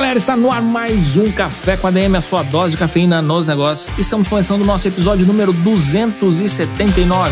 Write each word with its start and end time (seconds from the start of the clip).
galera, 0.00 0.16
está 0.16 0.34
no 0.34 0.50
ar 0.50 0.62
mais 0.62 1.18
um 1.18 1.30
Café 1.30 1.76
com 1.76 1.86
ADM, 1.86 2.16
a 2.16 2.22
sua 2.22 2.42
dose 2.42 2.70
de 2.70 2.78
cafeína 2.78 3.20
nos 3.20 3.46
negócios. 3.46 3.92
Estamos 3.98 4.26
começando 4.26 4.62
o 4.62 4.64
nosso 4.64 4.88
episódio 4.88 5.26
número 5.26 5.52
279. 5.52 7.30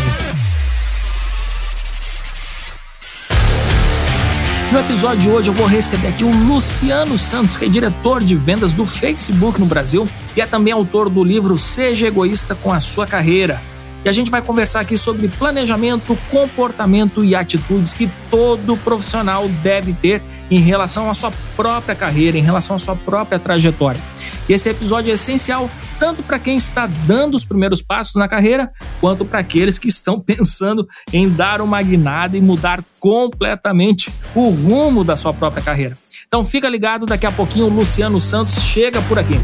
No 4.71 4.79
episódio 4.79 5.17
de 5.19 5.29
hoje 5.31 5.49
eu 5.49 5.53
vou 5.55 5.65
receber 5.65 6.09
aqui 6.09 6.23
o 6.23 6.29
Luciano 6.29 7.17
Santos, 7.17 7.57
que 7.57 7.65
é 7.65 7.67
diretor 7.67 8.23
de 8.23 8.35
vendas 8.35 8.71
do 8.71 8.85
Facebook 8.85 9.59
no 9.59 9.65
Brasil 9.65 10.07
e 10.37 10.41
é 10.41 10.45
também 10.45 10.71
autor 10.71 11.09
do 11.09 11.23
livro 11.23 11.57
Seja 11.57 12.05
Egoísta 12.05 12.53
com 12.53 12.71
a 12.71 12.79
Sua 12.79 13.07
Carreira. 13.07 13.59
E 14.03 14.09
a 14.09 14.11
gente 14.11 14.31
vai 14.31 14.41
conversar 14.41 14.79
aqui 14.79 14.95
sobre 14.95 15.27
planejamento, 15.27 16.17
comportamento 16.31 17.23
e 17.23 17.35
atitudes 17.35 17.91
que 17.91 18.09
todo 18.31 18.77
profissional 18.77 19.47
deve 19.61 19.93
ter 19.93 20.21
em 20.49 20.59
relação 20.59 21.09
à 21.09 21.13
sua 21.13 21.31
própria 21.55 21.93
carreira, 21.93 22.37
em 22.37 22.41
relação 22.41 22.75
à 22.75 22.79
sua 22.79 22.95
própria 22.95 23.37
trajetória. 23.37 24.01
E 24.47 24.53
esse 24.53 24.69
episódio 24.69 25.11
é 25.11 25.13
essencial 25.13 25.69
tanto 25.99 26.23
para 26.23 26.39
quem 26.39 26.55
está 26.55 26.87
dando 26.87 27.35
os 27.35 27.43
primeiros 27.43 27.81
passos 27.81 28.15
na 28.15 28.27
carreira, 28.27 28.71
quanto 29.01 29.25
para 29.25 29.39
aqueles 29.39 29.77
que 29.77 29.89
estão 29.89 30.17
pensando 30.21 30.87
em 31.11 31.29
dar 31.29 31.61
uma 31.61 31.81
guinada 31.81 32.37
e 32.37 32.41
mudar 32.41 32.83
completamente 32.99 34.11
o 34.33 34.49
rumo 34.49 35.03
da 35.03 35.17
sua 35.17 35.33
própria 35.33 35.61
carreira. 35.61 35.97
Então 36.25 36.43
fica 36.43 36.69
ligado, 36.69 37.05
daqui 37.05 37.25
a 37.25 37.31
pouquinho 37.31 37.65
o 37.65 37.69
Luciano 37.69 38.19
Santos 38.21 38.63
chega 38.63 39.01
por 39.01 39.19
aqui. 39.19 39.39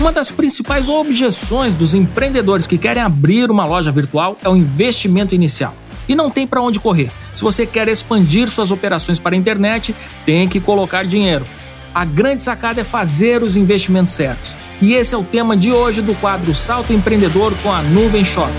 Uma 0.00 0.10
das 0.10 0.28
principais 0.28 0.88
objeções 0.88 1.72
dos 1.72 1.94
empreendedores 1.94 2.66
que 2.66 2.76
querem 2.76 3.02
abrir 3.02 3.48
uma 3.48 3.64
loja 3.64 3.92
virtual 3.92 4.36
é 4.42 4.48
o 4.48 4.56
investimento 4.56 5.36
inicial. 5.36 5.72
E 6.08 6.16
não 6.16 6.30
tem 6.30 6.46
para 6.46 6.60
onde 6.60 6.80
correr. 6.80 7.10
Se 7.32 7.42
você 7.42 7.64
quer 7.64 7.86
expandir 7.86 8.48
suas 8.48 8.72
operações 8.72 9.20
para 9.20 9.36
a 9.36 9.38
internet, 9.38 9.94
tem 10.26 10.48
que 10.48 10.60
colocar 10.60 11.04
dinheiro. 11.04 11.46
A 11.94 12.04
grande 12.04 12.42
sacada 12.42 12.80
é 12.80 12.84
fazer 12.84 13.40
os 13.42 13.56
investimentos 13.56 14.12
certos. 14.12 14.56
E 14.82 14.94
esse 14.94 15.14
é 15.14 15.18
o 15.18 15.22
tema 15.22 15.56
de 15.56 15.70
hoje 15.70 16.02
do 16.02 16.14
quadro 16.16 16.52
Salto 16.52 16.92
Empreendedor 16.92 17.54
com 17.62 17.70
a 17.70 17.80
Nuvem 17.80 18.24
Shop. 18.24 18.50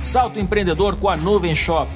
Salto 0.00 0.38
Empreendedor 0.38 0.94
com 0.96 1.08
a 1.08 1.16
Nuvem 1.16 1.54
Shop. 1.54 1.90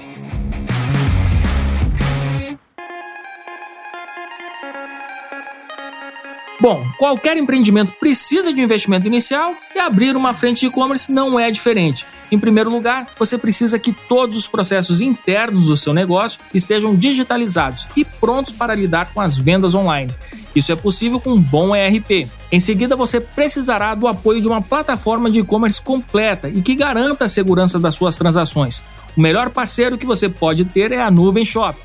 Bom, 6.63 6.87
qualquer 6.97 7.37
empreendimento 7.37 7.93
precisa 7.99 8.53
de 8.53 8.61
um 8.61 8.65
investimento 8.65 9.05
inicial 9.05 9.53
e 9.75 9.81
abrir 9.81 10.15
uma 10.15 10.33
frente 10.33 10.61
de 10.61 10.67
e-commerce 10.67 11.11
não 11.11 11.37
é 11.37 11.51
diferente. 11.51 12.07
Em 12.31 12.39
primeiro 12.39 12.71
lugar, 12.71 13.09
você 13.19 13.37
precisa 13.37 13.81
que 13.81 13.93
todos 13.93 14.37
os 14.37 14.47
processos 14.47 15.01
internos 15.01 15.67
do 15.67 15.77
seu 15.77 15.93
negócio 15.93 16.39
estejam 16.55 16.95
digitalizados 16.95 17.89
e 17.97 18.05
prontos 18.05 18.53
para 18.53 18.77
lidar 18.77 19.13
com 19.13 19.21
as 19.21 19.37
vendas 19.37 19.75
online. 19.75 20.15
Isso 20.55 20.71
é 20.71 20.77
possível 20.77 21.19
com 21.19 21.31
um 21.31 21.41
bom 21.41 21.75
ERP. 21.75 22.29
Em 22.53 22.61
seguida, 22.61 22.95
você 22.95 23.21
precisará 23.21 23.93
do 23.97 24.07
apoio 24.07 24.41
de 24.41 24.47
uma 24.47 24.63
plataforma 24.63 25.29
de 25.29 25.41
e-commerce 25.41 25.83
completa 25.83 26.49
e 26.49 26.63
que 26.63 26.77
garanta 26.77 27.25
a 27.25 27.29
segurança 27.29 27.77
das 27.77 27.97
suas 27.97 28.15
transações. 28.15 28.85
O 29.17 29.21
melhor 29.21 29.51
parceiro 29.51 29.99
que 29.99 30.07
você 30.07 30.29
pode 30.29 30.65
ter 30.65 30.93
é 30.93 31.03
a 31.03 31.11
Nuvem 31.11 31.45
Shop 31.45 31.77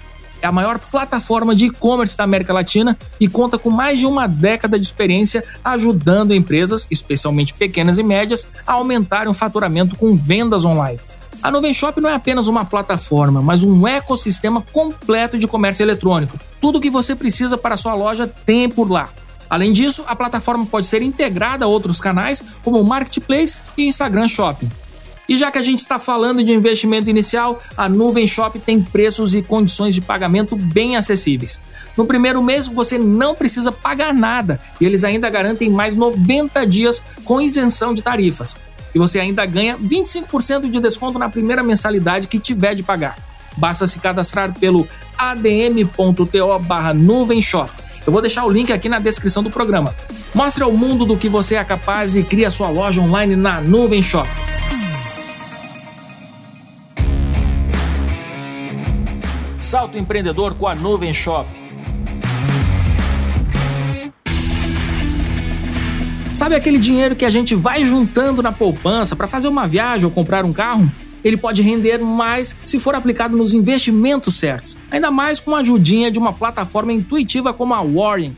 é 0.42 0.48
a 0.48 0.52
maior 0.52 0.80
plataforma 0.80 1.56
de 1.56 1.68
e-commerce 1.68 2.18
da 2.18 2.24
América 2.24 2.54
Latina 2.54 2.98
e 3.20 3.28
conta 3.28 3.58
com 3.58 3.70
mais 3.70 4.00
de 4.00 4.06
uma 4.06 4.28
década 4.28 4.80
de 4.80 4.86
experiência 4.86 5.44
ajudando 5.64 6.34
empresas, 6.34 6.88
especialmente 6.90 7.54
pequenas 7.54 7.98
e 7.98 8.04
médias, 8.04 8.48
a 8.66 8.74
aumentarem 8.74 9.30
o 9.30 9.34
faturamento 9.34 9.96
com 9.96 10.16
vendas 10.16 10.66
online. 10.66 11.00
A 11.42 11.52
Nuvem 11.52 11.74
Shop 11.74 12.02
não 12.02 12.10
é 12.10 12.14
apenas 12.14 12.48
uma 12.48 12.66
plataforma, 12.66 13.42
mas 13.42 13.64
um 13.64 13.88
ecossistema 13.88 14.64
completo 14.74 15.38
de 15.38 15.48
comércio 15.48 15.84
eletrônico. 15.84 16.40
Tudo 16.60 16.78
o 16.78 16.82
que 16.82 16.90
você 16.90 17.16
precisa 17.16 17.58
para 17.58 17.78
sua 17.78 17.94
loja 17.94 18.28
tem 18.28 18.68
por 18.68 18.90
lá. 18.90 19.10
Além 19.50 19.72
disso, 19.72 20.04
a 20.08 20.16
plataforma 20.16 20.66
pode 20.66 20.88
ser 20.88 21.02
integrada 21.02 21.66
a 21.66 21.68
outros 21.68 22.02
canais, 22.02 22.44
como 22.64 22.82
o 22.82 22.84
Marketplace 22.84 23.62
e 23.78 23.88
Instagram 23.88 24.28
Shopping. 24.28 24.70
E 25.28 25.36
já 25.36 25.52
que 25.52 25.58
a 25.58 25.62
gente 25.62 25.80
está 25.80 26.00
falando 26.00 26.44
de 26.44 26.54
investimento 26.54 27.10
inicial, 27.10 27.62
a 27.76 27.90
Nuvem 27.90 28.26
Shop 28.26 28.58
tem 28.60 28.82
preços 28.82 29.34
e 29.34 29.42
condições 29.42 29.94
de 29.94 30.02
pagamento 30.02 30.56
bem 30.56 30.96
acessíveis. 30.96 31.62
No 31.98 32.06
primeiro 32.06 32.42
mês 32.42 32.68
você 32.68 32.98
não 32.98 33.36
precisa 33.36 33.72
pagar 33.72 34.14
nada 34.14 34.60
e 34.80 34.86
eles 34.86 35.04
ainda 35.04 35.30
garantem 35.30 35.70
mais 35.70 35.96
90 35.96 36.66
dias 36.66 37.04
com 37.26 37.42
isenção 37.42 37.94
de 37.94 38.02
tarifas. 38.02 38.56
E 38.94 39.00
você 39.00 39.20
ainda 39.20 39.46
ganha 39.46 39.78
25% 39.78 40.70
de 40.70 40.80
desconto 40.80 41.20
na 41.20 41.30
primeira 41.30 41.64
mensalidade 41.64 42.28
que 42.28 42.40
tiver 42.40 42.74
de 42.76 42.84
pagar. 42.84 43.18
Basta 43.58 43.88
se 43.88 44.00
cadastrar 44.00 44.54
pelo 44.58 44.88
adm.to 45.18 46.60
barra 46.60 46.94
nuvenshop. 46.94 47.72
Eu 48.06 48.14
vou 48.14 48.22
deixar 48.22 48.46
o 48.46 48.50
link 48.50 48.72
aqui 48.72 48.88
na 48.88 49.00
descrição 49.00 49.44
do 49.44 49.50
programa. 49.50 49.94
Mostre 50.34 50.64
ao 50.64 50.72
mundo 50.72 51.06
do 51.06 51.18
que 51.18 51.28
você 51.28 51.56
é 51.56 51.64
capaz 51.64 52.16
e 52.16 52.24
crie 52.24 52.46
a 52.46 52.52
sua 52.52 52.70
loja 52.70 53.02
online 53.02 53.36
na 53.36 53.60
Nuvem 53.60 54.02
Shop. 54.02 54.30
Salto 59.60 59.98
empreendedor 59.98 60.54
com 60.54 60.68
a 60.68 60.76
Nuvem 60.76 61.12
Shop. 61.12 61.48
Sabe 66.36 66.54
aquele 66.54 66.78
dinheiro 66.78 67.16
que 67.16 67.26
a 67.26 67.30
gente 67.32 67.56
vai 67.56 67.84
juntando 67.84 68.44
na 68.44 68.52
poupança 68.52 69.16
para 69.16 69.26
fazer 69.26 69.48
uma 69.48 69.68
viagem 69.68 70.06
ou 70.06 70.12
comprar 70.12 70.46
um 70.46 70.54
carro? 70.54 70.90
Ele 71.24 71.36
pode 71.36 71.64
render 71.64 71.98
mais 71.98 72.58
se 72.64 72.78
for 72.80 72.94
aplicado 72.94 73.36
nos 73.36 73.56
investimentos 73.56 74.36
certos, 74.36 74.78
ainda 74.92 75.10
mais 75.10 75.40
com 75.40 75.56
a 75.56 75.60
ajudinha 75.60 76.12
de 76.12 76.20
uma 76.20 76.32
plataforma 76.32 76.94
intuitiva 76.94 77.52
como 77.52 77.74
a 77.74 77.82
Warren. 77.82 78.38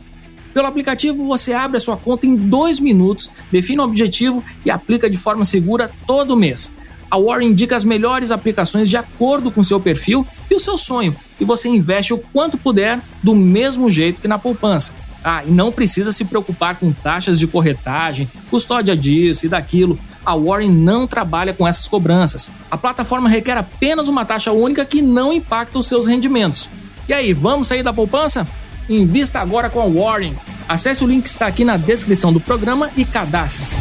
Pelo 0.54 0.68
aplicativo, 0.68 1.28
você 1.28 1.52
abre 1.52 1.78
a 1.78 1.82
sua 1.82 1.98
conta 1.98 2.26
em 2.26 2.36
dois 2.36 2.80
minutos, 2.80 3.30
define 3.52 3.82
o 3.82 3.84
objetivo 3.84 4.42
e 4.66 4.72
aplica 4.72 5.10
de 5.10 5.18
forma 5.18 5.44
segura 5.44 5.92
todo 6.08 6.38
mês. 6.38 6.74
A 7.10 7.18
Warren 7.18 7.50
indica 7.50 7.76
as 7.76 7.84
melhores 7.84 8.32
aplicações 8.32 8.90
de 8.90 8.98
acordo 8.98 9.50
com 9.50 9.64
seu 9.64 9.80
perfil 9.80 10.26
e 10.50 10.56
o 10.56 10.60
seu 10.60 10.78
sonho, 10.78 11.16
e 11.40 11.46
você 11.46 11.68
investe 11.68 12.14
o 12.14 12.18
quanto 12.18 12.58
puder 12.58 13.00
do 13.24 13.34
mesmo 13.34 13.90
jeito 13.90 14.22
que 14.22 14.28
na 14.28 14.38
poupança. 14.38 14.94
Ah, 15.24 15.44
e 15.46 15.52
não 15.52 15.72
precisa 15.72 16.12
se 16.12 16.24
preocupar 16.24 16.76
com 16.76 16.92
taxas 16.92 17.40
de 17.40 17.48
corretagem, 17.48 18.30
custódia 18.50 18.96
disso 18.96 19.46
e 19.46 19.50
daquilo. 19.50 20.00
A 20.26 20.36
Warren 20.36 20.72
não 20.72 21.08
trabalha 21.08 21.54
com 21.54 21.68
essas 21.68 21.88
cobranças. 21.88 22.50
A 22.72 22.78
plataforma 22.78 23.28
requer 23.28 23.58
apenas 23.58 24.08
uma 24.08 24.24
taxa 24.24 24.52
única 24.52 24.86
que 24.86 25.02
não 25.02 25.34
impacta 25.34 25.80
os 25.80 25.88
seus 25.88 26.06
rendimentos. 26.06 26.70
E 27.08 27.14
aí, 27.14 27.34
vamos 27.34 27.68
sair 27.68 27.84
da 27.84 27.92
poupança? 27.92 28.48
Invista 28.88 29.40
agora 29.40 29.70
com 29.70 29.82
a 29.82 29.86
Warren. 29.86 30.36
Acesse 30.68 31.04
o 31.04 31.08
link 31.08 31.24
que 31.24 31.30
está 31.30 31.48
aqui 31.48 31.66
na 31.66 31.76
descrição 31.76 32.32
do 32.32 32.40
programa 32.40 32.90
e 32.96 33.04
cadastre-se. 33.04 33.78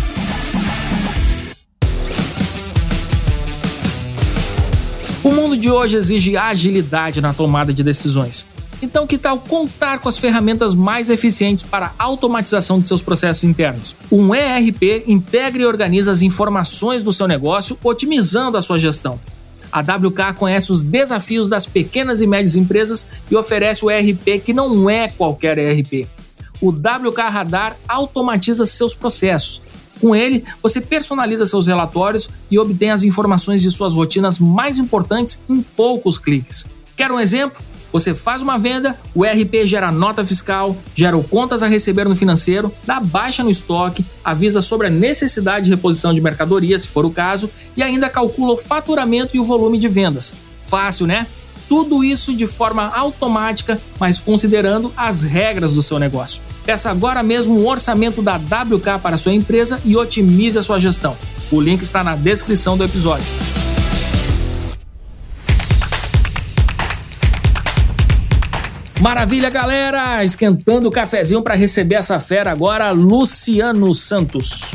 O 5.28 5.30
mundo 5.30 5.58
de 5.58 5.70
hoje 5.70 5.94
exige 5.94 6.38
agilidade 6.38 7.20
na 7.20 7.34
tomada 7.34 7.70
de 7.70 7.82
decisões. 7.82 8.46
Então, 8.80 9.06
que 9.06 9.18
tal 9.18 9.38
contar 9.38 9.98
com 9.98 10.08
as 10.08 10.16
ferramentas 10.16 10.74
mais 10.74 11.10
eficientes 11.10 11.62
para 11.62 11.92
a 11.98 12.04
automatização 12.04 12.80
de 12.80 12.88
seus 12.88 13.02
processos 13.02 13.44
internos? 13.44 13.94
Um 14.10 14.34
ERP 14.34 15.04
integra 15.06 15.60
e 15.60 15.66
organiza 15.66 16.10
as 16.10 16.22
informações 16.22 17.02
do 17.02 17.12
seu 17.12 17.28
negócio, 17.28 17.78
otimizando 17.84 18.56
a 18.56 18.62
sua 18.62 18.78
gestão. 18.78 19.20
A 19.70 19.80
WK 19.80 20.32
conhece 20.34 20.72
os 20.72 20.82
desafios 20.82 21.50
das 21.50 21.66
pequenas 21.66 22.22
e 22.22 22.26
médias 22.26 22.56
empresas 22.56 23.06
e 23.30 23.36
oferece 23.36 23.84
o 23.84 23.90
ERP 23.90 24.42
que 24.42 24.54
não 24.54 24.88
é 24.88 25.08
qualquer 25.08 25.58
ERP. 25.58 26.08
O 26.58 26.70
WK 26.70 27.20
Radar 27.28 27.76
automatiza 27.86 28.64
seus 28.64 28.94
processos, 28.94 29.60
com 30.00 30.14
ele, 30.14 30.44
você 30.62 30.80
personaliza 30.80 31.46
seus 31.46 31.66
relatórios 31.66 32.28
e 32.50 32.58
obtém 32.58 32.90
as 32.90 33.04
informações 33.04 33.62
de 33.62 33.70
suas 33.70 33.94
rotinas 33.94 34.38
mais 34.38 34.78
importantes 34.78 35.42
em 35.48 35.60
poucos 35.62 36.18
cliques. 36.18 36.66
Quer 36.96 37.10
um 37.10 37.20
exemplo? 37.20 37.62
Você 37.92 38.14
faz 38.14 38.42
uma 38.42 38.58
venda, 38.58 38.98
o 39.14 39.24
ERP 39.24 39.64
gera 39.64 39.90
nota 39.90 40.22
fiscal, 40.24 40.76
gera 40.94 41.18
contas 41.22 41.62
a 41.62 41.66
receber 41.66 42.06
no 42.06 42.14
financeiro, 42.14 42.72
dá 42.84 43.00
baixa 43.00 43.42
no 43.42 43.48
estoque, 43.48 44.04
avisa 44.22 44.60
sobre 44.60 44.88
a 44.88 44.90
necessidade 44.90 45.64
de 45.64 45.70
reposição 45.70 46.12
de 46.12 46.20
mercadoria, 46.20 46.78
se 46.78 46.86
for 46.86 47.06
o 47.06 47.10
caso, 47.10 47.50
e 47.74 47.82
ainda 47.82 48.10
calcula 48.10 48.52
o 48.52 48.58
faturamento 48.58 49.34
e 49.34 49.40
o 49.40 49.44
volume 49.44 49.78
de 49.78 49.88
vendas. 49.88 50.34
Fácil, 50.60 51.06
né? 51.06 51.26
tudo 51.68 52.02
isso 52.02 52.34
de 52.34 52.46
forma 52.46 52.86
automática, 52.86 53.80
mas 54.00 54.18
considerando 54.18 54.92
as 54.96 55.22
regras 55.22 55.74
do 55.74 55.82
seu 55.82 55.98
negócio. 55.98 56.42
Peça 56.68 56.90
agora 56.90 57.22
mesmo 57.22 57.58
um 57.58 57.66
orçamento 57.66 58.20
da 58.20 58.36
WK 58.36 59.00
para 59.02 59.16
sua 59.16 59.32
empresa 59.32 59.80
e 59.86 59.96
otimize 59.96 60.58
a 60.58 60.62
sua 60.62 60.78
gestão. 60.78 61.16
O 61.50 61.62
link 61.62 61.80
está 61.80 62.04
na 62.04 62.14
descrição 62.14 62.76
do 62.76 62.84
episódio. 62.84 63.24
Maravilha, 69.00 69.48
galera! 69.48 70.22
Esquentando 70.22 70.88
o 70.88 70.92
cafezinho 70.92 71.40
para 71.40 71.54
receber 71.54 71.94
essa 71.94 72.20
fera 72.20 72.52
agora, 72.52 72.90
Luciano 72.90 73.94
Santos. 73.94 74.74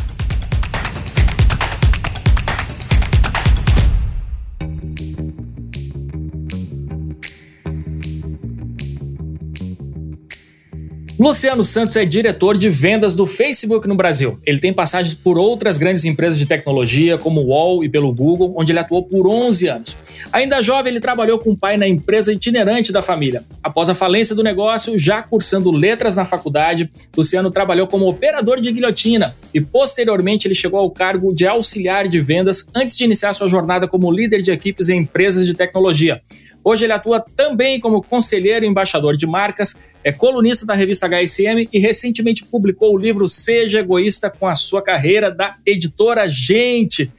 Luciano 11.23 11.63
Santos 11.63 11.95
é 11.95 12.03
diretor 12.03 12.57
de 12.57 12.69
vendas 12.69 13.15
do 13.15 13.25
Facebook 13.25 13.87
no 13.87 13.95
Brasil. 13.95 14.37
Ele 14.45 14.59
tem 14.59 14.73
passagens 14.73 15.13
por 15.13 15.37
outras 15.37 15.77
grandes 15.77 16.03
empresas 16.03 16.37
de 16.37 16.45
tecnologia, 16.45 17.17
como 17.17 17.39
o 17.39 17.45
UOL 17.45 17.81
e 17.81 17.87
pelo 17.87 18.13
Google, 18.13 18.53
onde 18.57 18.73
ele 18.73 18.79
atuou 18.79 19.03
por 19.03 19.25
11 19.25 19.67
anos. 19.69 19.97
Ainda 20.33 20.61
jovem, 20.61 20.91
ele 20.91 20.99
trabalhou 20.99 21.39
com 21.39 21.51
o 21.51 21.57
pai 21.57 21.77
na 21.77 21.87
empresa 21.87 22.33
itinerante 22.33 22.91
da 22.91 23.01
família. 23.01 23.41
Após 23.63 23.89
a 23.89 23.95
falência 23.95 24.35
do 24.35 24.43
negócio, 24.43 24.99
já 24.99 25.23
cursando 25.23 25.71
letras 25.71 26.17
na 26.17 26.25
faculdade, 26.25 26.91
Luciano 27.15 27.49
trabalhou 27.49 27.87
como 27.87 28.05
operador 28.05 28.59
de 28.59 28.69
guilhotina 28.69 29.33
e, 29.53 29.61
posteriormente, 29.61 30.45
ele 30.45 30.55
chegou 30.55 30.77
ao 30.77 30.91
cargo 30.91 31.33
de 31.33 31.47
auxiliar 31.47 32.05
de 32.05 32.19
vendas 32.19 32.67
antes 32.75 32.97
de 32.97 33.05
iniciar 33.05 33.31
sua 33.31 33.47
jornada 33.47 33.87
como 33.87 34.11
líder 34.11 34.41
de 34.41 34.51
equipes 34.51 34.89
em 34.89 34.97
empresas 34.97 35.45
de 35.45 35.53
tecnologia. 35.53 36.21
Hoje 36.63 36.85
ele 36.85 36.93
atua 36.93 37.19
também 37.35 37.79
como 37.79 38.01
conselheiro 38.01 38.63
e 38.63 38.67
embaixador 38.67 39.17
de 39.17 39.27
marcas, 39.27 39.77
é 40.03 40.11
colunista 40.11 40.65
da 40.65 40.73
revista 40.73 41.07
HSM 41.07 41.67
e 41.71 41.79
recentemente 41.79 42.45
publicou 42.45 42.93
o 42.93 42.97
livro 42.97 43.27
Seja 43.27 43.79
Egoísta 43.79 44.29
com 44.29 44.47
a 44.47 44.55
Sua 44.55 44.81
Carreira, 44.81 45.29
da 45.29 45.55
editora 45.65 46.27
Gente. 46.27 47.11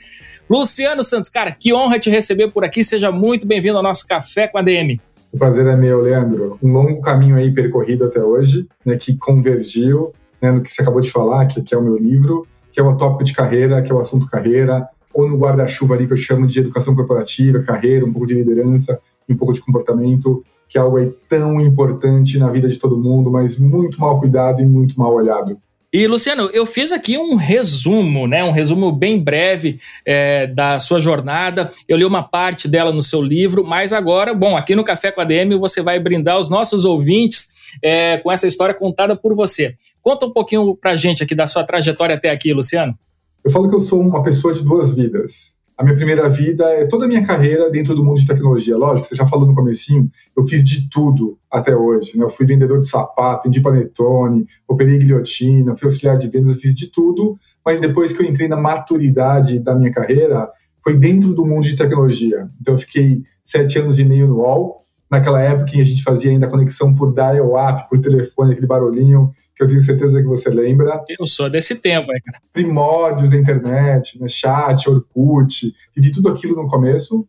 Luciano 0.48 1.04
Santos, 1.04 1.28
cara, 1.28 1.52
que 1.52 1.74
honra 1.74 1.98
te 1.98 2.08
receber 2.08 2.48
por 2.48 2.64
aqui. 2.64 2.82
Seja 2.82 3.12
muito 3.12 3.46
bem-vindo 3.46 3.76
ao 3.76 3.82
nosso 3.82 4.06
Café 4.06 4.48
com 4.48 4.58
a 4.58 4.62
DM. 4.62 5.00
O 5.30 5.38
prazer 5.38 5.66
é 5.66 5.76
meu, 5.76 6.00
Leandro. 6.00 6.58
Um 6.62 6.72
longo 6.72 7.00
caminho 7.02 7.36
aí 7.36 7.52
percorrido 7.52 8.04
até 8.04 8.20
hoje, 8.20 8.66
né, 8.84 8.96
que 8.96 9.16
convergiu 9.16 10.14
né, 10.40 10.52
no 10.52 10.62
que 10.62 10.72
você 10.72 10.80
acabou 10.80 11.00
de 11.00 11.10
falar, 11.10 11.46
que, 11.46 11.60
que 11.60 11.74
é 11.74 11.78
o 11.78 11.82
meu 11.82 11.98
livro, 11.98 12.46
que 12.72 12.80
é 12.80 12.82
o 12.82 12.96
tópico 12.96 13.24
de 13.24 13.34
carreira, 13.34 13.82
que 13.82 13.90
é 13.90 13.94
o 13.94 14.00
assunto 14.00 14.26
carreira, 14.26 14.88
ou 15.12 15.28
no 15.28 15.36
guarda-chuva 15.36 15.94
ali 15.94 16.06
que 16.06 16.12
eu 16.12 16.16
chamo 16.16 16.46
de 16.46 16.60
educação 16.60 16.94
corporativa, 16.94 17.62
carreira, 17.62 18.04
um 18.04 18.12
pouco 18.12 18.26
de 18.26 18.34
liderança, 18.34 19.00
um 19.28 19.36
pouco 19.36 19.52
de 19.52 19.60
comportamento, 19.60 20.44
que 20.68 20.78
é 20.78 20.80
algo 20.80 20.96
aí 20.96 21.12
tão 21.28 21.60
importante 21.60 22.38
na 22.38 22.50
vida 22.50 22.68
de 22.68 22.78
todo 22.78 22.98
mundo, 22.98 23.30
mas 23.30 23.58
muito 23.58 24.00
mal 24.00 24.18
cuidado 24.18 24.60
e 24.60 24.66
muito 24.66 24.98
mal 24.98 25.14
olhado. 25.14 25.58
E, 25.92 26.08
Luciano, 26.08 26.50
eu 26.52 26.66
fiz 26.66 26.90
aqui 26.90 27.16
um 27.16 27.36
resumo, 27.36 28.26
né? 28.26 28.42
Um 28.42 28.50
resumo 28.50 28.90
bem 28.90 29.22
breve 29.22 29.78
é, 30.04 30.48
da 30.48 30.80
sua 30.80 30.98
jornada. 30.98 31.70
Eu 31.86 31.96
li 31.96 32.04
uma 32.04 32.20
parte 32.20 32.66
dela 32.66 32.92
no 32.92 33.00
seu 33.00 33.22
livro, 33.22 33.64
mas 33.64 33.92
agora, 33.92 34.34
bom, 34.34 34.56
aqui 34.56 34.74
no 34.74 34.82
Café 34.82 35.12
com 35.12 35.20
a 35.20 35.24
DM 35.24 35.56
você 35.56 35.80
vai 35.80 36.00
brindar 36.00 36.40
os 36.40 36.50
nossos 36.50 36.84
ouvintes 36.84 37.78
é, 37.80 38.18
com 38.18 38.32
essa 38.32 38.44
história 38.44 38.74
contada 38.74 39.14
por 39.14 39.36
você. 39.36 39.76
Conta 40.02 40.26
um 40.26 40.32
pouquinho 40.32 40.74
pra 40.74 40.96
gente 40.96 41.22
aqui 41.22 41.32
da 41.32 41.46
sua 41.46 41.62
trajetória 41.62 42.16
até 42.16 42.30
aqui, 42.30 42.52
Luciano. 42.52 42.98
Eu 43.44 43.52
falo 43.52 43.68
que 43.68 43.76
eu 43.76 43.80
sou 43.80 44.00
uma 44.00 44.20
pessoa 44.20 44.52
de 44.52 44.64
duas 44.64 44.96
vidas 44.96 45.54
a 45.76 45.82
minha 45.82 45.96
primeira 45.96 46.28
vida 46.28 46.64
é 46.66 46.86
toda 46.86 47.04
a 47.04 47.08
minha 47.08 47.26
carreira 47.26 47.70
dentro 47.70 47.94
do 47.94 48.04
mundo 48.04 48.20
de 48.20 48.26
tecnologia. 48.26 48.76
Lógico, 48.76 49.08
você 49.08 49.16
já 49.16 49.26
falou 49.26 49.46
no 49.46 49.54
comecinho, 49.54 50.08
eu 50.36 50.44
fiz 50.44 50.64
de 50.64 50.88
tudo 50.88 51.36
até 51.50 51.74
hoje. 51.74 52.16
Né? 52.16 52.24
Eu 52.24 52.28
fui 52.28 52.46
vendedor 52.46 52.80
de 52.80 52.88
sapato, 52.88 53.44
vendi 53.44 53.60
panetone, 53.60 54.46
operei 54.68 54.98
guilhotina, 54.98 55.74
fui 55.74 55.86
auxiliar 55.86 56.16
de 56.16 56.28
vendas, 56.28 56.60
fiz 56.60 56.74
de 56.74 56.86
tudo. 56.88 57.36
Mas 57.64 57.80
depois 57.80 58.12
que 58.12 58.22
eu 58.22 58.26
entrei 58.26 58.46
na 58.46 58.56
maturidade 58.56 59.58
da 59.58 59.74
minha 59.74 59.90
carreira, 59.90 60.48
foi 60.82 60.96
dentro 60.96 61.34
do 61.34 61.44
mundo 61.44 61.64
de 61.64 61.76
tecnologia. 61.76 62.48
Então 62.60 62.74
eu 62.74 62.78
fiquei 62.78 63.22
sete 63.44 63.78
anos 63.78 63.98
e 63.98 64.04
meio 64.04 64.28
no 64.28 64.36
UOL. 64.36 64.83
Naquela 65.14 65.40
época 65.40 65.76
em 65.76 65.80
a 65.80 65.84
gente 65.84 66.02
fazia 66.02 66.32
ainda 66.32 66.48
conexão 66.48 66.92
por 66.92 67.14
dial-up, 67.14 67.88
por 67.88 68.00
telefone, 68.00 68.50
aquele 68.50 68.66
barulhinho 68.66 69.32
que 69.54 69.62
eu 69.62 69.68
tenho 69.68 69.80
certeza 69.80 70.20
que 70.20 70.26
você 70.26 70.50
lembra. 70.50 71.04
Eu 71.16 71.24
sou 71.24 71.48
desse 71.48 71.76
tempo, 71.76 72.10
é, 72.12 72.18
cara. 72.20 72.40
Primórdios 72.52 73.30
da 73.30 73.36
internet, 73.36 74.20
né? 74.20 74.26
chat, 74.26 74.90
Orkut, 74.90 75.72
vivi 75.94 76.10
tudo 76.10 76.28
aquilo 76.28 76.56
no 76.56 76.66
começo. 76.66 77.24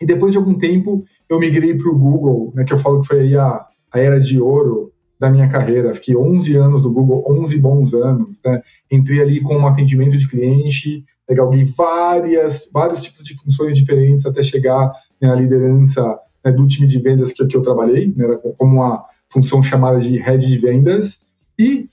E 0.00 0.04
depois 0.04 0.32
de 0.32 0.38
algum 0.38 0.58
tempo, 0.58 1.04
eu 1.28 1.38
migrei 1.38 1.76
para 1.76 1.88
o 1.88 1.96
Google, 1.96 2.52
né, 2.56 2.64
que 2.64 2.72
eu 2.72 2.78
falo 2.78 3.00
que 3.00 3.06
foi 3.06 3.36
a, 3.36 3.66
a 3.92 4.00
era 4.00 4.18
de 4.18 4.40
ouro 4.40 4.92
da 5.20 5.30
minha 5.30 5.48
carreira. 5.48 5.94
Fiquei 5.94 6.16
11 6.16 6.56
anos 6.56 6.82
no 6.82 6.92
Google, 6.92 7.24
11 7.28 7.56
bons 7.58 7.94
anos. 7.94 8.40
Né? 8.44 8.60
Entrei 8.90 9.20
ali 9.20 9.40
com 9.40 9.56
um 9.56 9.66
atendimento 9.68 10.18
de 10.18 10.26
cliente, 10.26 11.04
galguei 11.30 11.64
várias, 11.64 12.68
vários 12.72 13.00
tipos 13.00 13.22
de 13.24 13.40
funções 13.40 13.76
diferentes 13.76 14.26
até 14.26 14.42
chegar 14.42 14.90
à 15.22 15.34
liderança 15.36 16.18
né, 16.44 16.52
do 16.52 16.66
time 16.66 16.86
de 16.86 16.98
vendas 16.98 17.32
que, 17.32 17.46
que 17.46 17.56
eu 17.56 17.62
trabalhei, 17.62 18.12
né, 18.16 18.26
como 18.58 18.76
uma 18.76 19.04
função 19.28 19.62
chamada 19.62 19.98
de 19.98 20.16
head 20.16 20.46
de 20.46 20.58
vendas. 20.58 21.26
E 21.58 21.88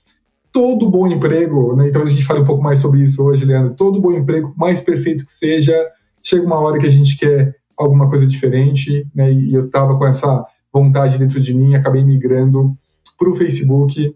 todo 0.52 0.90
bom 0.90 1.06
emprego, 1.06 1.76
né, 1.76 1.88
então 1.88 2.02
a 2.02 2.06
gente 2.06 2.24
fala 2.24 2.40
um 2.40 2.44
pouco 2.44 2.62
mais 2.62 2.80
sobre 2.80 3.02
isso 3.02 3.24
hoje, 3.24 3.44
Leandro, 3.44 3.74
todo 3.74 4.00
bom 4.00 4.12
emprego, 4.12 4.52
mais 4.56 4.80
perfeito 4.80 5.24
que 5.24 5.32
seja, 5.32 5.74
chega 6.22 6.44
uma 6.44 6.58
hora 6.58 6.78
que 6.78 6.86
a 6.86 6.90
gente 6.90 7.16
quer 7.16 7.56
alguma 7.76 8.08
coisa 8.08 8.26
diferente, 8.26 9.06
né, 9.14 9.32
e 9.32 9.54
eu 9.54 9.66
estava 9.66 9.96
com 9.96 10.06
essa 10.06 10.44
vontade 10.72 11.18
dentro 11.18 11.40
de 11.40 11.54
mim, 11.54 11.74
acabei 11.74 12.04
migrando 12.04 12.76
para 13.18 13.30
o 13.30 13.34
Facebook. 13.34 14.14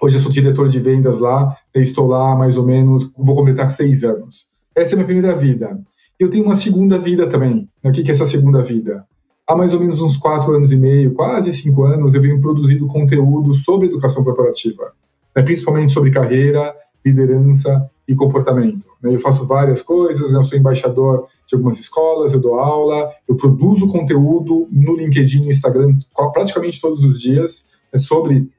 Hoje 0.00 0.16
eu 0.16 0.20
sou 0.20 0.30
diretor 0.30 0.68
de 0.68 0.78
vendas 0.78 1.20
lá, 1.20 1.56
estou 1.74 2.06
lá 2.06 2.36
mais 2.36 2.56
ou 2.56 2.66
menos, 2.66 3.10
vou 3.16 3.34
completar 3.34 3.70
seis 3.72 4.04
anos. 4.04 4.50
Essa 4.74 4.92
é 4.92 4.94
a 4.94 4.96
minha 4.96 5.06
primeira 5.06 5.34
vida. 5.34 5.80
Eu 6.18 6.30
tenho 6.30 6.44
uma 6.44 6.56
segunda 6.56 6.98
vida 6.98 7.26
também. 7.28 7.68
O 7.82 7.92
que 7.92 8.08
é 8.08 8.12
essa 8.12 8.26
segunda 8.26 8.62
vida? 8.62 9.06
Há 9.46 9.54
mais 9.54 9.72
ou 9.72 9.80
menos 9.80 10.00
uns 10.02 10.16
quatro 10.16 10.54
anos 10.54 10.72
e 10.72 10.76
meio, 10.76 11.14
quase 11.14 11.52
cinco 11.52 11.84
anos, 11.84 12.14
eu 12.14 12.20
venho 12.20 12.40
produzindo 12.40 12.86
conteúdo 12.86 13.54
sobre 13.54 13.86
educação 13.86 14.24
corporativa, 14.24 14.92
né, 15.34 15.42
principalmente 15.42 15.92
sobre 15.92 16.10
carreira, 16.10 16.74
liderança 17.04 17.88
e 18.08 18.14
comportamento. 18.14 18.88
Né. 19.00 19.14
Eu 19.14 19.18
faço 19.18 19.46
várias 19.46 19.82
coisas, 19.82 20.32
né, 20.32 20.38
eu 20.38 20.42
sou 20.42 20.58
embaixador 20.58 21.28
de 21.46 21.54
algumas 21.54 21.78
escolas, 21.78 22.32
eu 22.32 22.40
dou 22.40 22.58
aula, 22.58 23.12
eu 23.28 23.36
produzo 23.36 23.86
conteúdo 23.86 24.66
no 24.72 24.96
LinkedIn 24.96 25.44
e 25.44 25.48
Instagram 25.48 25.96
praticamente 26.32 26.80
todos 26.80 27.04
os 27.04 27.20
dias 27.20 27.66
né, 27.92 27.98
sobre 27.98 28.50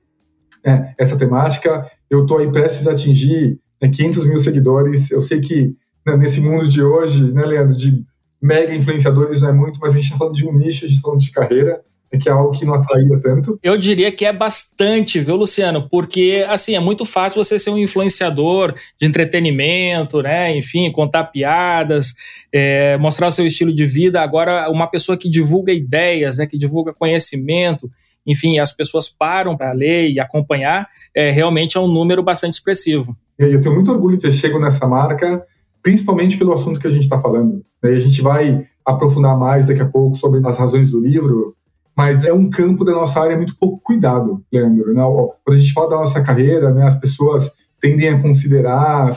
né, 0.65 0.93
essa 0.97 1.17
temática. 1.17 1.89
Eu 2.09 2.21
estou 2.21 2.37
aí 2.37 2.49
prestes 2.49 2.87
a 2.87 2.93
atingir 2.93 3.59
500 3.81 4.25
mil 4.25 4.39
seguidores. 4.39 5.11
Eu 5.11 5.19
sei 5.19 5.41
que 5.41 5.75
nesse 6.17 6.39
mundo 6.39 6.67
de 6.67 6.81
hoje, 6.81 7.29
né, 7.33 7.43
Leandro, 7.43 7.75
de 7.75 8.05
mega 8.41 8.73
influenciadores 8.73 9.41
não 9.41 9.49
é 9.49 9.53
muito, 9.53 9.79
mas 9.79 9.93
a 9.93 9.95
gente 9.95 10.05
está 10.05 10.17
falando 10.17 10.35
de 10.35 10.47
um 10.47 10.53
nicho, 10.53 10.85
a 10.85 10.87
gente 10.87 10.97
está 10.97 11.01
falando 11.01 11.21
de 11.21 11.31
carreira, 11.31 11.81
é 12.11 12.17
que 12.17 12.29
é 12.29 12.31
algo 12.31 12.51
que 12.51 12.65
não 12.65 12.73
atraía 12.73 13.19
tanto. 13.21 13.59
Eu 13.61 13.77
diria 13.77 14.11
que 14.11 14.25
é 14.25 14.31
bastante, 14.31 15.19
viu, 15.19 15.35
Luciano? 15.35 15.89
Porque, 15.89 16.45
assim, 16.47 16.73
é 16.73 16.79
muito 16.79 17.03
fácil 17.03 17.43
você 17.43 17.59
ser 17.59 17.69
um 17.69 17.77
influenciador 17.77 18.73
de 18.97 19.05
entretenimento, 19.05 20.21
né? 20.21 20.55
Enfim, 20.57 20.89
contar 20.91 21.25
piadas, 21.25 22.13
é, 22.53 22.97
mostrar 22.97 23.27
o 23.27 23.31
seu 23.31 23.45
estilo 23.45 23.73
de 23.73 23.85
vida. 23.85 24.21
Agora, 24.21 24.69
uma 24.69 24.87
pessoa 24.87 25.17
que 25.17 25.29
divulga 25.29 25.73
ideias, 25.73 26.37
né? 26.37 26.47
Que 26.47 26.57
divulga 26.57 26.93
conhecimento, 26.93 27.91
enfim, 28.25 28.59
as 28.59 28.73
pessoas 28.73 29.09
param 29.09 29.55
para 29.55 29.71
ler 29.71 30.09
e 30.09 30.19
acompanhar, 30.19 30.87
é, 31.15 31.31
realmente 31.31 31.77
é 31.77 31.79
um 31.79 31.87
número 31.87 32.21
bastante 32.21 32.53
expressivo. 32.53 33.17
Eu 33.37 33.61
tenho 33.61 33.75
muito 33.75 33.91
orgulho 33.91 34.17
de 34.17 34.23
ter 34.23 34.31
chego 34.31 34.59
nessa 34.59 34.87
marca, 34.87 35.45
principalmente 35.81 36.37
pelo 36.37 36.53
assunto 36.53 36.79
que 36.79 36.87
a 36.87 36.89
gente 36.89 37.03
está 37.03 37.21
falando. 37.21 37.63
E 37.91 37.95
a 37.95 37.99
gente 37.99 38.21
vai 38.21 38.65
aprofundar 38.85 39.37
mais 39.37 39.67
daqui 39.67 39.81
a 39.81 39.87
pouco 39.87 40.15
sobre 40.15 40.45
as 40.47 40.57
razões 40.57 40.91
do 40.91 40.99
livro, 40.99 41.55
mas 41.95 42.23
é 42.23 42.31
um 42.31 42.49
campo 42.49 42.85
da 42.85 42.93
nossa 42.93 43.19
área 43.19 43.35
muito 43.35 43.57
pouco 43.57 43.81
cuidado, 43.83 44.43
Leandro. 44.51 44.93
Né? 44.93 45.01
Quando 45.03 45.55
a 45.55 45.59
gente 45.59 45.73
fala 45.73 45.89
da 45.89 45.95
nossa 45.97 46.23
carreira, 46.23 46.73
né, 46.73 46.85
as 46.85 46.95
pessoas 46.95 47.51
tendem 47.81 48.09
a 48.09 48.21
considerar 48.21 49.09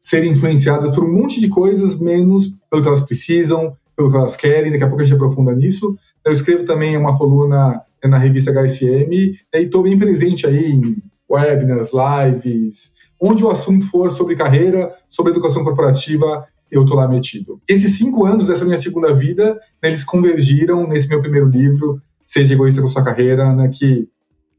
serem 0.00 0.32
influenciadas 0.32 0.90
por 0.90 1.04
um 1.04 1.12
monte 1.12 1.40
de 1.40 1.48
coisas, 1.48 2.00
menos 2.00 2.56
pelo 2.68 2.82
que 2.82 2.88
elas 2.88 3.02
precisam, 3.02 3.76
pelo 3.96 4.10
que 4.10 4.16
elas 4.16 4.36
querem. 4.36 4.72
Daqui 4.72 4.82
a 4.82 4.88
pouco 4.88 5.02
a 5.02 5.04
gente 5.04 5.14
aprofunda 5.14 5.54
nisso. 5.54 5.96
Eu 6.24 6.32
escrevo 6.32 6.64
também 6.64 6.96
uma 6.96 7.16
coluna 7.16 7.82
na 8.04 8.18
revista 8.18 8.50
HSM 8.50 9.12
e 9.12 9.38
estou 9.54 9.84
bem 9.84 9.98
presente 9.98 10.46
aí 10.46 10.72
em 10.72 11.02
webinars, 11.30 11.90
lives, 11.92 12.94
onde 13.20 13.44
o 13.44 13.50
assunto 13.50 13.86
for 13.86 14.10
sobre 14.10 14.36
carreira, 14.36 14.92
sobre 15.08 15.32
educação 15.32 15.62
corporativa, 15.62 16.46
eu 16.72 16.86
tô 16.86 16.94
lá 16.94 17.06
metido. 17.06 17.60
Esses 17.68 17.98
cinco 17.98 18.24
anos 18.24 18.46
dessa 18.46 18.64
minha 18.64 18.78
segunda 18.78 19.12
vida, 19.12 19.60
né, 19.82 19.90
eles 19.90 20.02
convergiram 20.02 20.88
nesse 20.88 21.06
meu 21.06 21.20
primeiro 21.20 21.46
livro, 21.46 22.00
Seja 22.24 22.54
Egoísta 22.54 22.80
com 22.80 22.88
Sua 22.88 23.04
Carreira, 23.04 23.54
né, 23.54 23.68
que 23.68 24.08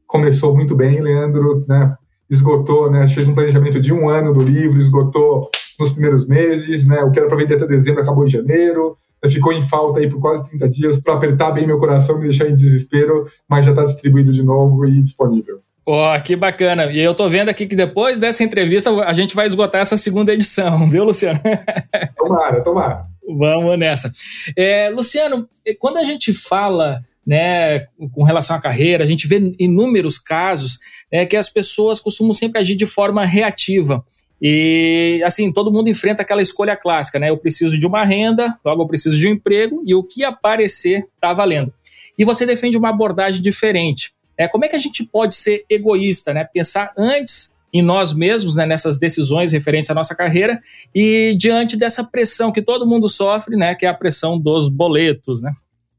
começou 0.06 0.54
muito 0.54 0.76
bem, 0.76 1.02
Leandro, 1.02 1.64
né, 1.66 1.96
esgotou, 2.30 2.88
né, 2.88 3.04
fez 3.08 3.26
um 3.26 3.34
planejamento 3.34 3.80
de 3.80 3.92
um 3.92 4.08
ano 4.08 4.32
do 4.32 4.44
livro, 4.44 4.78
esgotou 4.78 5.50
nos 5.78 5.90
primeiros 5.90 6.24
meses, 6.28 6.86
né, 6.86 7.02
o 7.02 7.10
que 7.10 7.18
era 7.18 7.26
para 7.28 7.36
vender 7.36 7.56
até 7.56 7.66
dezembro 7.66 8.00
acabou 8.00 8.24
em 8.24 8.30
janeiro, 8.30 8.96
ficou 9.28 9.52
em 9.52 9.62
falta 9.62 9.98
aí 9.98 10.08
por 10.08 10.20
quase 10.20 10.48
30 10.50 10.68
dias 10.68 11.00
para 11.00 11.14
apertar 11.14 11.50
bem 11.50 11.66
meu 11.66 11.78
coração, 11.78 12.16
me 12.16 12.24
deixar 12.24 12.48
em 12.48 12.54
desespero, 12.54 13.26
mas 13.48 13.64
já 13.64 13.72
está 13.72 13.84
distribuído 13.84 14.32
de 14.32 14.44
novo 14.44 14.86
e 14.86 15.02
disponível. 15.02 15.63
Ó, 15.86 16.16
oh, 16.16 16.22
que 16.22 16.34
bacana. 16.34 16.90
E 16.90 16.98
eu 16.98 17.14
tô 17.14 17.28
vendo 17.28 17.50
aqui 17.50 17.66
que 17.66 17.76
depois 17.76 18.18
dessa 18.18 18.42
entrevista 18.42 18.90
a 18.90 19.12
gente 19.12 19.34
vai 19.34 19.46
esgotar 19.46 19.82
essa 19.82 19.96
segunda 19.96 20.32
edição, 20.32 20.88
viu, 20.88 21.04
Luciano? 21.04 21.40
Tomara, 22.16 22.62
tomara. 22.62 23.06
Vamos 23.36 23.78
nessa. 23.78 24.12
É, 24.56 24.90
Luciano, 24.90 25.48
quando 25.78 25.98
a 25.98 26.04
gente 26.04 26.32
fala 26.32 27.00
né, 27.26 27.80
com 28.12 28.22
relação 28.22 28.56
à 28.56 28.60
carreira, 28.60 29.04
a 29.04 29.06
gente 29.06 29.26
vê 29.26 29.54
inúmeros 29.58 30.18
casos 30.18 30.78
é, 31.10 31.24
que 31.24 31.36
as 31.36 31.48
pessoas 31.48 32.00
costumam 32.00 32.32
sempre 32.32 32.60
agir 32.60 32.76
de 32.76 32.86
forma 32.86 33.24
reativa. 33.24 34.04
E 34.40 35.22
assim, 35.24 35.52
todo 35.52 35.72
mundo 35.72 35.88
enfrenta 35.88 36.22
aquela 36.22 36.42
escolha 36.42 36.76
clássica, 36.76 37.18
né? 37.18 37.30
Eu 37.30 37.38
preciso 37.38 37.78
de 37.78 37.86
uma 37.86 38.04
renda, 38.04 38.58
logo 38.64 38.82
eu 38.82 38.86
preciso 38.86 39.16
de 39.16 39.28
um 39.28 39.32
emprego, 39.32 39.82
e 39.86 39.94
o 39.94 40.02
que 40.02 40.22
aparecer 40.22 41.06
está 41.14 41.32
valendo. 41.32 41.72
E 42.18 42.24
você 42.24 42.44
defende 42.44 42.76
uma 42.76 42.90
abordagem 42.90 43.40
diferente. 43.40 44.12
É, 44.36 44.48
como 44.48 44.64
é 44.64 44.68
que 44.68 44.76
a 44.76 44.80
gente 44.80 45.04
pode 45.04 45.34
ser 45.34 45.64
egoísta, 45.68 46.34
né? 46.34 46.44
Pensar 46.44 46.92
antes 46.96 47.54
em 47.74 47.82
nós 47.82 48.14
mesmos, 48.14 48.54
né, 48.54 48.64
nessas 48.64 49.00
decisões 49.00 49.50
referentes 49.50 49.90
à 49.90 49.94
nossa 49.94 50.14
carreira 50.14 50.60
e 50.94 51.36
diante 51.36 51.76
dessa 51.76 52.04
pressão 52.04 52.52
que 52.52 52.62
todo 52.62 52.86
mundo 52.86 53.08
sofre, 53.08 53.56
né, 53.56 53.74
que 53.74 53.84
é 53.84 53.88
a 53.88 53.94
pressão 53.94 54.38
dos 54.38 54.68
boletos, 54.68 55.42
né? 55.42 55.52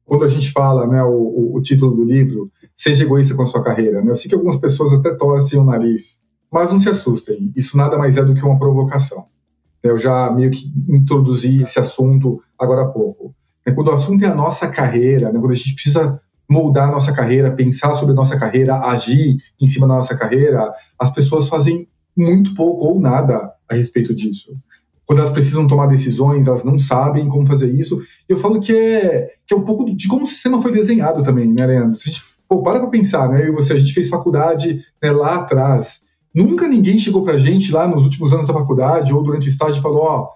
Quando 0.06 0.24
a 0.24 0.28
gente 0.30 0.52
fala, 0.52 0.88
né, 0.88 1.04
o, 1.04 1.52
o 1.54 1.62
título 1.62 1.94
do 1.94 2.06
livro, 2.06 2.50
seja 2.78 3.04
egoísta 3.04 3.36
com 3.36 3.42
a 3.42 3.46
sua 3.46 3.62
carreira, 3.62 4.02
né? 4.02 4.12
Eu 4.12 4.16
sei 4.16 4.30
que 4.30 4.36
algumas 4.36 4.56
pessoas 4.56 4.94
até 4.94 5.14
torcem 5.16 5.60
o 5.60 5.66
nariz, 5.66 6.22
mas 6.50 6.72
não 6.72 6.80
se 6.80 6.88
assustem, 6.88 7.52
isso 7.56 7.76
nada 7.76 7.98
mais 7.98 8.16
é 8.16 8.24
do 8.24 8.34
que 8.34 8.46
uma 8.46 8.58
provocação. 8.58 9.26
Eu 9.84 9.98
já 9.98 10.32
meio 10.32 10.52
que 10.52 10.72
introduzi 10.88 11.60
esse 11.60 11.78
assunto 11.78 12.42
agora 12.58 12.84
há 12.84 12.88
pouco. 12.88 13.36
Quando 13.74 13.88
o 13.90 13.94
assunto 13.94 14.24
é 14.24 14.28
a 14.28 14.36
nossa 14.36 14.70
carreira, 14.70 15.32
né, 15.32 15.40
quando 15.40 15.52
a 15.52 15.56
gente 15.56 15.74
precisa 15.74 16.22
moldar 16.50 16.92
nossa 16.92 17.14
carreira, 17.14 17.52
pensar 17.52 17.96
sobre 17.96 18.14
nossa 18.14 18.38
carreira, 18.38 18.76
agir 18.78 19.38
em 19.60 19.68
cima 19.68 19.88
da 19.88 19.96
nossa 19.96 20.18
carreira, 20.18 20.74
as 21.00 21.12
pessoas 21.12 21.50
fazem 21.50 21.88
muito 22.16 22.54
pouco 22.56 22.86
ou 22.86 23.00
nada 23.00 23.52
a 23.70 23.76
respeito 23.76 24.14
disso. 24.14 24.56
Quando 25.06 25.20
elas 25.20 25.32
precisam 25.32 25.68
tomar 25.68 25.88
decisões, 25.88 26.48
elas 26.48 26.64
não 26.64 26.80
sabem 26.80 27.28
como 27.28 27.46
fazer 27.46 27.72
isso. 27.72 28.02
Eu 28.28 28.38
falo 28.38 28.60
que 28.60 28.76
é, 28.76 29.34
que 29.46 29.54
é 29.54 29.58
um 29.58 29.64
pouco 29.64 29.86
de 29.96 30.08
como 30.08 30.24
o 30.24 30.28
sistema 30.28 30.62
foi 30.62 30.72
desenhado 30.72 31.24
também, 31.24 31.48
né, 31.48 31.66
Leandro? 31.66 31.96
Se 31.96 32.10
a 32.10 32.12
gente, 32.12 32.24
pô, 32.48 32.64
para 32.64 32.80
pra 32.80 32.90
pensar, 32.90 33.30
né? 33.30 33.44
Eu 33.44 33.50
e 33.50 33.56
você, 33.56 33.74
a 33.74 33.78
gente 33.78 33.94
fez 33.94 34.10
faculdade 34.10 34.84
né, 35.02 35.12
lá 35.12 35.36
atrás. 35.36 36.06
Nunca 36.34 36.68
ninguém 36.68 36.98
chegou 36.98 37.24
pra 37.24 37.38
gente 37.38 37.72
lá 37.72 37.88
nos 37.88 38.04
últimos 38.04 38.34
anos 38.34 38.48
da 38.48 38.54
faculdade 38.54 39.14
ou 39.14 39.22
durante 39.22 39.48
o 39.48 39.50
estágio 39.50 39.80
e 39.80 39.82
falou, 39.82 40.02
ó, 40.02 40.30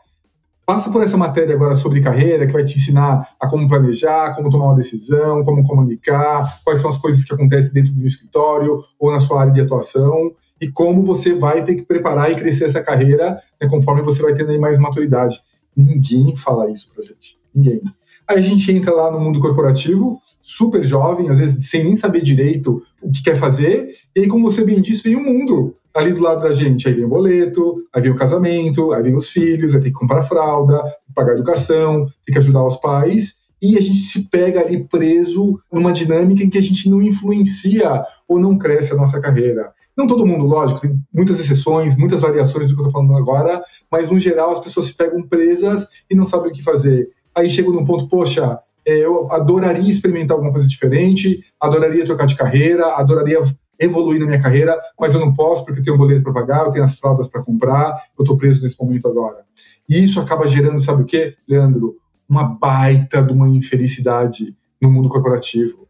Passa 0.69 0.91
por 0.91 1.01
essa 1.01 1.17
matéria 1.17 1.55
agora 1.55 1.73
sobre 1.73 1.99
carreira, 1.99 2.45
que 2.45 2.53
vai 2.53 2.63
te 2.63 2.77
ensinar 2.77 3.27
a 3.39 3.47
como 3.47 3.67
planejar, 3.67 4.35
como 4.35 4.51
tomar 4.51 4.65
uma 4.65 4.75
decisão, 4.75 5.43
como 5.43 5.63
comunicar, 5.63 6.61
quais 6.63 6.79
são 6.79 6.91
as 6.91 6.95
coisas 6.95 7.25
que 7.25 7.33
acontecem 7.33 7.73
dentro 7.73 7.91
do 7.91 8.05
escritório 8.05 8.79
ou 8.99 9.11
na 9.11 9.19
sua 9.19 9.41
área 9.41 9.51
de 9.51 9.61
atuação 9.61 10.31
e 10.61 10.71
como 10.71 11.01
você 11.01 11.33
vai 11.33 11.63
ter 11.63 11.73
que 11.73 11.81
preparar 11.81 12.31
e 12.31 12.35
crescer 12.35 12.65
essa 12.65 12.83
carreira 12.83 13.41
né, 13.59 13.67
conforme 13.67 14.03
você 14.03 14.21
vai 14.21 14.35
tendo 14.35 14.61
mais 14.61 14.77
maturidade. 14.77 15.41
Ninguém 15.75 16.35
fala 16.35 16.69
isso 16.69 16.93
pra 16.93 17.03
gente. 17.03 17.39
Ninguém. 17.51 17.81
Aí 18.27 18.37
a 18.37 18.41
gente 18.41 18.71
entra 18.71 18.93
lá 18.93 19.11
no 19.11 19.19
mundo 19.19 19.39
corporativo, 19.39 20.21
super 20.39 20.83
jovem, 20.83 21.31
às 21.31 21.39
vezes 21.39 21.67
sem 21.67 21.83
nem 21.83 21.95
saber 21.95 22.21
direito 22.21 22.83
o 23.01 23.11
que 23.11 23.23
quer 23.23 23.37
fazer, 23.37 23.89
e 24.15 24.19
aí, 24.19 24.27
como 24.27 24.51
você 24.51 24.63
bem 24.63 24.79
disse, 24.79 25.01
vem 25.01 25.15
o 25.15 25.23
mundo 25.23 25.75
ali 25.93 26.13
do 26.13 26.21
lado 26.21 26.41
da 26.41 26.51
gente. 26.51 26.87
Aí 26.87 26.93
vem 26.93 27.05
o 27.05 27.09
boleto, 27.09 27.83
aí 27.93 28.01
vem 28.01 28.11
o 28.11 28.15
casamento, 28.15 28.91
aí 28.93 29.03
vem 29.03 29.15
os 29.15 29.29
filhos, 29.29 29.75
aí 29.75 29.81
tem 29.81 29.91
que 29.91 29.97
comprar 29.97 30.23
fralda, 30.23 30.83
pagar 31.13 31.33
educação, 31.33 32.05
tem 32.25 32.33
que 32.33 32.37
ajudar 32.37 32.63
os 32.63 32.77
pais. 32.77 33.39
E 33.61 33.77
a 33.77 33.81
gente 33.81 33.97
se 33.97 34.29
pega 34.29 34.61
ali 34.61 34.85
preso 34.85 35.59
numa 35.71 35.91
dinâmica 35.91 36.43
em 36.43 36.49
que 36.49 36.57
a 36.57 36.61
gente 36.61 36.89
não 36.89 37.01
influencia 37.01 38.03
ou 38.27 38.39
não 38.39 38.57
cresce 38.57 38.93
a 38.93 38.95
nossa 38.95 39.19
carreira. 39.19 39.73
Não 39.97 40.07
todo 40.07 40.25
mundo, 40.25 40.45
lógico, 40.45 40.79
tem 40.79 40.97
muitas 41.13 41.41
exceções, 41.41 41.97
muitas 41.97 42.21
variações 42.21 42.69
do 42.69 42.75
que 42.75 42.81
eu 42.81 42.87
estou 42.87 43.01
falando 43.01 43.17
agora, 43.17 43.61
mas 43.91 44.09
no 44.09 44.17
geral 44.17 44.51
as 44.51 44.59
pessoas 44.59 44.85
se 44.85 44.93
pegam 44.93 45.21
presas 45.21 45.89
e 46.09 46.15
não 46.15 46.25
sabem 46.25 46.51
o 46.51 46.53
que 46.53 46.63
fazer. 46.63 47.09
Aí 47.35 47.49
chegam 47.49 47.73
num 47.73 47.83
ponto, 47.83 48.07
poxa, 48.07 48.59
é, 48.85 48.97
eu 48.97 49.31
adoraria 49.31 49.89
experimentar 49.89 50.35
alguma 50.35 50.51
coisa 50.51 50.67
diferente, 50.67 51.43
adoraria 51.59 52.05
trocar 52.05 52.27
de 52.27 52.35
carreira, 52.35 52.95
adoraria 52.95 53.39
evoluir 53.79 54.19
na 54.19 54.25
minha 54.25 54.41
carreira, 54.41 54.77
mas 54.99 55.13
eu 55.13 55.19
não 55.19 55.33
posso 55.33 55.63
porque 55.63 55.79
eu 55.79 55.83
tenho 55.83 55.95
um 55.95 55.99
boleto 55.99 56.23
para 56.23 56.33
pagar, 56.33 56.65
eu 56.65 56.71
tenho 56.71 56.83
as 56.83 56.99
fraldas 56.99 57.27
para 57.27 57.43
comprar, 57.43 58.03
eu 58.17 58.23
estou 58.23 58.35
preso 58.35 58.61
nesse 58.61 58.79
momento 58.81 59.07
agora. 59.07 59.45
E 59.87 60.01
isso 60.01 60.19
acaba 60.19 60.45
gerando, 60.45 60.79
sabe 60.79 61.03
o 61.03 61.05
quê, 61.05 61.35
Leandro? 61.47 61.97
Uma 62.27 62.43
baita 62.43 63.23
de 63.23 63.31
uma 63.31 63.47
infelicidade 63.47 64.55
no 64.81 64.91
mundo 64.91 65.09
corporativo. 65.09 65.87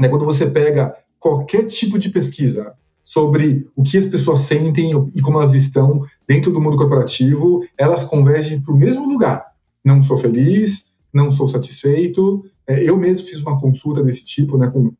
É 0.00 0.08
quando 0.08 0.24
você 0.24 0.46
pega 0.46 0.94
qualquer 1.18 1.64
tipo 1.66 1.98
de 1.98 2.10
pesquisa 2.10 2.74
sobre 3.02 3.68
o 3.74 3.82
que 3.82 3.96
as 3.96 4.06
pessoas 4.06 4.40
sentem 4.40 4.90
e 5.14 5.20
como 5.20 5.38
elas 5.38 5.54
estão 5.54 6.04
dentro 6.26 6.52
do 6.52 6.60
mundo 6.60 6.76
corporativo, 6.76 7.64
elas 7.78 8.04
convergem 8.04 8.60
para 8.60 8.74
o 8.74 8.76
mesmo 8.76 9.08
lugar. 9.08 9.46
Não 9.84 10.02
sou 10.02 10.18
feliz, 10.18 10.92
não 11.12 11.30
sou 11.30 11.46
satisfeito. 11.46 12.44
É, 12.66 12.82
eu 12.82 12.96
mesmo 12.96 13.26
fiz 13.26 13.40
uma 13.42 13.58
consulta 13.58 14.02
desse 14.02 14.24
tipo, 14.24 14.58
né, 14.58 14.68
com 14.68 14.92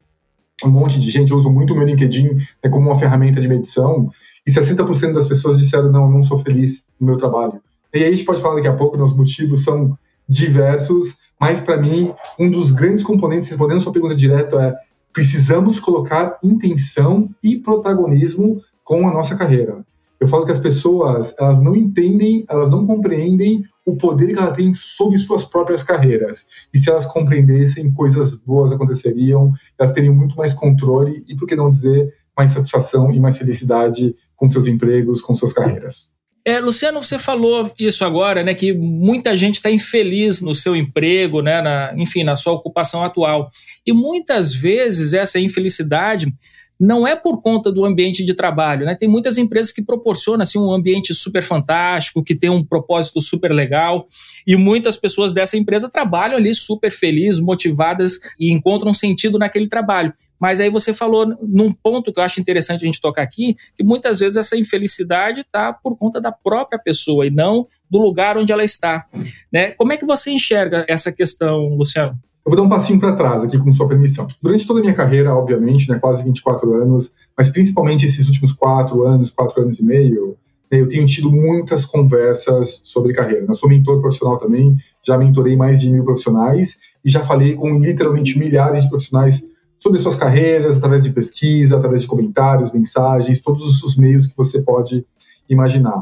um 0.64 0.70
monte 0.70 1.00
de 1.00 1.10
gente, 1.10 1.30
eu 1.30 1.36
uso 1.36 1.50
muito 1.50 1.74
o 1.74 1.76
meu 1.76 1.86
LinkedIn 1.86 2.34
né, 2.34 2.70
como 2.70 2.86
uma 2.86 2.98
ferramenta 2.98 3.40
de 3.40 3.48
medição, 3.48 4.10
e 4.46 4.50
60% 4.50 5.12
das 5.12 5.28
pessoas 5.28 5.58
disseram, 5.58 5.90
não, 5.90 6.10
não 6.10 6.22
sou 6.22 6.38
feliz 6.38 6.86
no 6.98 7.06
meu 7.06 7.16
trabalho. 7.16 7.60
E 7.92 7.98
aí 7.98 8.04
a 8.06 8.10
gente 8.10 8.24
pode 8.24 8.40
falar 8.40 8.56
daqui 8.56 8.68
a 8.68 8.74
pouco, 8.74 8.96
né, 8.96 9.02
os 9.02 9.16
motivos 9.16 9.64
são 9.64 9.98
diversos, 10.28 11.18
mas 11.38 11.60
para 11.60 11.76
mim, 11.76 12.12
um 12.38 12.50
dos 12.50 12.70
grandes 12.70 13.04
componentes, 13.04 13.48
respondendo 13.48 13.76
a 13.76 13.80
sua 13.80 13.92
pergunta 13.92 14.14
direta, 14.14 14.60
é 14.60 14.74
precisamos 15.12 15.80
colocar 15.80 16.38
intenção 16.42 17.30
e 17.42 17.56
protagonismo 17.56 18.60
com 18.84 19.08
a 19.08 19.12
nossa 19.12 19.34
carreira. 19.34 19.82
Eu 20.20 20.28
falo 20.28 20.44
que 20.44 20.52
as 20.52 20.60
pessoas, 20.60 21.34
elas 21.38 21.60
não 21.60 21.74
entendem, 21.74 22.44
elas 22.50 22.70
não 22.70 22.86
compreendem 22.86 23.64
o 23.86 23.96
poder 23.96 24.34
que 24.34 24.38
ela 24.38 24.50
tem 24.50 24.74
sobre 24.74 25.16
suas 25.16 25.44
próprias 25.44 25.84
carreiras. 25.84 26.46
E 26.74 26.78
se 26.78 26.90
elas 26.90 27.06
compreendessem, 27.06 27.92
coisas 27.92 28.34
boas 28.34 28.72
aconteceriam, 28.72 29.52
elas 29.78 29.92
teriam 29.92 30.12
muito 30.12 30.36
mais 30.36 30.52
controle 30.52 31.24
e, 31.28 31.36
por 31.36 31.46
que 31.46 31.54
não 31.54 31.70
dizer, 31.70 32.12
mais 32.36 32.50
satisfação 32.50 33.12
e 33.12 33.20
mais 33.20 33.38
felicidade 33.38 34.14
com 34.34 34.48
seus 34.48 34.66
empregos, 34.66 35.22
com 35.22 35.34
suas 35.36 35.52
carreiras. 35.52 36.10
É, 36.44 36.60
Luciano, 36.60 37.02
você 37.02 37.18
falou 37.18 37.72
isso 37.78 38.04
agora, 38.04 38.42
né? 38.44 38.54
Que 38.54 38.72
muita 38.72 39.34
gente 39.34 39.56
está 39.56 39.70
infeliz 39.70 40.40
no 40.40 40.54
seu 40.54 40.76
emprego, 40.76 41.40
né? 41.40 41.60
Na, 41.60 41.92
enfim, 41.96 42.22
na 42.22 42.36
sua 42.36 42.52
ocupação 42.52 43.04
atual. 43.04 43.50
E 43.84 43.92
muitas 43.92 44.52
vezes 44.52 45.12
essa 45.12 45.40
infelicidade 45.40 46.32
não 46.78 47.06
é 47.06 47.16
por 47.16 47.40
conta 47.40 47.72
do 47.72 47.84
ambiente 47.84 48.24
de 48.24 48.34
trabalho, 48.34 48.84
né? 48.84 48.94
Tem 48.94 49.08
muitas 49.08 49.38
empresas 49.38 49.72
que 49.72 49.82
proporcionam 49.82 50.42
assim 50.42 50.58
um 50.58 50.72
ambiente 50.72 51.14
super 51.14 51.42
fantástico, 51.42 52.22
que 52.22 52.34
tem 52.34 52.50
um 52.50 52.64
propósito 52.64 53.20
super 53.20 53.50
legal, 53.52 54.06
e 54.46 54.56
muitas 54.56 54.96
pessoas 54.96 55.32
dessa 55.32 55.56
empresa 55.56 55.90
trabalham 55.90 56.36
ali 56.36 56.54
super 56.54 56.92
felizes, 56.92 57.40
motivadas 57.40 58.18
e 58.38 58.52
encontram 58.52 58.92
sentido 58.92 59.38
naquele 59.38 59.68
trabalho. 59.68 60.12
Mas 60.38 60.60
aí 60.60 60.68
você 60.68 60.92
falou 60.92 61.26
num 61.42 61.72
ponto 61.72 62.12
que 62.12 62.20
eu 62.20 62.24
acho 62.24 62.40
interessante 62.40 62.82
a 62.82 62.86
gente 62.86 63.00
tocar 63.00 63.22
aqui, 63.22 63.56
que 63.74 63.82
muitas 63.82 64.18
vezes 64.20 64.36
essa 64.36 64.56
infelicidade 64.56 65.40
está 65.40 65.72
por 65.72 65.96
conta 65.96 66.20
da 66.20 66.30
própria 66.30 66.78
pessoa 66.78 67.26
e 67.26 67.30
não 67.30 67.66
do 67.90 67.98
lugar 67.98 68.36
onde 68.36 68.52
ela 68.52 68.64
está, 68.64 69.06
né? 69.50 69.70
Como 69.72 69.92
é 69.92 69.96
que 69.96 70.04
você 70.04 70.30
enxerga 70.30 70.84
essa 70.88 71.10
questão, 71.10 71.68
Luciano? 71.76 72.18
Eu 72.46 72.50
vou 72.50 72.56
dar 72.56 72.62
um 72.62 72.68
passinho 72.68 73.00
para 73.00 73.16
trás 73.16 73.42
aqui, 73.42 73.58
com 73.58 73.72
sua 73.72 73.88
permissão. 73.88 74.28
Durante 74.40 74.68
toda 74.68 74.78
a 74.78 74.82
minha 74.82 74.94
carreira, 74.94 75.34
obviamente, 75.34 75.90
né, 75.90 75.98
quase 75.98 76.22
24 76.22 76.80
anos, 76.80 77.12
mas 77.36 77.50
principalmente 77.50 78.06
esses 78.06 78.28
últimos 78.28 78.52
quatro 78.52 79.04
anos, 79.04 79.30
quatro 79.30 79.60
anos 79.62 79.80
e 79.80 79.84
meio, 79.84 80.36
né, 80.70 80.80
eu 80.80 80.88
tenho 80.88 81.04
tido 81.06 81.28
muitas 81.28 81.84
conversas 81.84 82.82
sobre 82.84 83.12
carreira. 83.12 83.44
Eu 83.48 83.54
sou 83.56 83.68
mentor 83.68 84.00
profissional 84.00 84.38
também, 84.38 84.76
já 85.04 85.18
mentorei 85.18 85.56
mais 85.56 85.80
de 85.80 85.90
mil 85.90 86.04
profissionais 86.04 86.76
e 87.04 87.10
já 87.10 87.18
falei 87.18 87.56
com 87.56 87.80
literalmente 87.80 88.38
milhares 88.38 88.82
de 88.82 88.90
profissionais 88.90 89.44
sobre 89.80 89.98
suas 89.98 90.14
carreiras, 90.14 90.76
através 90.76 91.02
de 91.02 91.10
pesquisa, 91.10 91.76
através 91.76 92.02
de 92.02 92.06
comentários, 92.06 92.70
mensagens, 92.70 93.40
todos 93.40 93.82
os 93.82 93.96
meios 93.96 94.24
que 94.24 94.36
você 94.36 94.62
pode 94.62 95.04
imaginar. 95.48 96.00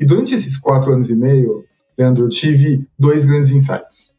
E 0.00 0.04
durante 0.04 0.34
esses 0.34 0.56
quatro 0.56 0.92
anos 0.92 1.08
e 1.08 1.14
meio, 1.14 1.64
Leandro, 1.96 2.24
eu 2.24 2.28
tive 2.28 2.84
dois 2.98 3.24
grandes 3.24 3.52
insights. 3.52 4.13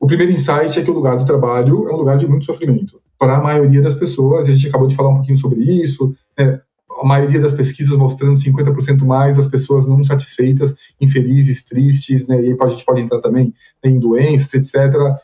O 0.00 0.06
primeiro 0.06 0.32
insight 0.32 0.78
é 0.78 0.82
que 0.82 0.90
o 0.90 0.94
lugar 0.94 1.18
do 1.18 1.26
trabalho 1.26 1.86
é 1.86 1.92
um 1.92 1.98
lugar 1.98 2.16
de 2.16 2.26
muito 2.26 2.46
sofrimento 2.46 3.00
para 3.18 3.36
a 3.36 3.40
maioria 3.40 3.82
das 3.82 3.94
pessoas, 3.94 4.48
e 4.48 4.50
a 4.50 4.54
gente 4.54 4.68
acabou 4.68 4.88
de 4.88 4.96
falar 4.96 5.10
um 5.10 5.16
pouquinho 5.16 5.36
sobre 5.36 5.62
isso, 5.62 6.14
né? 6.38 6.58
a 7.02 7.06
maioria 7.06 7.38
das 7.38 7.52
pesquisas 7.52 7.96
mostrando 7.96 8.34
50% 8.34 9.04
mais 9.04 9.38
as 9.38 9.46
pessoas 9.46 9.86
não 9.86 10.02
satisfeitas, 10.02 10.74
infelizes, 10.98 11.64
tristes, 11.64 12.26
né? 12.26 12.42
e 12.42 12.48
aí 12.48 12.56
a 12.58 12.68
gente 12.68 12.84
pode 12.84 13.02
entrar 13.02 13.20
também 13.20 13.52
em 13.84 13.98
doenças, 13.98 14.54
etc. 14.54 14.74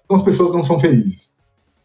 Então 0.05 0.15
as 0.17 0.23
pessoas 0.23 0.53
não 0.53 0.63
são 0.63 0.79
felizes. 0.79 1.33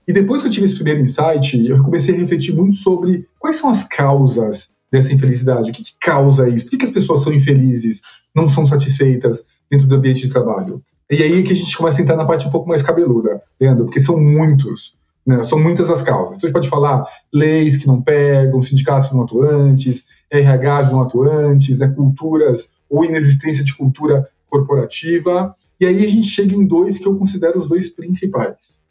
E 0.05 0.11
depois 0.11 0.41
que 0.41 0.47
eu 0.47 0.51
tive 0.51 0.65
esse 0.65 0.75
primeiro 0.75 0.99
insight, 0.99 1.65
eu 1.65 1.81
comecei 1.83 2.13
a 2.13 2.17
refletir 2.17 2.53
muito 2.53 2.77
sobre 2.77 3.25
quais 3.39 3.55
são 3.55 3.69
as 3.69 3.85
causas 3.85 4.73
dessa 4.91 5.13
infelicidade, 5.13 5.71
o 5.71 5.73
que, 5.73 5.83
causa 5.99 6.49
isso, 6.49 6.69
por 6.69 6.77
que 6.77 6.85
as 6.85 6.91
pessoas 6.91 7.21
são 7.21 7.31
infelizes, 7.31 8.01
não 8.35 8.49
são 8.49 8.65
satisfeitas 8.65 9.45
dentro 9.69 9.87
do 9.87 9.95
ambiente 9.95 10.23
de 10.23 10.29
trabalho. 10.29 10.83
E 11.11 11.21
aí 11.21 11.43
que 11.43 11.51
a 11.51 11.55
gente 11.55 11.75
começa 11.77 11.99
a 11.99 12.03
entrar 12.03 12.15
na 12.15 12.23
parte 12.23 12.47
um 12.47 12.51
pouco 12.51 12.69
mais 12.69 12.81
cabeluda, 12.81 13.43
Leandro, 13.59 13.83
porque 13.83 13.99
são 13.99 14.17
muitos. 14.17 14.97
Né? 15.25 15.43
São 15.43 15.59
muitas 15.59 15.89
as 15.89 16.01
causas. 16.01 16.37
Então 16.37 16.47
a 16.47 16.49
gente 16.49 16.53
pode 16.53 16.69
falar 16.69 17.05
leis 17.33 17.75
que 17.75 17.85
não 17.85 18.01
pegam, 18.01 18.61
sindicatos 18.61 19.11
não 19.11 19.23
atuantes, 19.23 20.05
RHs 20.31 20.89
não 20.89 21.01
atuantes, 21.01 21.79
né? 21.79 21.89
culturas 21.89 22.75
ou 22.89 23.03
inexistência 23.03 23.61
de 23.61 23.75
cultura 23.75 24.25
corporativa. 24.49 25.53
E 25.81 25.85
aí 25.85 26.05
a 26.05 26.07
gente 26.07 26.27
chega 26.27 26.55
em 26.55 26.65
dois 26.65 26.97
que 26.97 27.05
eu 27.05 27.17
considero 27.17 27.59
os 27.59 27.67
dois 27.67 27.89
principais. 27.89 28.81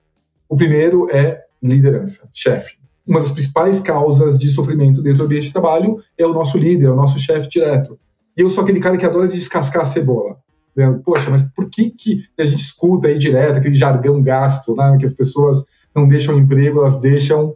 O 0.47 0.57
primeiro 0.57 1.09
é 1.11 1.43
liderança, 1.62 2.29
chefe. 2.35 2.77
Uma 3.09 3.21
das 3.21 3.33
principais 3.33 3.81
causas 3.81 4.39
de 4.39 4.50
sofrimento 4.50 5.03
dentro 5.03 5.21
do 5.21 5.25
ambiente 5.25 5.47
de 5.47 5.53
trabalho 5.53 5.99
é 6.19 6.27
o 6.27 6.35
nosso 6.35 6.59
líder, 6.59 6.87
é 6.87 6.91
o 6.91 6.97
nosso 6.97 7.19
chefe 7.19 7.49
direto. 7.49 7.99
E 8.37 8.43
eu 8.43 8.50
sou 8.50 8.62
aquele 8.62 8.79
cara 8.79 8.99
que 8.99 9.07
adora 9.07 9.27
descascar 9.27 9.83
a 9.83 9.87
cebola. 9.87 10.37
Né? 10.77 11.00
Poxa, 11.05 11.31
mas 11.31 11.43
por 11.43 11.69
que, 11.69 11.91
que 11.91 12.25
a 12.39 12.45
gente 12.45 12.62
escuta 12.62 13.09
aí 13.09 13.19
direto 13.19 13.59
aquele 13.59 13.75
jargão 13.75 14.23
gasto, 14.23 14.75
né? 14.75 14.97
que 14.99 15.07
as 15.07 15.15
pessoas 15.15 15.65
não 15.95 16.07
deixam 16.07 16.39
emprego, 16.39 16.81
elas 16.81 17.00
deixam 17.00 17.55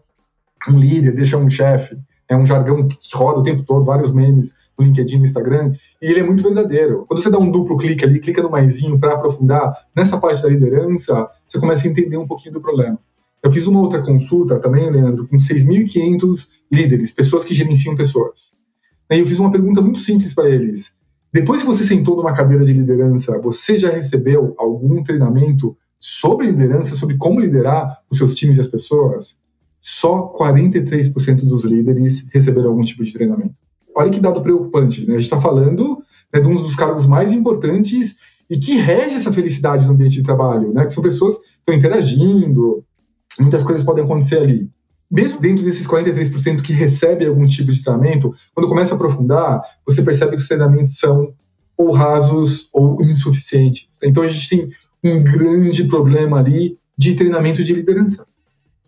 um 0.68 0.76
líder, 0.76 1.12
deixam 1.12 1.44
um 1.44 1.50
chefe. 1.50 1.96
É 2.28 2.36
um 2.36 2.46
jargão 2.46 2.88
que 2.88 2.98
roda 3.14 3.40
o 3.40 3.42
tempo 3.42 3.62
todo, 3.62 3.84
vários 3.84 4.12
memes 4.12 4.54
no 4.78 4.84
LinkedIn, 4.84 5.18
no 5.18 5.24
Instagram, 5.24 5.72
e 6.02 6.06
ele 6.06 6.20
é 6.20 6.22
muito 6.22 6.42
verdadeiro. 6.42 7.04
Quando 7.06 7.22
você 7.22 7.30
dá 7.30 7.38
um 7.38 7.50
duplo 7.50 7.76
clique 7.76 8.04
ali, 8.04 8.18
clica 8.18 8.42
no 8.42 8.50
maisinho 8.50 8.98
para 8.98 9.14
aprofundar 9.14 9.72
nessa 9.94 10.18
parte 10.18 10.42
da 10.42 10.48
liderança, 10.48 11.28
você 11.46 11.60
começa 11.60 11.86
a 11.86 11.90
entender 11.90 12.16
um 12.16 12.26
pouquinho 12.26 12.54
do 12.54 12.60
problema. 12.60 12.98
Eu 13.42 13.52
fiz 13.52 13.66
uma 13.66 13.80
outra 13.80 14.02
consulta 14.02 14.58
também, 14.58 14.90
Leandro, 14.90 15.28
com 15.28 15.36
6.500 15.36 16.48
líderes, 16.72 17.12
pessoas 17.12 17.44
que 17.44 17.54
gerenciam 17.54 17.94
pessoas. 17.94 18.54
E 19.10 19.18
eu 19.18 19.26
fiz 19.26 19.38
uma 19.38 19.50
pergunta 19.50 19.82
muito 19.82 19.98
simples 19.98 20.34
para 20.34 20.48
eles. 20.48 20.98
Depois 21.34 21.62
que 21.62 21.66
você 21.66 21.82
sentou 21.82 22.16
numa 22.16 22.32
cadeira 22.32 22.64
de 22.64 22.72
liderança, 22.72 23.40
você 23.42 23.76
já 23.76 23.90
recebeu 23.90 24.54
algum 24.56 25.02
treinamento 25.02 25.76
sobre 25.98 26.46
liderança, 26.46 26.94
sobre 26.94 27.16
como 27.16 27.40
liderar 27.40 27.98
os 28.08 28.18
seus 28.18 28.36
times 28.36 28.56
e 28.56 28.60
as 28.60 28.68
pessoas? 28.68 29.36
Só 29.80 30.32
43% 30.38 31.44
dos 31.44 31.64
líderes 31.64 32.24
receberam 32.32 32.68
algum 32.68 32.82
tipo 32.82 33.02
de 33.02 33.12
treinamento. 33.12 33.52
Olha 33.96 34.10
que 34.10 34.20
dado 34.20 34.42
preocupante, 34.42 35.04
né? 35.08 35.16
A 35.16 35.18
gente 35.18 35.24
está 35.24 35.40
falando 35.40 35.98
né, 36.32 36.38
de 36.38 36.46
um 36.46 36.54
dos 36.54 36.76
cargos 36.76 37.04
mais 37.04 37.32
importantes 37.32 38.16
e 38.48 38.56
que 38.56 38.76
rege 38.76 39.16
essa 39.16 39.32
felicidade 39.32 39.88
no 39.88 39.94
ambiente 39.94 40.14
de 40.14 40.22
trabalho, 40.22 40.72
né? 40.72 40.84
Que 40.84 40.92
são 40.92 41.02
pessoas 41.02 41.38
que 41.38 41.46
estão 41.58 41.74
interagindo, 41.74 42.84
muitas 43.40 43.64
coisas 43.64 43.84
podem 43.84 44.04
acontecer 44.04 44.38
ali. 44.38 44.70
Mesmo 45.14 45.40
dentro 45.40 45.64
desses 45.64 45.86
43% 45.86 46.60
que 46.60 46.72
recebem 46.72 47.28
algum 47.28 47.46
tipo 47.46 47.70
de 47.70 47.80
treinamento, 47.80 48.34
quando 48.52 48.68
começa 48.68 48.94
a 48.94 48.96
aprofundar, 48.96 49.62
você 49.86 50.02
percebe 50.02 50.32
que 50.32 50.42
os 50.42 50.48
treinamentos 50.48 50.98
são 50.98 51.32
ou 51.76 51.92
rasos 51.92 52.68
ou 52.72 53.00
insuficientes. 53.00 54.00
Então 54.02 54.24
a 54.24 54.26
gente 54.26 54.48
tem 54.48 54.68
um 55.04 55.22
grande 55.22 55.84
problema 55.84 56.40
ali 56.40 56.76
de 56.98 57.14
treinamento 57.14 57.62
de 57.62 57.72
liderança. 57.72 58.26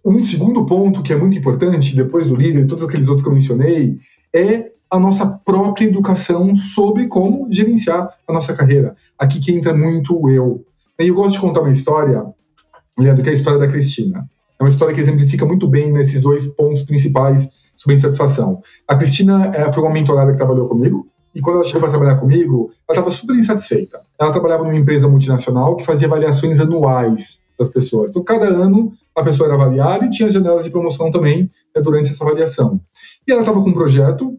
Um 0.04 0.20
segundo 0.20 0.66
ponto 0.66 1.00
que 1.00 1.12
é 1.12 1.16
muito 1.16 1.38
importante, 1.38 1.94
depois 1.94 2.26
do 2.26 2.34
líder 2.34 2.64
e 2.64 2.66
todos 2.66 2.82
aqueles 2.82 3.06
outros 3.06 3.22
que 3.22 3.28
eu 3.28 3.34
mencionei, 3.34 3.96
é 4.34 4.72
a 4.90 4.98
nossa 4.98 5.26
própria 5.44 5.86
educação 5.86 6.56
sobre 6.56 7.06
como 7.06 7.46
gerenciar 7.52 8.08
a 8.26 8.32
nossa 8.32 8.52
carreira. 8.52 8.96
Aqui 9.16 9.38
que 9.38 9.52
entra 9.52 9.72
muito 9.72 10.20
o 10.20 10.28
eu. 10.28 10.64
E 10.98 11.06
eu 11.06 11.14
gosto 11.14 11.34
de 11.34 11.40
contar 11.40 11.60
uma 11.60 11.70
história, 11.70 12.24
Leandro, 12.98 13.22
que 13.22 13.28
é 13.28 13.32
a 13.32 13.36
história 13.36 13.60
da 13.60 13.68
Cristina. 13.68 14.28
É 14.58 14.62
uma 14.62 14.68
história 14.68 14.94
que 14.94 15.00
exemplifica 15.00 15.44
muito 15.44 15.66
bem 15.66 15.92
nesses 15.92 16.22
dois 16.22 16.46
pontos 16.46 16.82
principais 16.82 17.50
sobre 17.76 17.96
insatisfação. 17.96 18.62
A 18.88 18.96
Cristina 18.96 19.50
é, 19.54 19.72
foi 19.72 19.82
uma 19.82 19.92
mentorada 19.92 20.32
que 20.32 20.38
trabalhou 20.38 20.68
comigo, 20.68 21.06
e 21.34 21.40
quando 21.40 21.56
ela 21.56 21.64
chegou 21.64 21.82
para 21.82 21.90
trabalhar 21.90 22.16
comigo, 22.16 22.70
ela 22.88 22.98
estava 22.98 23.10
super 23.10 23.36
insatisfeita. 23.36 23.98
Ela 24.18 24.32
trabalhava 24.32 24.64
numa 24.64 24.76
empresa 24.76 25.06
multinacional 25.06 25.76
que 25.76 25.84
fazia 25.84 26.08
avaliações 26.08 26.58
anuais 26.58 27.44
das 27.58 27.68
pessoas. 27.68 28.10
Então, 28.10 28.24
cada 28.24 28.46
ano, 28.46 28.92
a 29.14 29.22
pessoa 29.22 29.46
era 29.46 29.54
avaliada 29.54 30.06
e 30.06 30.10
tinha 30.10 30.30
janelas 30.30 30.64
de 30.64 30.70
promoção 30.70 31.10
também 31.10 31.50
né, 31.74 31.82
durante 31.82 32.10
essa 32.10 32.24
avaliação. 32.24 32.80
E 33.28 33.32
ela 33.32 33.42
estava 33.42 33.62
com 33.62 33.68
um 33.68 33.74
projeto, 33.74 34.38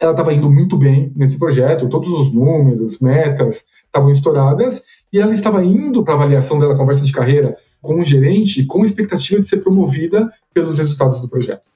ela 0.00 0.12
estava 0.12 0.32
indo 0.32 0.50
muito 0.50 0.78
bem 0.78 1.12
nesse 1.14 1.38
projeto, 1.38 1.90
todos 1.90 2.08
os 2.08 2.32
números, 2.32 3.00
metas 3.00 3.64
estavam 3.84 4.10
estouradas, 4.10 4.82
e 5.12 5.20
ela 5.20 5.32
estava 5.32 5.62
indo 5.62 6.02
para 6.02 6.14
a 6.14 6.16
avaliação 6.16 6.58
dela, 6.58 6.74
conversa 6.74 7.04
de 7.04 7.12
carreira, 7.12 7.56
com 7.84 8.00
o 8.00 8.04
gerente, 8.04 8.64
com 8.64 8.82
expectativa 8.82 9.40
de 9.42 9.48
ser 9.48 9.58
promovida 9.58 10.32
pelos 10.54 10.78
resultados 10.78 11.20
do 11.20 11.28
projeto. 11.28 11.68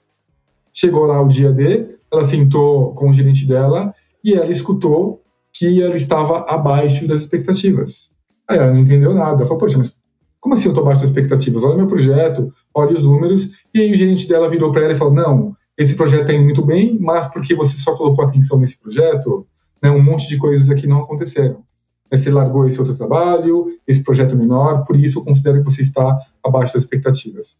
Chegou 0.73 1.05
lá 1.05 1.21
o 1.21 1.29
dia 1.29 1.53
D, 1.53 1.99
ela 2.11 2.25
sentou 2.25 2.95
com 2.95 3.11
o 3.11 3.15
gerente 3.15 3.47
dela 3.47 3.95
e 4.25 4.33
ela 4.33 4.51
escutou 4.51 5.23
que 5.53 5.83
ela 5.83 5.95
estava 5.95 6.47
abaixo 6.49 7.07
das 7.07 7.21
expectativas. 7.21 8.11
Aí 8.49 8.57
ela 8.57 8.73
não 8.73 8.79
entendeu 8.79 9.13
nada. 9.15 9.45
Falou, 9.45 9.59
poxa, 9.59 9.77
mas 9.77 10.01
como 10.41 10.55
assim 10.55 10.69
eu 10.69 10.71
estou 10.71 10.83
abaixo 10.83 11.03
das 11.03 11.11
expectativas? 11.11 11.63
Olha 11.63 11.77
meu 11.77 11.87
projeto, 11.87 12.51
olha 12.75 12.95
os 12.95 13.03
números. 13.03 13.51
E 13.75 13.81
aí 13.81 13.93
o 13.93 13.95
gerente 13.95 14.27
dela 14.27 14.49
virou 14.49 14.73
para 14.73 14.85
ela 14.85 14.93
e 14.95 14.97
falou, 14.97 15.13
não, 15.13 15.55
esse 15.77 15.95
projeto 15.95 16.23
está 16.23 16.33
indo 16.33 16.45
muito 16.45 16.65
bem, 16.65 16.99
mas 16.99 17.27
porque 17.27 17.55
você 17.55 17.77
só 17.77 17.95
colocou 17.95 18.25
atenção 18.25 18.59
nesse 18.59 18.81
projeto, 18.81 19.47
né, 19.83 19.91
um 19.91 20.03
monte 20.03 20.27
de 20.27 20.39
coisas 20.39 20.71
aqui 20.71 20.87
não 20.87 21.03
aconteceram. 21.03 21.63
Você 22.11 22.31
largou 22.31 22.67
esse 22.67 22.79
outro 22.79 22.95
trabalho, 22.95 23.67
esse 23.87 24.03
projeto 24.03 24.37
menor, 24.37 24.85
por 24.85 24.97
isso 24.97 25.19
eu 25.19 25.25
considero 25.25 25.59
que 25.63 25.71
você 25.71 25.83
está 25.83 26.19
abaixo 26.43 26.75
das 26.75 26.85
expectativas. 26.85 27.59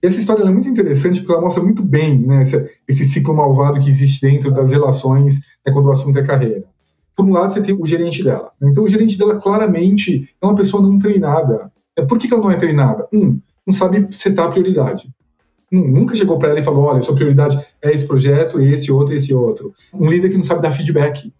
Essa 0.00 0.20
história 0.20 0.42
é 0.42 0.50
muito 0.50 0.68
interessante 0.68 1.20
porque 1.20 1.32
ela 1.32 1.40
mostra 1.40 1.62
muito 1.62 1.82
bem 1.82 2.18
né, 2.26 2.42
esse, 2.42 2.70
esse, 2.86 3.06
ciclo 3.06 3.34
malvado 3.34 3.80
que 3.80 3.88
existe 3.88 4.20
dentro 4.20 4.50
das 4.50 4.70
relações 4.70 5.40
né, 5.66 5.72
quando 5.72 5.86
o 5.86 5.92
assunto 5.92 6.18
é 6.18 6.22
carreira. 6.22 6.64
Por 7.16 7.24
um 7.24 7.32
lado, 7.32 7.52
você 7.52 7.62
tem 7.62 7.74
o 7.74 7.86
gerente 7.86 8.22
dela. 8.22 8.50
Então, 8.60 8.84
o 8.84 8.88
gerente 8.88 9.16
dela 9.16 9.36
claramente 9.36 10.28
é 10.42 10.46
uma 10.46 10.54
pessoa 10.54 10.82
não 10.82 10.98
treinada. 10.98 11.72
É, 11.96 12.04
por 12.04 12.18
que, 12.18 12.28
que 12.28 12.34
ela 12.34 12.42
não 12.42 12.50
é 12.50 12.56
treinada? 12.56 13.08
Um, 13.12 13.40
não 13.66 13.72
sabe 13.72 14.06
setar 14.10 14.46
a 14.46 14.50
prioridade. 14.50 15.08
Um, 15.72 15.90
nunca 15.90 16.16
chegou 16.16 16.38
para 16.38 16.50
ela 16.50 16.60
e 16.60 16.64
falou: 16.64 16.84
olha, 16.84 17.00
sua 17.00 17.14
prioridade 17.14 17.58
é 17.80 17.92
esse 17.92 18.06
projeto, 18.06 18.60
esse 18.60 18.90
outro, 18.90 19.14
esse 19.14 19.32
outro. 19.32 19.72
Um 19.92 20.10
líder 20.10 20.28
que 20.28 20.36
não 20.36 20.42
sabe 20.42 20.62
dar 20.62 20.72
feedback. 20.72 21.32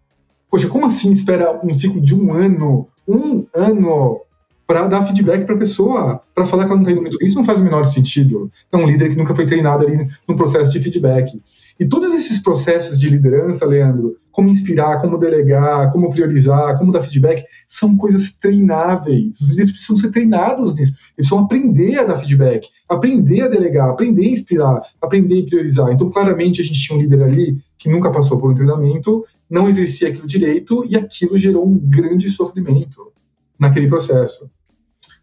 Poxa, 0.55 0.69
como 0.69 0.87
assim 0.87 1.11
espera 1.11 1.61
um 1.65 1.75
ciclo 1.75 2.01
de 2.01 2.15
um 2.15 2.33
ano? 2.33 2.87
Um 3.09 3.45
ano 3.53 4.21
para 4.65 4.87
dar 4.87 5.03
feedback 5.03 5.45
para 5.45 5.57
a 5.57 5.59
pessoa, 5.59 6.23
para 6.33 6.47
falar 6.47 6.65
que 6.65 6.71
ela 6.71 6.77
não 6.77 6.83
está 6.83 6.93
indo 6.93 7.01
muito 7.01 7.19
bem. 7.19 7.27
Isso 7.27 7.37
não 7.37 7.43
faz 7.43 7.59
o 7.59 7.65
menor 7.65 7.85
sentido. 7.85 8.49
É 8.71 8.77
um 8.77 8.87
líder 8.87 9.11
que 9.11 9.17
nunca 9.17 9.35
foi 9.35 9.47
treinado 9.47 9.85
ali 9.85 10.07
no 10.29 10.37
processo 10.37 10.71
de 10.71 10.79
feedback. 10.79 11.43
E 11.79 11.85
todos 11.85 12.15
esses 12.15 12.41
processos 12.41 12.97
de 13.01 13.09
liderança, 13.09 13.67
Leandro, 13.67 14.17
como 14.31 14.49
inspirar, 14.49 15.01
como 15.01 15.19
delegar, 15.19 15.91
como 15.93 16.11
priorizar, 16.11 16.79
como 16.79 16.93
dar 16.93 17.03
feedback, 17.03 17.45
são 17.67 17.97
coisas 17.97 18.33
treináveis. 18.33 19.41
Os 19.41 19.51
líderes 19.51 19.73
precisam 19.73 19.97
ser 19.97 20.13
treinados 20.13 20.73
nisso. 20.75 20.93
Eles 20.93 21.29
precisam 21.29 21.41
aprender 21.41 21.99
a 21.99 22.05
dar 22.05 22.17
feedback, 22.17 22.69
aprender 22.89 23.43
a 23.43 23.49
delegar, 23.49 23.91
aprender 23.91 24.27
a 24.27 24.31
inspirar, 24.31 24.83
aprender 25.03 25.43
a 25.43 25.47
priorizar. 25.47 25.91
Então, 25.91 26.11
claramente, 26.11 26.61
a 26.61 26.65
gente 26.65 26.81
tinha 26.81 26.97
um 26.97 27.03
líder 27.03 27.23
ali 27.25 27.59
que 27.77 27.91
nunca 27.91 28.11
passou 28.11 28.39
por 28.39 28.51
um 28.51 28.55
treinamento, 28.55 29.25
não 29.49 29.69
exercia 29.69 30.09
aquilo 30.09 30.27
direito 30.27 30.85
e 30.89 30.97
aquilo 30.97 31.37
gerou 31.37 31.67
um 31.67 31.79
grande 31.79 32.31
sofrimento 32.31 33.13
naquele 33.59 33.89
processo. 33.89 34.51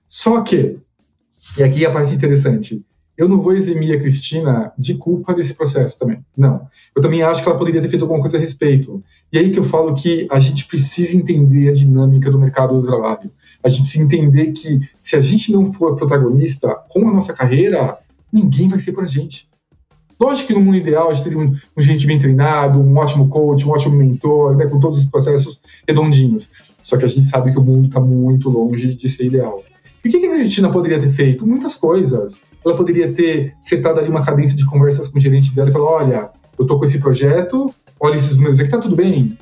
Só 0.07 0.41
que, 0.41 0.77
e 1.57 1.63
aqui 1.63 1.85
é 1.85 1.87
a 1.87 1.91
parte 1.91 2.13
interessante, 2.13 2.83
eu 3.17 3.27
não 3.27 3.39
vou 3.39 3.53
eximir 3.53 3.95
a 3.95 3.99
Cristina 3.99 4.73
de 4.77 4.95
culpa 4.95 5.33
desse 5.33 5.53
processo 5.53 5.99
também. 5.99 6.25
Não. 6.35 6.67
Eu 6.95 7.01
também 7.01 7.21
acho 7.21 7.43
que 7.43 7.49
ela 7.49 7.57
poderia 7.57 7.81
ter 7.81 7.87
feito 7.87 8.01
alguma 8.01 8.19
coisa 8.19 8.37
a 8.37 8.39
respeito. 8.39 9.03
E 9.31 9.37
aí 9.37 9.51
que 9.51 9.59
eu 9.59 9.63
falo 9.63 9.93
que 9.93 10.27
a 10.31 10.39
gente 10.39 10.65
precisa 10.65 11.15
entender 11.15 11.69
a 11.69 11.71
dinâmica 11.73 12.31
do 12.31 12.39
mercado 12.39 12.81
do 12.81 12.87
trabalho. 12.87 13.29
A 13.63 13.69
gente 13.69 13.83
precisa 13.83 14.03
entender 14.03 14.53
que 14.53 14.79
se 14.99 15.15
a 15.15 15.21
gente 15.21 15.51
não 15.51 15.65
for 15.65 15.95
protagonista 15.95 16.73
com 16.89 17.07
a 17.07 17.13
nossa 17.13 17.31
carreira, 17.31 17.99
ninguém 18.33 18.67
vai 18.67 18.79
ser 18.79 18.91
por 18.93 19.03
a 19.03 19.07
gente. 19.07 19.50
Lógico 20.21 20.49
que 20.49 20.53
no 20.53 20.61
mundo 20.61 20.77
ideal 20.77 21.09
a 21.09 21.13
gente 21.13 21.23
teria 21.23 21.39
um, 21.39 21.51
um 21.75 21.81
gente 21.81 22.05
bem 22.05 22.19
treinado, 22.19 22.79
um 22.79 22.95
ótimo 22.95 23.27
coach, 23.27 23.67
um 23.67 23.71
ótimo 23.71 23.97
mentor, 23.97 24.55
né, 24.55 24.67
com 24.67 24.79
todos 24.79 24.99
os 24.99 25.05
processos 25.05 25.59
redondinhos. 25.87 26.51
Só 26.83 26.95
que 26.95 27.05
a 27.05 27.07
gente 27.07 27.25
sabe 27.25 27.51
que 27.51 27.57
o 27.57 27.63
mundo 27.63 27.87
está 27.87 27.99
muito 27.99 28.47
longe 28.47 28.93
de 28.93 29.09
ser 29.09 29.25
ideal. 29.25 29.63
E 30.05 30.09
o 30.09 30.11
que 30.11 30.23
a 30.23 30.29
Cristina 30.29 30.69
poderia 30.69 30.99
ter 30.99 31.09
feito? 31.09 31.45
Muitas 31.47 31.75
coisas. 31.75 32.39
Ela 32.63 32.75
poderia 32.75 33.11
ter 33.11 33.55
setado 33.59 33.99
ali 33.99 34.09
uma 34.09 34.23
cadência 34.23 34.55
de 34.55 34.63
conversas 34.63 35.07
com 35.07 35.17
o 35.17 35.21
gerente 35.21 35.55
dela 35.55 35.69
e 35.69 35.73
falar: 35.73 35.91
olha, 35.91 36.29
eu 36.57 36.65
estou 36.65 36.77
com 36.77 36.85
esse 36.85 36.99
projeto, 36.99 37.73
olha 37.99 38.15
esses 38.15 38.35
números 38.35 38.59
aqui, 38.59 38.69
tá 38.69 38.77
tudo 38.77 38.95
bem. 38.95 39.35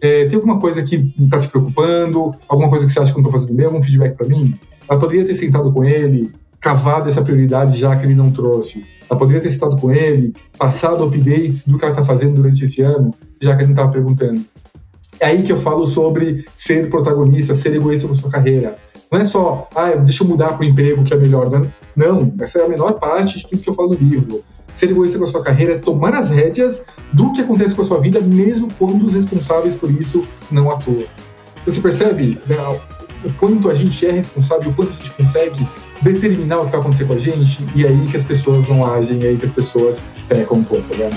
É, 0.00 0.26
tem 0.26 0.36
alguma 0.36 0.58
coisa 0.58 0.82
que 0.82 1.12
está 1.18 1.38
te 1.38 1.48
preocupando? 1.48 2.34
Alguma 2.48 2.70
coisa 2.70 2.86
que 2.86 2.92
você 2.92 3.00
acha 3.00 3.12
que 3.12 3.18
eu 3.18 3.22
não 3.22 3.28
estou 3.28 3.40
fazendo 3.40 3.56
bem? 3.56 3.66
Algum 3.66 3.82
feedback 3.82 4.16
para 4.16 4.26
mim? 4.26 4.58
Ela 4.88 4.98
poderia 4.98 5.26
ter 5.26 5.34
sentado 5.34 5.70
com 5.70 5.84
ele, 5.84 6.32
cavado 6.60 7.08
essa 7.08 7.20
prioridade 7.20 7.78
já 7.78 7.94
que 7.94 8.06
ele 8.06 8.14
não 8.14 8.30
trouxe. 8.30 8.86
Ela 9.08 9.18
poderia 9.18 9.40
ter 9.40 9.50
sentado 9.50 9.76
com 9.76 9.90
ele, 9.90 10.34
passado 10.58 11.04
updates 11.04 11.66
do 11.66 11.78
que 11.78 11.84
ela 11.84 11.92
está 11.92 12.04
fazendo 12.04 12.36
durante 12.36 12.64
esse 12.64 12.82
ano, 12.82 13.14
já 13.40 13.54
que 13.54 13.62
ele 13.62 13.68
não 13.68 13.74
estava 13.74 13.92
perguntando. 13.92 14.44
É 15.20 15.26
aí 15.26 15.42
que 15.42 15.50
eu 15.50 15.56
falo 15.56 15.84
sobre 15.86 16.46
ser 16.54 16.88
protagonista, 16.90 17.54
ser 17.54 17.74
egoísta 17.74 18.06
com 18.06 18.14
sua 18.14 18.30
carreira. 18.30 18.78
Não 19.10 19.18
é 19.18 19.24
só, 19.24 19.66
ah, 19.74 19.90
deixa 19.96 20.22
eu 20.22 20.28
mudar 20.28 20.52
para 20.52 20.60
o 20.60 20.64
emprego 20.64 21.02
que 21.02 21.14
é 21.14 21.16
melhor. 21.16 21.50
Não, 21.50 21.70
não, 21.96 22.34
essa 22.40 22.60
é 22.60 22.64
a 22.64 22.68
menor 22.68 22.92
parte 22.94 23.38
de 23.38 23.48
tudo 23.48 23.62
que 23.62 23.70
eu 23.70 23.74
falo 23.74 23.94
no 23.94 23.94
livro. 23.94 24.44
Ser 24.70 24.90
egoísta 24.90 25.18
com 25.18 25.24
a 25.24 25.26
sua 25.26 25.42
carreira 25.42 25.74
é 25.74 25.78
tomar 25.78 26.14
as 26.14 26.30
rédeas 26.30 26.84
do 27.12 27.32
que 27.32 27.40
acontece 27.40 27.74
com 27.74 27.82
a 27.82 27.84
sua 27.86 27.98
vida, 27.98 28.20
mesmo 28.20 28.68
quando 28.78 29.06
os 29.06 29.14
responsáveis 29.14 29.74
por 29.74 29.90
isso 29.90 30.26
não 30.50 30.70
atuam. 30.70 31.06
Você 31.64 31.80
percebe? 31.80 32.38
Né, 32.46 32.56
o 33.24 33.32
quanto 33.34 33.70
a 33.70 33.74
gente 33.74 34.06
é 34.06 34.12
responsável, 34.12 34.70
o 34.70 34.74
quanto 34.74 34.90
a 34.90 34.96
gente 34.96 35.10
consegue 35.12 35.66
determinar 36.02 36.60
o 36.60 36.66
que 36.66 36.72
vai 36.72 36.80
acontecer 36.80 37.06
com 37.06 37.14
a 37.14 37.18
gente, 37.18 37.66
e 37.74 37.84
é 37.84 37.88
aí 37.88 38.06
que 38.06 38.16
as 38.16 38.24
pessoas 38.24 38.68
não 38.68 38.84
agem, 38.84 39.22
é 39.24 39.28
aí 39.28 39.36
que 39.36 39.44
as 39.44 39.50
pessoas 39.50 40.04
pecam 40.28 40.58
um 40.58 40.64
pouco, 40.64 40.94
né? 40.96 41.10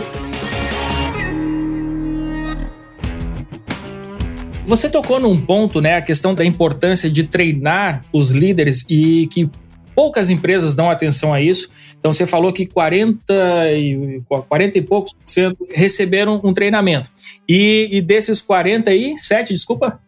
Você 4.65 4.89
tocou 4.89 5.19
num 5.19 5.35
ponto, 5.37 5.81
né, 5.81 5.97
a 5.97 6.01
questão 6.01 6.33
da 6.33 6.45
importância 6.45 7.09
de 7.09 7.25
treinar 7.25 8.01
os 8.13 8.31
líderes 8.31 8.85
e 8.89 9.27
que 9.27 9.49
poucas 9.93 10.29
empresas 10.29 10.73
dão 10.73 10.89
atenção 10.89 11.33
a 11.33 11.41
isso. 11.41 11.69
Então 11.99 12.13
você 12.13 12.25
falou 12.25 12.53
que 12.53 12.65
40 12.65 13.69
e, 13.73 14.21
40 14.47 14.77
e 14.77 14.81
poucos 14.81 15.13
por 15.13 15.29
cento 15.29 15.67
receberam 15.69 16.39
um 16.41 16.53
treinamento. 16.53 17.11
E, 17.47 17.89
e 17.91 18.01
desses 18.01 18.39
47, 18.39 19.53
desculpa? 19.53 19.99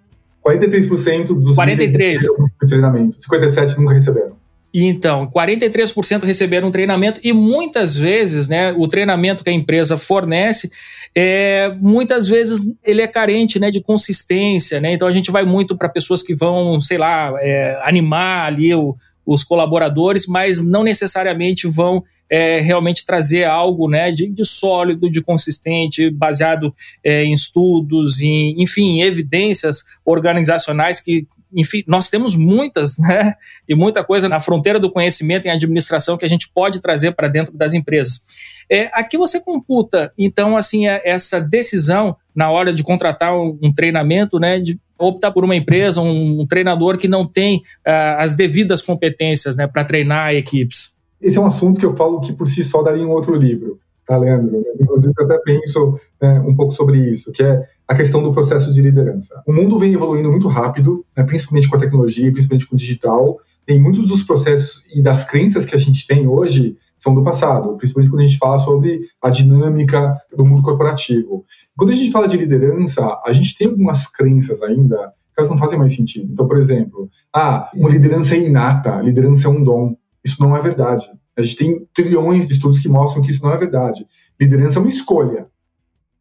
43% 0.45 1.27
dos 1.27 1.55
43. 1.55 2.27
treinamento, 2.67 3.21
57 3.21 3.79
nunca 3.79 3.93
receberam. 3.93 4.43
Então, 4.73 5.27
43% 5.27 6.23
receberam 6.23 6.69
um 6.69 6.71
treinamento 6.71 7.21
e 7.23 7.31
muitas 7.31 7.95
vezes, 7.95 8.49
né, 8.49 8.73
o 8.73 8.87
treinamento 8.87 9.43
que 9.43 9.49
a 9.51 9.53
empresa 9.53 9.99
fornece, 9.99 10.71
é, 11.13 11.71
muitas 11.79 12.27
vezes 12.27 12.73
ele 12.83 13.03
é 13.03 13.07
carente, 13.07 13.59
né, 13.59 13.69
de 13.69 13.79
consistência, 13.81 14.81
né? 14.81 14.91
Então 14.93 15.07
a 15.07 15.11
gente 15.11 15.29
vai 15.29 15.45
muito 15.45 15.77
para 15.77 15.87
pessoas 15.87 16.23
que 16.23 16.33
vão, 16.33 16.81
sei 16.81 16.97
lá, 16.97 17.35
é, 17.37 17.79
animar 17.83 18.47
ali 18.47 18.73
o, 18.73 18.95
os 19.25 19.43
colaboradores, 19.43 20.27
mas 20.27 20.65
não 20.65 20.83
necessariamente 20.83 21.67
vão 21.67 22.03
é, 22.29 22.59
realmente 22.59 23.05
trazer 23.05 23.45
algo 23.45 23.89
né, 23.89 24.11
de, 24.11 24.27
de, 24.27 24.45
sólido, 24.45 25.09
de 25.09 25.21
consistente, 25.21 26.09
baseado 26.09 26.73
é, 27.03 27.23
em 27.23 27.33
estudos, 27.33 28.21
em, 28.21 28.61
enfim, 28.61 28.99
em 28.99 29.01
evidências 29.01 29.83
organizacionais 30.05 30.99
que 30.99 31.27
enfim, 31.55 31.83
nós 31.87 32.09
temos 32.09 32.35
muitas, 32.35 32.97
né? 32.99 33.35
E 33.67 33.75
muita 33.75 34.03
coisa 34.03 34.27
na 34.27 34.39
fronteira 34.39 34.79
do 34.79 34.91
conhecimento 34.91 35.45
em 35.45 35.51
administração 35.51 36.17
que 36.17 36.25
a 36.25 36.29
gente 36.29 36.49
pode 36.49 36.81
trazer 36.81 37.11
para 37.11 37.27
dentro 37.27 37.55
das 37.55 37.73
empresas. 37.73 38.23
É, 38.69 38.89
aqui 38.93 39.17
você 39.17 39.39
computa, 39.39 40.11
então, 40.17 40.57
assim, 40.57 40.87
é, 40.87 41.01
essa 41.05 41.39
decisão 41.39 42.15
na 42.35 42.49
hora 42.49 42.73
de 42.73 42.81
contratar 42.81 43.35
um, 43.35 43.59
um 43.61 43.71
treinamento, 43.71 44.39
né? 44.39 44.59
De 44.59 44.79
optar 44.97 45.31
por 45.31 45.43
uma 45.43 45.55
empresa, 45.55 46.01
um, 46.01 46.45
treinador 46.47 46.97
que 46.97 47.07
não 47.07 47.25
tem 47.25 47.57
uh, 47.57 48.17
as 48.17 48.35
devidas 48.35 48.81
competências, 48.81 49.55
né? 49.55 49.67
Para 49.67 49.83
treinar 49.83 50.33
equipes. 50.33 50.93
Esse 51.21 51.37
é 51.37 51.41
um 51.41 51.45
assunto 51.45 51.79
que 51.79 51.85
eu 51.85 51.95
falo 51.95 52.19
que 52.19 52.33
por 52.33 52.47
si 52.47 52.63
só 52.63 52.81
daria 52.83 53.05
um 53.05 53.11
outro 53.11 53.35
livro, 53.35 53.79
tá, 54.05 54.17
Leandro? 54.17 54.61
Inclusive, 54.79 55.13
eu 55.17 55.25
até 55.25 55.37
penso 55.39 55.99
né, 56.21 56.39
um 56.41 56.53
pouco 56.53 56.73
sobre 56.73 56.97
isso, 57.09 57.31
que 57.31 57.41
é 57.41 57.63
a 57.87 57.95
questão 57.95 58.21
do 58.21 58.33
processo 58.33 58.73
de 58.73 58.81
liderança. 58.81 59.41
O 59.47 59.53
mundo 59.53 59.79
vem 59.79 59.93
evoluindo 59.93 60.29
muito 60.29 60.47
rápido, 60.47 61.05
né, 61.15 61.23
principalmente 61.23 61.69
com 61.69 61.77
a 61.77 61.79
tecnologia, 61.79 62.31
principalmente 62.31 62.67
com 62.67 62.75
o 62.75 62.77
digital. 62.77 63.39
Tem 63.65 63.81
muitos 63.81 64.07
dos 64.07 64.23
processos 64.23 64.83
e 64.93 65.01
das 65.01 65.23
crenças 65.23 65.65
que 65.65 65.75
a 65.75 65.79
gente 65.79 66.05
tem 66.05 66.27
hoje 66.27 66.77
são 67.03 67.13
do 67.13 67.21
passado, 67.21 67.75
principalmente 67.75 68.09
quando 68.09 68.21
a 68.21 68.25
gente 68.25 68.37
fala 68.37 68.57
sobre 68.57 69.01
a 69.21 69.29
dinâmica 69.29 70.17
do 70.35 70.45
mundo 70.45 70.63
corporativo. 70.63 71.45
Quando 71.77 71.89
a 71.89 71.93
gente 71.93 72.11
fala 72.11 72.29
de 72.29 72.37
liderança, 72.37 73.19
a 73.25 73.33
gente 73.33 73.57
tem 73.57 73.67
algumas 73.67 74.07
crenças 74.07 74.63
ainda 74.63 75.13
que 75.33 75.39
elas 75.39 75.51
não 75.51 75.57
fazem 75.57 75.77
mais 75.77 75.93
sentido. 75.93 76.31
Então, 76.31 76.47
por 76.47 76.57
exemplo, 76.57 77.09
ah, 77.35 77.69
uma 77.75 77.89
liderança 77.89 78.35
é 78.35 78.39
inata, 78.39 79.01
liderança 79.01 79.47
é 79.47 79.51
um 79.51 79.61
dom. 79.61 79.97
Isso 80.23 80.41
não 80.41 80.55
é 80.55 80.61
verdade. 80.61 81.11
A 81.35 81.41
gente 81.41 81.57
tem 81.57 81.87
trilhões 81.93 82.47
de 82.47 82.53
estudos 82.53 82.79
que 82.79 82.87
mostram 82.87 83.21
que 83.21 83.31
isso 83.31 83.43
não 83.43 83.51
é 83.51 83.57
verdade. 83.57 84.07
Liderança 84.39 84.79
é 84.79 84.81
uma 84.81 84.89
escolha. 84.89 85.47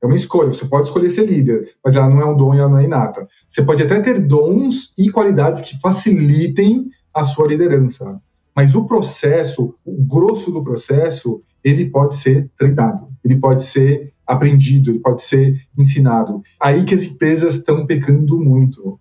É 0.03 0.07
uma 0.07 0.17
escolha. 0.17 0.53
Você 0.53 0.65
pode 0.65 0.89
escolher 0.89 1.11
ser 1.11 1.27
líder, 1.27 1.77
mas 1.85 1.95
ela 1.95 2.09
não 2.09 2.21
é 2.21 2.25
um 2.25 2.37
dom 2.37 2.55
e 2.55 2.59
ela 2.59 2.69
não 2.69 2.79
é 2.79 2.85
inata. 2.85 3.29
Você 3.47 3.63
pode 3.63 3.85
até 3.85 4.01
ter 4.01 4.19
dons 4.21 4.93
e 4.99 5.11
qualidades 5.11 5.63
que 5.63 5.79
facilitem 5.79 6.89
a 7.15 7.23
sua 7.23 7.47
liderança. 7.47 8.21
Mas 8.55 8.75
o 8.75 8.85
processo, 8.85 9.75
o 9.85 10.03
grosso 10.05 10.51
do 10.51 10.63
processo, 10.63 11.43
ele 11.65 11.89
pode 11.89 12.17
ser 12.17 12.51
treinado, 12.59 13.09
ele 13.25 13.37
pode 13.37 13.63
ser 13.63 14.13
aprendido, 14.27 14.91
ele 14.91 14.99
pode 14.99 15.23
ser 15.23 15.61
ensinado. 15.77 16.43
Aí 16.61 16.85
que 16.85 16.95
as 16.95 17.05
empresas 17.05 17.57
estão 17.57 17.87
pecando 17.87 18.39
muito. 18.39 18.99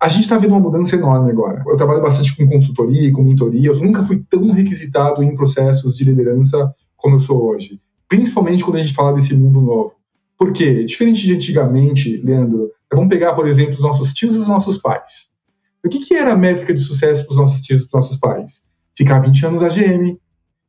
A 0.00 0.08
gente 0.08 0.22
está 0.22 0.36
vendo 0.36 0.52
uma 0.52 0.60
mudança 0.60 0.94
enorme 0.96 1.30
agora. 1.30 1.62
Eu 1.66 1.76
trabalho 1.76 2.02
bastante 2.02 2.36
com 2.36 2.48
consultoria 2.48 3.08
e 3.08 3.12
com 3.12 3.22
mentoria. 3.22 3.70
Eu 3.70 3.80
nunca 3.80 4.04
fui 4.04 4.22
tão 4.28 4.50
requisitado 4.50 5.22
em 5.22 5.34
processos 5.34 5.96
de 5.96 6.04
liderança 6.04 6.72
como 6.96 7.16
eu 7.16 7.20
sou 7.20 7.46
hoje. 7.46 7.80
Principalmente 8.08 8.64
quando 8.64 8.76
a 8.76 8.80
gente 8.80 8.94
fala 8.94 9.14
desse 9.14 9.34
mundo 9.34 9.60
novo. 9.60 9.94
Por 10.38 10.52
quê? 10.52 10.84
Diferente 10.84 11.22
de 11.22 11.34
antigamente, 11.34 12.18
Leandro, 12.18 12.70
vamos 12.92 13.08
pegar, 13.08 13.34
por 13.34 13.48
exemplo, 13.48 13.74
os 13.74 13.82
nossos 13.82 14.12
tios 14.12 14.34
e 14.34 14.38
os 14.38 14.48
nossos 14.48 14.76
pais. 14.76 15.30
O 15.84 15.88
que, 15.88 16.00
que 16.00 16.14
era 16.14 16.32
a 16.32 16.36
métrica 16.36 16.74
de 16.74 16.80
sucesso 16.80 17.24
para 17.24 17.32
os 17.32 17.38
nossos 17.38 17.60
tios 17.60 17.82
e 17.82 17.86
os 17.86 17.92
nossos 17.92 18.16
pais? 18.16 18.64
Ficar 18.96 19.20
20 19.20 19.46
anos 19.46 19.62
na 19.62 19.68
GM, 19.68 20.18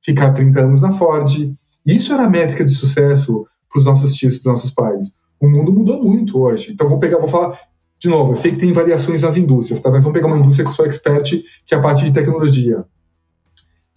ficar 0.03 0.33
30 0.33 0.59
anos 0.59 0.81
na 0.81 0.91
Ford. 0.91 1.55
Isso 1.85 2.13
era 2.13 2.23
a 2.23 2.29
métrica 2.29 2.65
de 2.65 2.73
sucesso 2.73 3.45
para 3.71 3.79
os 3.79 3.85
nossos 3.85 4.13
tios 4.13 4.37
para 4.37 4.51
os 4.51 4.61
nossos 4.61 4.71
pais. 4.71 5.15
O 5.39 5.47
mundo 5.47 5.71
mudou 5.71 6.03
muito 6.03 6.39
hoje. 6.39 6.71
Então, 6.73 6.87
vou 6.87 6.99
pegar, 6.99 7.19
vou 7.19 7.27
falar 7.27 7.57
de 7.99 8.09
novo. 8.09 8.31
Eu 8.31 8.35
sei 8.35 8.51
que 8.51 8.57
tem 8.57 8.73
variações 8.73 9.21
nas 9.21 9.37
indústrias, 9.37 9.79
tá? 9.79 9.89
Mas 9.89 10.03
vamos 10.03 10.17
pegar 10.17 10.27
uma 10.27 10.39
indústria 10.39 10.65
que 10.65 10.73
sou 10.73 10.85
expert, 10.85 11.43
que 11.65 11.73
é 11.73 11.77
a 11.77 11.81
parte 11.81 12.03
de 12.03 12.11
tecnologia. 12.11 12.83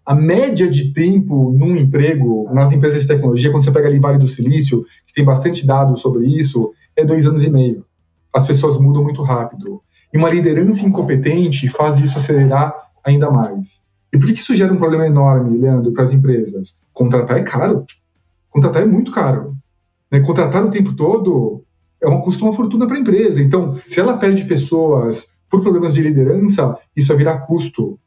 A 0.04 0.14
média 0.14 0.68
de 0.68 0.92
tempo 0.92 1.52
num 1.52 1.76
emprego, 1.76 2.48
nas 2.52 2.72
empresas 2.72 3.02
de 3.02 3.08
tecnologia, 3.08 3.50
quando 3.50 3.64
você 3.64 3.70
pega 3.70 3.88
ali 3.88 3.98
Vale 3.98 4.18
do 4.18 4.26
Silício, 4.26 4.84
que 5.06 5.14
tem 5.14 5.24
bastante 5.24 5.66
dados 5.66 6.00
sobre 6.00 6.26
isso, 6.26 6.72
é 6.96 7.04
dois 7.04 7.26
anos 7.26 7.42
e 7.42 7.50
meio. 7.50 7.84
As 8.34 8.46
pessoas 8.46 8.78
mudam 8.78 9.02
muito 9.02 9.22
rápido. 9.22 9.82
E 10.12 10.18
uma 10.18 10.30
liderança 10.30 10.84
incompetente 10.84 11.68
faz 11.68 11.98
isso 11.98 12.18
acelerar 12.18 12.74
ainda 13.04 13.30
mais. 13.30 13.84
E 14.12 14.18
por 14.18 14.26
que 14.26 14.40
isso 14.40 14.54
gera 14.54 14.72
um 14.72 14.76
problema 14.76 15.06
enorme, 15.06 15.58
Leandro, 15.58 15.92
para 15.92 16.04
as 16.04 16.12
empresas? 16.12 16.80
Contratar 16.92 17.38
é 17.38 17.42
caro. 17.42 17.84
Contratar 18.48 18.82
é 18.82 18.86
muito 18.86 19.12
caro. 19.12 19.56
Né? 20.10 20.20
Contratar 20.20 20.64
o 20.64 20.70
tempo 20.70 20.94
todo 20.94 21.62
é 22.02 22.08
uma, 22.08 22.20
custa 22.20 22.44
uma 22.44 22.52
fortuna 22.52 22.86
para 22.86 22.96
a 22.96 23.00
empresa. 23.00 23.40
Então, 23.40 23.74
se 23.74 24.00
ela 24.00 24.16
perde 24.16 24.44
pessoas 24.44 25.34
por 25.48 25.60
problemas 25.60 25.94
de 25.94 26.02
liderança, 26.02 26.76
isso 26.96 27.08
vai 27.08 27.18
virar 27.18 27.38
custo 27.38 27.98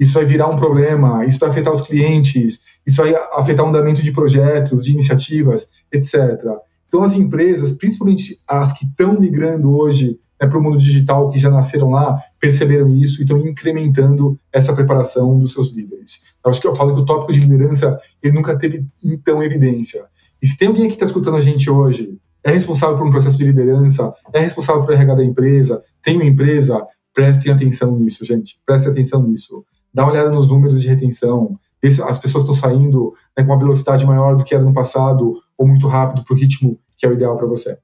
isso 0.00 0.14
vai 0.14 0.24
virar 0.24 0.48
um 0.48 0.56
problema, 0.56 1.26
isso 1.26 1.38
vai 1.38 1.50
afetar 1.50 1.70
os 1.70 1.82
clientes, 1.82 2.62
isso 2.86 3.02
vai 3.02 3.14
afetar 3.34 3.66
o 3.66 3.68
andamento 3.68 4.02
de 4.02 4.10
projetos, 4.10 4.86
de 4.86 4.92
iniciativas, 4.92 5.68
etc. 5.92 6.16
Então, 6.88 7.02
as 7.02 7.14
empresas, 7.14 7.72
principalmente 7.72 8.38
as 8.48 8.72
que 8.72 8.86
estão 8.86 9.20
migrando 9.20 9.76
hoje 9.76 10.18
né, 10.40 10.48
para 10.48 10.58
o 10.58 10.62
mundo 10.62 10.78
digital, 10.78 11.28
que 11.30 11.38
já 11.38 11.50
nasceram 11.50 11.90
lá, 11.90 12.18
perceberam 12.38 12.94
isso 12.94 13.20
e 13.20 13.24
estão 13.24 13.38
incrementando 13.38 14.38
essa 14.52 14.74
preparação 14.74 15.38
dos 15.38 15.52
seus 15.52 15.72
líderes. 15.72 16.34
Eu 16.44 16.50
acho 16.50 16.60
que 16.60 16.66
eu 16.66 16.74
falo 16.74 16.94
que 16.94 17.00
o 17.00 17.04
tópico 17.04 17.32
de 17.32 17.40
liderança 17.40 18.00
ele 18.22 18.34
nunca 18.34 18.56
teve 18.56 18.86
tão 19.24 19.42
evidência. 19.42 20.04
E 20.42 20.46
se 20.46 20.56
tem 20.56 20.68
alguém 20.68 20.84
aqui 20.84 20.92
que 20.92 20.96
está 20.96 21.06
escutando 21.06 21.36
a 21.36 21.40
gente 21.40 21.70
hoje, 21.70 22.18
é 22.42 22.50
responsável 22.50 22.96
por 22.96 23.06
um 23.06 23.10
processo 23.10 23.36
de 23.36 23.44
liderança, 23.44 24.14
é 24.32 24.40
responsável 24.40 24.82
por 24.84 24.94
RH 24.94 25.14
da 25.14 25.24
empresa, 25.24 25.82
tem 26.02 26.16
uma 26.16 26.24
empresa, 26.24 26.86
prestem 27.12 27.52
atenção 27.52 27.98
nisso, 27.98 28.24
gente. 28.24 28.58
Prestem 28.64 28.92
atenção 28.92 29.22
nisso 29.22 29.62
dá 29.92 30.04
uma 30.04 30.12
olhada 30.12 30.30
nos 30.30 30.48
números 30.48 30.80
de 30.80 30.88
retenção, 30.88 31.58
as 31.82 32.18
pessoas 32.18 32.44
estão 32.44 32.54
saindo 32.54 33.14
né, 33.36 33.42
com 33.42 33.50
uma 33.52 33.58
velocidade 33.58 34.04
maior 34.06 34.36
do 34.36 34.44
que 34.44 34.54
era 34.54 34.62
no 34.62 34.72
passado 34.72 35.36
ou 35.56 35.66
muito 35.66 35.86
rápido 35.86 36.24
para 36.24 36.34
o 36.34 36.36
ritmo 36.36 36.78
que 36.96 37.06
é 37.06 37.08
o 37.08 37.14
ideal 37.14 37.36
para 37.36 37.46
você. 37.46 37.78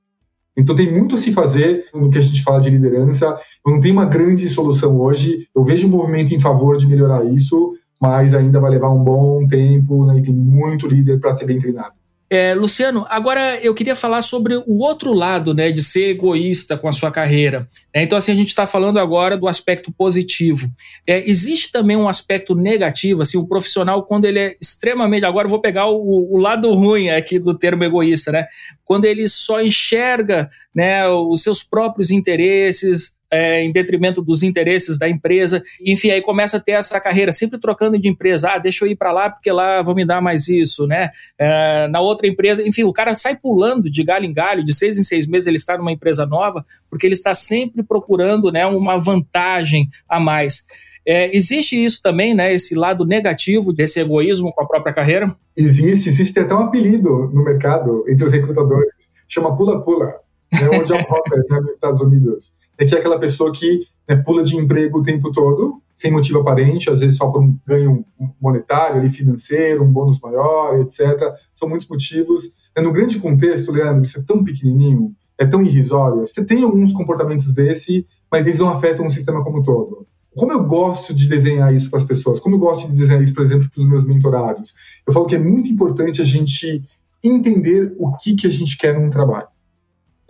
Então 0.56 0.74
tem 0.74 0.90
muito 0.90 1.14
a 1.14 1.18
se 1.18 1.32
fazer 1.32 1.84
no 1.94 2.08
que 2.10 2.18
a 2.18 2.20
gente 2.20 2.42
fala 2.42 2.60
de 2.60 2.70
liderança. 2.70 3.38
Eu 3.64 3.72
não 3.72 3.80
tenho 3.80 3.94
uma 3.94 4.06
grande 4.06 4.48
solução 4.48 4.98
hoje. 5.00 5.46
Eu 5.54 5.64
vejo 5.64 5.86
um 5.86 5.90
movimento 5.90 6.34
em 6.34 6.40
favor 6.40 6.76
de 6.76 6.86
melhorar 6.86 7.24
isso, 7.26 7.74
mas 8.00 8.34
ainda 8.34 8.58
vai 8.58 8.70
levar 8.70 8.90
um 8.90 9.04
bom 9.04 9.46
tempo 9.46 10.06
né, 10.06 10.18
e 10.18 10.22
tem 10.22 10.34
muito 10.34 10.86
líder 10.86 11.20
para 11.20 11.34
ser 11.34 11.44
bem 11.44 11.58
treinado. 11.58 11.94
É, 12.28 12.54
Luciano, 12.54 13.06
agora 13.08 13.56
eu 13.62 13.72
queria 13.72 13.94
falar 13.94 14.20
sobre 14.20 14.56
o 14.56 14.78
outro 14.78 15.12
lado, 15.12 15.54
né, 15.54 15.70
de 15.70 15.80
ser 15.80 16.10
egoísta 16.10 16.76
com 16.76 16.88
a 16.88 16.92
sua 16.92 17.10
carreira. 17.10 17.68
É, 17.94 18.02
então, 18.02 18.18
assim, 18.18 18.32
a 18.32 18.34
gente 18.34 18.48
está 18.48 18.66
falando 18.66 18.98
agora 18.98 19.38
do 19.38 19.46
aspecto 19.46 19.92
positivo. 19.92 20.68
É, 21.06 21.28
existe 21.28 21.70
também 21.70 21.96
um 21.96 22.08
aspecto 22.08 22.54
negativo, 22.54 23.22
assim, 23.22 23.38
o 23.38 23.46
profissional, 23.46 24.04
quando 24.04 24.24
ele 24.24 24.40
é 24.40 24.56
extremamente. 24.60 25.24
Agora 25.24 25.46
eu 25.46 25.50
vou 25.50 25.60
pegar 25.60 25.86
o, 25.86 26.34
o 26.34 26.36
lado 26.36 26.74
ruim 26.74 27.10
aqui 27.10 27.38
do 27.38 27.56
termo 27.56 27.84
egoísta, 27.84 28.32
né? 28.32 28.46
Quando 28.84 29.04
ele 29.04 29.28
só 29.28 29.62
enxerga 29.62 30.50
né, 30.74 31.08
os 31.08 31.42
seus 31.42 31.62
próprios 31.62 32.10
interesses, 32.10 33.15
é, 33.30 33.62
em 33.62 33.72
detrimento 33.72 34.22
dos 34.22 34.42
interesses 34.42 34.98
da 34.98 35.08
empresa. 35.08 35.62
Enfim, 35.84 36.10
aí 36.10 36.20
começa 36.20 36.56
a 36.56 36.60
ter 36.60 36.72
essa 36.72 37.00
carreira 37.00 37.32
sempre 37.32 37.58
trocando 37.58 37.98
de 37.98 38.08
empresa. 38.08 38.52
Ah, 38.52 38.58
deixa 38.58 38.84
eu 38.84 38.90
ir 38.90 38.96
para 38.96 39.12
lá 39.12 39.30
porque 39.30 39.50
lá 39.50 39.82
vão 39.82 39.94
me 39.94 40.04
dar 40.04 40.20
mais 40.20 40.48
isso, 40.48 40.86
né? 40.86 41.10
É, 41.38 41.88
na 41.88 42.00
outra 42.00 42.26
empresa, 42.26 42.66
enfim, 42.66 42.84
o 42.84 42.92
cara 42.92 43.14
sai 43.14 43.36
pulando 43.36 43.90
de 43.90 44.02
galho 44.04 44.24
em 44.24 44.32
galho, 44.32 44.64
de 44.64 44.74
seis 44.74 44.98
em 44.98 45.02
seis 45.02 45.26
meses 45.26 45.46
ele 45.46 45.56
está 45.56 45.76
numa 45.76 45.92
empresa 45.92 46.26
nova, 46.26 46.64
porque 46.88 47.06
ele 47.06 47.14
está 47.14 47.34
sempre 47.34 47.82
procurando 47.82 48.50
né, 48.50 48.66
uma 48.66 48.98
vantagem 48.98 49.88
a 50.08 50.20
mais. 50.20 50.66
É, 51.06 51.34
existe 51.34 51.82
isso 51.82 52.02
também, 52.02 52.34
né? 52.34 52.52
Esse 52.52 52.74
lado 52.74 53.04
negativo 53.04 53.72
desse 53.72 54.00
egoísmo 54.00 54.52
com 54.52 54.60
a 54.62 54.66
própria 54.66 54.92
carreira? 54.92 55.36
Existe, 55.56 56.08
existe 56.08 56.38
até 56.38 56.52
um 56.52 56.58
apelido 56.58 57.30
no 57.32 57.44
mercado 57.44 58.04
entre 58.08 58.26
os 58.26 58.32
recrutadores, 58.32 59.10
chama 59.28 59.56
pula-pula, 59.56 60.14
né, 60.52 60.68
o 60.68 60.82
job 60.84 61.06
hopper 61.08 61.38
né, 61.48 61.60
nos 61.60 61.74
Estados 61.74 62.00
Unidos 62.00 62.55
é 62.78 62.84
que 62.84 62.94
é 62.94 62.98
aquela 62.98 63.18
pessoa 63.18 63.52
que 63.52 63.86
né, 64.08 64.16
pula 64.16 64.42
de 64.42 64.56
emprego 64.56 64.98
o 64.98 65.02
tempo 65.02 65.32
todo, 65.32 65.80
sem 65.94 66.12
motivo 66.12 66.40
aparente, 66.40 66.90
às 66.90 67.00
vezes 67.00 67.16
só 67.16 67.28
por 67.28 67.42
um 67.42 67.56
ganho 67.66 68.04
monetário, 68.40 69.00
ali, 69.00 69.10
financeiro, 69.10 69.82
um 69.82 69.90
bônus 69.90 70.20
maior, 70.20 70.80
etc. 70.80 71.34
São 71.54 71.68
muitos 71.68 71.88
motivos. 71.88 72.54
No 72.76 72.92
grande 72.92 73.18
contexto, 73.18 73.72
Leandro, 73.72 74.02
isso 74.02 74.18
é 74.18 74.22
tão 74.22 74.44
pequenininho, 74.44 75.14
é 75.38 75.46
tão 75.46 75.62
irrisório. 75.62 76.20
Você 76.20 76.44
tem 76.44 76.62
alguns 76.62 76.92
comportamentos 76.92 77.54
desse, 77.54 78.06
mas 78.30 78.46
eles 78.46 78.58
não 78.58 78.68
afetam 78.68 79.06
o 79.06 79.10
sistema 79.10 79.42
como 79.42 79.60
um 79.60 79.62
todo. 79.62 80.06
Como 80.36 80.52
eu 80.52 80.64
gosto 80.64 81.14
de 81.14 81.26
desenhar 81.26 81.74
isso 81.74 81.88
para 81.88 81.98
as 81.98 82.04
pessoas, 82.04 82.38
como 82.38 82.56
eu 82.56 82.58
gosto 82.58 82.90
de 82.90 82.94
desenhar 82.94 83.22
isso, 83.22 83.32
por 83.32 83.42
exemplo, 83.42 83.70
para 83.70 83.80
os 83.80 83.86
meus 83.86 84.04
mentorados, 84.04 84.74
eu 85.06 85.12
falo 85.12 85.24
que 85.24 85.34
é 85.34 85.38
muito 85.38 85.70
importante 85.70 86.20
a 86.20 86.24
gente 86.24 86.84
entender 87.24 87.94
o 87.98 88.12
que, 88.18 88.34
que 88.36 88.46
a 88.46 88.50
gente 88.50 88.76
quer 88.76 88.98
num 88.98 89.08
trabalho. 89.08 89.48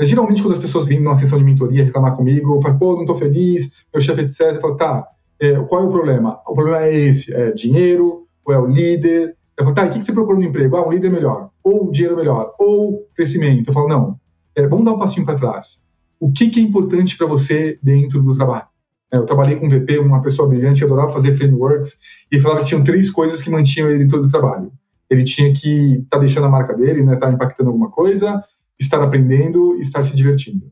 Geralmente, 0.00 0.42
quando 0.42 0.52
as 0.52 0.58
pessoas 0.58 0.86
vêm 0.86 1.00
numa 1.00 1.16
sessão 1.16 1.38
de 1.38 1.44
mentoria 1.44 1.84
reclamar 1.84 2.14
comigo, 2.14 2.60
falo, 2.60 2.78
pô, 2.78 2.92
não 2.94 3.02
estou 3.02 3.14
feliz, 3.14 3.72
meu 3.92 4.00
chefe, 4.00 4.22
etc. 4.22 4.40
Eu 4.54 4.60
falo, 4.60 4.76
tá, 4.76 5.06
é, 5.40 5.52
qual 5.60 5.82
é 5.82 5.86
o 5.86 5.90
problema? 5.90 6.38
O 6.46 6.54
problema 6.54 6.84
é 6.84 6.94
esse, 6.94 7.34
é 7.34 7.50
dinheiro, 7.52 8.26
ou 8.44 8.54
é 8.54 8.58
o 8.58 8.66
líder. 8.66 9.34
Eu 9.56 9.64
falo, 9.64 9.74
tá, 9.74 9.86
e 9.86 9.88
o 9.88 9.92
que, 9.92 10.02
você 10.02 10.12
procura 10.12 10.38
no 10.38 10.44
emprego? 10.44 10.76
Ah, 10.76 10.86
um 10.86 10.92
líder 10.92 11.10
melhor, 11.10 11.50
ou 11.64 11.90
dinheiro 11.90 12.16
melhor, 12.16 12.52
ou 12.58 13.06
crescimento. 13.14 13.68
Eu 13.68 13.74
falo, 13.74 13.88
não, 13.88 14.20
é, 14.54 14.66
vamos 14.66 14.84
dar 14.84 14.92
um 14.92 14.98
passinho 14.98 15.24
para 15.24 15.36
trás. 15.38 15.82
O 16.20 16.30
que, 16.30 16.50
que 16.50 16.60
é 16.60 16.62
importante 16.62 17.16
para 17.16 17.26
você 17.26 17.78
dentro 17.82 18.22
do 18.22 18.36
trabalho? 18.36 18.66
É, 19.12 19.16
eu 19.16 19.24
trabalhei 19.24 19.56
com 19.56 19.66
um 19.66 19.68
VP, 19.68 19.98
uma 19.98 20.20
pessoa 20.20 20.48
brilhante, 20.48 20.80
que 20.80 20.84
adorava 20.84 21.12
fazer 21.12 21.34
frameworks, 21.34 21.98
e 22.30 22.38
falava 22.38 22.60
que 22.60 22.68
tinham 22.68 22.84
três 22.84 23.10
coisas 23.10 23.42
que 23.42 23.50
mantinham 23.50 23.88
ele 23.88 24.00
dentro 24.00 24.20
do 24.20 24.28
trabalho. 24.28 24.70
Ele 25.08 25.22
tinha 25.22 25.52
que 25.54 25.94
estar 25.94 26.16
tá 26.16 26.18
deixando 26.18 26.46
a 26.46 26.50
marca 26.50 26.74
dele, 26.74 27.00
estar 27.00 27.12
né, 27.12 27.16
tá 27.16 27.30
impactando 27.30 27.70
alguma 27.70 27.90
coisa, 27.90 28.42
estar 28.78 29.02
aprendendo 29.02 29.76
e 29.76 29.80
estar 29.80 30.02
se 30.02 30.14
divertindo. 30.14 30.70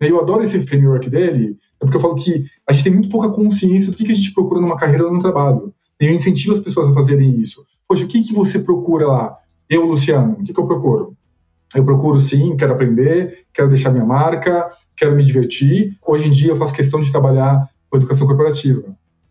Eu 0.00 0.20
adoro 0.20 0.42
esse 0.42 0.66
framework 0.66 1.08
dele, 1.08 1.56
é 1.80 1.84
porque 1.84 1.96
eu 1.96 2.00
falo 2.00 2.16
que 2.16 2.44
a 2.68 2.72
gente 2.72 2.84
tem 2.84 2.92
muito 2.92 3.08
pouca 3.08 3.30
consciência 3.30 3.90
do 3.90 3.96
que, 3.96 4.10
a 4.10 4.14
gente 4.14 4.34
procura 4.34 4.60
numa 4.60 4.76
carreira 4.76 5.04
ou 5.04 5.12
num 5.12 5.18
trabalho. 5.18 5.72
Eu 5.98 6.12
incentivo 6.12 6.52
as 6.52 6.60
pessoas 6.60 6.88
a 6.88 6.94
fazerem 6.94 7.40
isso. 7.40 7.64
Poxa, 7.88 8.04
o 8.04 8.08
que, 8.08 8.22
que 8.22 8.34
você 8.34 8.58
procura 8.58 9.06
lá? 9.06 9.36
Eu, 9.68 9.86
Luciano, 9.86 10.34
o 10.34 10.44
que, 10.44 10.52
que 10.52 10.60
eu 10.60 10.66
procuro? 10.66 11.16
Eu 11.74 11.84
procuro 11.84 12.20
sim, 12.20 12.56
quero 12.56 12.74
aprender, 12.74 13.46
quero 13.52 13.68
deixar 13.68 13.90
minha 13.90 14.04
marca, 14.04 14.70
quero 14.96 15.16
me 15.16 15.24
divertir. 15.24 15.96
Hoje 16.06 16.28
em 16.28 16.30
dia 16.30 16.50
eu 16.50 16.56
faço 16.56 16.74
questão 16.74 17.00
de 17.00 17.10
trabalhar 17.10 17.68
com 17.90 17.96
educação 17.96 18.26
corporativa. 18.26 18.84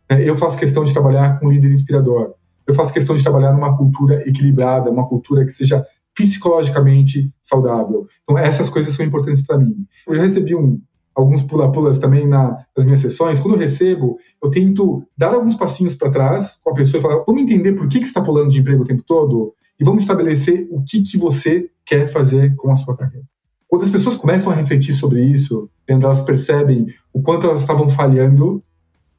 É, 0.10 0.28
eu 0.28 0.36
faço 0.36 0.58
questão 0.58 0.84
de 0.84 0.94
trabalhar 0.94 1.40
com 1.40 1.50
líder 1.50 1.72
inspirador. 1.72 2.34
Eu 2.68 2.74
faço 2.74 2.94
questão 2.94 3.16
de 3.16 3.24
trabalhar 3.24 3.54
numa 3.54 3.78
cultura 3.78 4.28
equilibrada, 4.28 4.90
uma 4.90 5.08
cultura 5.08 5.46
que 5.46 5.52
seja 5.52 5.86
psicologicamente 6.16 7.32
saudável. 7.44 8.08
Então, 8.24 8.38
essas 8.38 8.70
coisas 8.70 8.94
são 8.94 9.06
importantes 9.06 9.46
para 9.46 9.58
mim. 9.58 9.86
Eu 10.08 10.16
já 10.16 10.24
recebi 10.24 10.56
um, 10.56 10.80
alguns 11.14 11.44
pula-pulas 11.44 12.00
também 12.00 12.28
na, 12.28 12.66
nas 12.76 12.86
minhas 12.86 13.02
sessões. 13.02 13.40
Quando 13.40 13.56
eu 13.56 13.60
recebo, 13.60 14.18
eu 14.44 14.50
tento 14.50 15.04
dar 15.18 15.34
alguns 15.34 15.56
passinhos 15.56 15.96
para 15.96 16.10
trás 16.10 16.60
com 16.64 16.72
a 16.72 16.74
pessoa 16.74 17.00
e 17.00 17.02
falar: 17.02 17.24
vamos 17.28 17.44
entender 17.44 17.74
por 17.74 17.88
que, 17.88 18.00
que 18.00 18.06
você 18.06 18.10
está 18.10 18.22
pulando 18.22 18.50
de 18.50 18.60
emprego 18.60 18.84
o 18.84 18.88
tempo 18.88 19.04
todo 19.06 19.54
e 19.80 19.84
vamos 19.84 20.04
estabelecer 20.04 20.68
o 20.72 20.82
que, 20.82 21.04
que 21.04 21.18
você 21.18 21.70
quer 21.86 22.08
fazer 22.08 22.56
com 22.56 22.72
a 22.72 22.76
sua 22.76 22.96
carreira. 22.96 23.26
Quando 23.68 23.84
as 23.84 23.90
pessoas 23.90 24.16
começam 24.16 24.52
a 24.52 24.56
refletir 24.56 24.94
sobre 24.94 25.24
isso, 25.24 25.70
elas 25.88 26.22
percebem 26.22 26.88
o 27.12 27.22
quanto 27.22 27.48
elas 27.48 27.62
estavam 27.62 27.90
falhando 27.90 28.64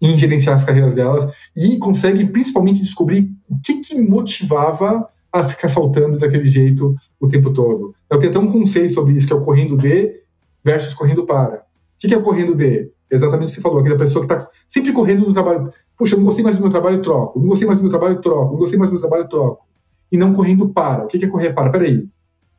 em 0.01 0.17
gerenciar 0.17 0.55
as 0.55 0.65
carreiras 0.65 0.95
delas 0.95 1.27
e 1.55 1.79
conseguem 1.79 2.27
principalmente 2.27 2.81
descobrir 2.81 3.31
o 3.49 3.59
que, 3.59 3.81
que 3.81 4.01
motivava 4.01 5.09
a 5.41 5.49
ficar 5.49 5.69
saltando 5.69 6.19
daquele 6.19 6.45
jeito 6.45 6.95
o 7.21 7.29
tempo 7.29 7.53
todo. 7.53 7.95
Eu 8.11 8.19
tenho 8.19 8.31
até 8.31 8.39
um 8.39 8.51
conceito 8.51 8.95
sobre 8.95 9.15
isso, 9.15 9.27
que 9.27 9.33
é 9.33 9.37
o 9.37 9.45
correndo 9.45 9.77
de 9.77 10.21
versus 10.65 10.95
correndo 10.95 11.25
para. 11.25 11.57
O 11.57 11.99
que 11.99 12.13
é 12.13 12.19
o 12.19 12.23
correndo 12.23 12.55
de? 12.55 12.91
Exatamente 13.11 13.45
o 13.45 13.55
que 13.55 13.57
você 13.57 13.61
falou, 13.61 13.81
aquela 13.81 13.97
pessoa 13.97 14.27
que 14.27 14.33
está 14.33 14.49
sempre 14.67 14.93
correndo 14.93 15.25
do 15.25 15.33
trabalho. 15.33 15.69
Puxa, 15.97 16.17
não 16.17 16.25
gostei 16.25 16.43
mais 16.43 16.57
do 16.57 16.63
meu 16.63 16.71
trabalho, 16.71 17.01
troco. 17.01 17.39
Não 17.39 17.47
gostei 17.49 17.67
mais 17.67 17.79
do 17.79 17.83
meu 17.83 17.91
trabalho, 17.91 18.21
troco. 18.21 18.53
Não 18.53 18.59
gostei 18.59 18.79
mais 18.79 18.91
do 18.91 18.95
meu 18.95 19.01
trabalho, 19.01 19.29
troco. 19.29 19.65
E 20.11 20.17
não 20.17 20.33
correndo 20.33 20.69
para. 20.69 21.05
O 21.05 21.07
que 21.07 21.25
é 21.25 21.29
correr 21.29 21.53
para? 21.53 21.71
Peraí, 21.71 22.09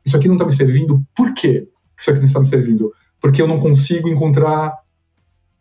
isso 0.04 0.16
aqui 0.16 0.26
não 0.26 0.36
está 0.36 0.46
me 0.46 0.52
servindo. 0.52 1.02
Por 1.14 1.34
quê 1.34 1.68
isso 1.96 2.10
aqui 2.10 2.20
não 2.20 2.26
está 2.26 2.40
me 2.40 2.46
servindo? 2.46 2.92
Porque 3.20 3.42
eu 3.42 3.48
não 3.48 3.58
consigo 3.58 4.08
encontrar 4.08 4.78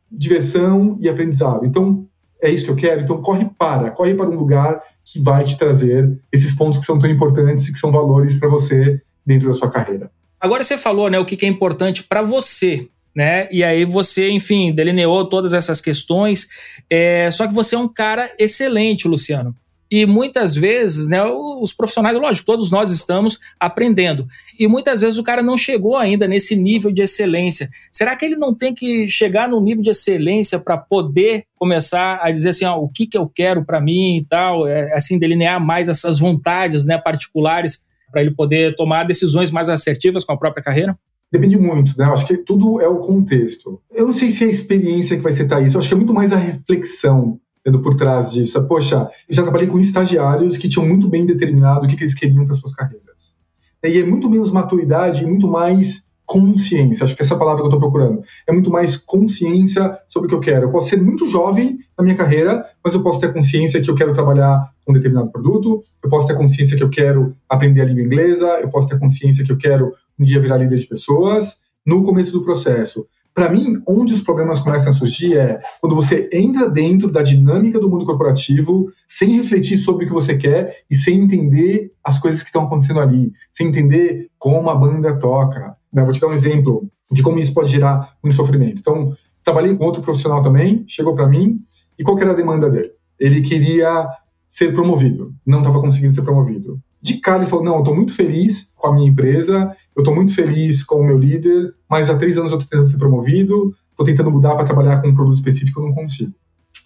diversão 0.09 0.97
e 1.01 1.09
aprendizado. 1.09 1.65
Então, 1.65 2.07
é 2.41 2.49
isso 2.49 2.65
que 2.65 2.71
eu 2.71 2.75
quero. 2.75 3.01
Então, 3.01 3.21
corre 3.21 3.49
para. 3.57 3.91
Corre 3.91 4.13
para 4.13 4.29
um 4.29 4.35
lugar 4.35 4.81
que 5.07 5.19
vai 5.19 5.45
te 5.45 5.57
trazer 5.57 6.19
esses 6.31 6.53
pontos 6.53 6.79
que 6.79 6.85
são 6.85 6.99
tão 6.99 7.09
importantes 7.09 7.67
e 7.67 7.73
que 7.73 7.79
são 7.79 7.91
valores 7.91 8.35
para 8.35 8.49
você 8.49 9.01
dentro 9.25 9.47
da 9.47 9.53
sua 9.53 9.71
carreira. 9.71 10.11
Agora 10.39 10.63
você 10.63 10.77
falou, 10.77 11.09
né, 11.09 11.17
o 11.17 11.25
que 11.25 11.45
é 11.45 11.49
importante 11.49 12.03
para 12.03 12.21
você, 12.21 12.89
né? 13.15 13.47
E 13.49 13.63
aí 13.63 13.85
você, 13.85 14.29
enfim, 14.29 14.73
delineou 14.73 15.25
todas 15.25 15.53
essas 15.53 15.79
questões. 15.79 16.47
É, 16.89 17.31
só 17.31 17.47
que 17.47 17.53
você 17.53 17.75
é 17.75 17.79
um 17.79 17.87
cara 17.87 18.29
excelente, 18.37 19.07
Luciano. 19.07 19.55
E 19.89 20.05
muitas 20.05 20.55
vezes, 20.55 21.07
né, 21.07 21.23
os 21.23 21.73
profissionais, 21.73 22.17
lógico, 22.17 22.45
todos 22.45 22.71
nós 22.71 22.91
estamos 22.91 23.39
aprendendo. 23.59 24.27
E 24.59 24.67
muitas 24.67 25.01
vezes 25.01 25.17
o 25.17 25.23
cara 25.23 25.41
não 25.41 25.55
chegou 25.55 25.95
ainda 25.95 26.27
nesse 26.27 26.55
nível 26.55 26.91
de 26.91 27.01
excelência. 27.01 27.69
Será 27.91 28.15
que 28.15 28.25
ele 28.25 28.35
não 28.35 28.53
tem 28.53 28.73
que 28.73 29.07
chegar 29.07 29.47
no 29.47 29.61
nível 29.61 29.81
de 29.81 29.89
excelência 29.89 30.59
para 30.59 30.77
poder 30.77 31.45
começar 31.55 32.19
a 32.21 32.31
dizer 32.31 32.49
assim, 32.49 32.65
ó, 32.65 32.77
o 32.77 32.89
que, 32.89 33.07
que 33.07 33.17
eu 33.17 33.27
quero 33.27 33.63
para 33.63 33.79
mim 33.79 34.17
e 34.17 34.25
tal, 34.25 34.67
é, 34.67 34.93
assim, 34.93 35.17
delinear 35.17 35.63
mais 35.63 35.87
essas 35.89 36.19
vontades 36.19 36.85
né, 36.85 36.97
particulares 36.97 37.85
para 38.11 38.21
ele 38.21 38.31
poder 38.31 38.75
tomar 38.75 39.03
decisões 39.03 39.51
mais 39.51 39.69
assertivas 39.69 40.23
com 40.23 40.33
a 40.33 40.37
própria 40.37 40.63
carreira? 40.63 40.97
Depende 41.31 41.57
muito, 41.57 41.97
né? 41.97 42.05
Acho 42.05 42.25
que 42.25 42.37
tudo 42.37 42.79
é 42.79 42.87
o 42.87 42.99
contexto. 42.99 43.81
Eu 43.91 44.05
não 44.05 44.13
sei 44.13 44.29
se 44.29 44.45
é 44.45 44.47
a 44.47 44.49
experiência 44.49 45.17
que 45.17 45.23
vai 45.23 45.33
setar 45.33 45.61
isso, 45.63 45.75
eu 45.75 45.79
acho 45.79 45.89
que 45.89 45.93
é 45.93 45.97
muito 45.97 46.13
mais 46.13 46.31
a 46.31 46.37
reflexão 46.37 47.39
tendo 47.67 47.81
por 47.81 47.95
trás 47.95 48.31
disso. 48.31 48.65
Poxa, 48.65 49.09
eu 49.27 49.35
já 49.35 49.43
trabalhei 49.43 49.67
com 49.67 49.77
estagiários 49.77 50.55
que 50.55 50.69
tinham 50.69 50.87
muito 50.87 51.09
bem 51.09 51.25
determinado 51.25 51.83
o 51.83 51.87
que, 51.89 51.97
que 51.97 52.03
eles 52.03 52.13
queriam 52.13 52.45
para 52.45 52.55
suas 52.55 52.73
carreiras. 52.73 53.35
E 53.83 53.99
é 53.99 54.05
muito 54.05 54.29
menos 54.29 54.53
maturidade 54.53 55.25
e 55.25 55.27
muito 55.27 55.49
mais 55.49 56.09
consciência. 56.25 57.03
Acho 57.03 57.13
que 57.13 57.21
essa 57.21 57.35
é 57.35 57.37
palavra 57.37 57.61
que 57.61 57.65
eu 57.65 57.73
estou 57.73 57.81
procurando. 57.81 58.23
É 58.47 58.53
muito 58.53 58.71
mais 58.71 58.95
consciência 58.95 59.99
sobre 60.07 60.27
o 60.27 60.29
que 60.29 60.35
eu 60.35 60.39
quero. 60.39 60.67
Eu 60.67 60.71
posso 60.71 60.87
ser 60.87 61.01
muito 61.01 61.27
jovem 61.27 61.79
na 61.97 62.05
minha 62.05 62.15
carreira, 62.15 62.65
mas 62.81 62.93
eu 62.93 63.03
posso 63.03 63.19
ter 63.19 63.33
consciência 63.33 63.81
que 63.81 63.91
eu 63.91 63.95
quero 63.95 64.13
trabalhar 64.13 64.71
com 64.85 64.93
um 64.93 64.95
determinado 64.95 65.29
produto, 65.29 65.83
eu 66.01 66.09
posso 66.09 66.25
ter 66.25 66.37
consciência 66.37 66.77
que 66.77 66.83
eu 66.83 66.89
quero 66.89 67.35
aprender 67.49 67.81
a 67.81 67.85
língua 67.85 68.03
inglesa, 68.03 68.47
eu 68.61 68.69
posso 68.69 68.87
ter 68.87 68.97
consciência 68.97 69.43
que 69.43 69.51
eu 69.51 69.57
quero 69.57 69.91
um 70.17 70.23
dia 70.23 70.39
virar 70.39 70.57
líder 70.57 70.79
de 70.79 70.87
pessoas 70.87 71.57
no 71.85 72.01
começo 72.05 72.31
do 72.31 72.45
processo. 72.45 73.05
Para 73.37 73.51
mim, 73.51 73.79
onde 73.85 74.15
os 74.15 74.21
problemas 74.21 74.59
começam 74.59 74.89
a 74.89 74.95
surgir 74.95 75.37
é 75.37 75.61
quando 75.79 75.95
você 75.95 76.27
entra 76.33 76.67
dentro 76.67 77.11
da 77.11 77.21
dinâmica 77.21 77.79
do 77.79 77.87
mundo 77.87 78.03
corporativo 78.03 78.91
sem 79.07 79.37
refletir 79.37 79.77
sobre 79.77 80.05
o 80.05 80.07
que 80.07 80.13
você 80.15 80.35
quer 80.35 80.77
e 80.89 80.95
sem 80.95 81.19
entender 81.19 81.91
as 82.03 82.17
coisas 82.17 82.41
que 82.41 82.47
estão 82.47 82.63
acontecendo 82.65 82.99
ali, 82.99 83.31
sem 83.51 83.67
entender 83.67 84.31
como 84.39 84.71
a 84.71 84.75
banda 84.75 85.19
toca. 85.19 85.77
Né? 85.93 86.03
Vou 86.03 86.13
te 86.13 86.19
dar 86.19 86.29
um 86.29 86.33
exemplo 86.33 86.89
de 87.11 87.21
como 87.21 87.37
isso 87.37 87.53
pode 87.53 87.69
gerar 87.69 88.17
um 88.23 88.31
sofrimento. 88.31 88.79
Então, 88.79 89.13
trabalhei 89.43 89.77
com 89.77 89.85
outro 89.85 90.01
profissional 90.01 90.41
também, 90.41 90.83
chegou 90.87 91.13
para 91.13 91.27
mim, 91.27 91.59
e 91.95 92.03
qual 92.03 92.17
era 92.17 92.31
a 92.31 92.35
demanda 92.35 92.67
dele? 92.67 92.89
Ele 93.19 93.41
queria 93.41 94.07
ser 94.47 94.73
promovido, 94.73 95.31
não 95.45 95.59
estava 95.59 95.79
conseguindo 95.79 96.15
ser 96.15 96.23
promovido. 96.23 96.81
De 97.07 97.21
cara 97.21 97.39
ele 97.39 97.49
falou, 97.49 97.63
não, 97.63 97.75
eu 97.75 97.79
estou 97.79 97.95
muito 97.95 98.13
feliz 98.13 98.73
com 98.75 98.87
a 98.87 98.93
minha 98.93 99.09
empresa, 99.09 99.73
eu 99.95 100.01
estou 100.01 100.13
muito 100.13 100.35
feliz 100.35 100.83
com 100.83 100.95
o 100.95 101.05
meu 101.05 101.17
líder, 101.17 101.73
mas 101.89 102.09
há 102.09 102.17
três 102.17 102.37
anos 102.37 102.51
eu 102.51 102.57
estou 102.57 102.69
tentando 102.69 102.91
ser 102.91 102.97
promovido, 102.97 103.73
estou 103.91 104.05
tentando 104.05 104.29
mudar 104.29 104.55
para 104.55 104.65
trabalhar 104.65 105.01
com 105.01 105.07
um 105.07 105.15
produto 105.15 105.35
específico, 105.35 105.79
eu 105.79 105.85
não 105.85 105.93
consigo. 105.93 106.33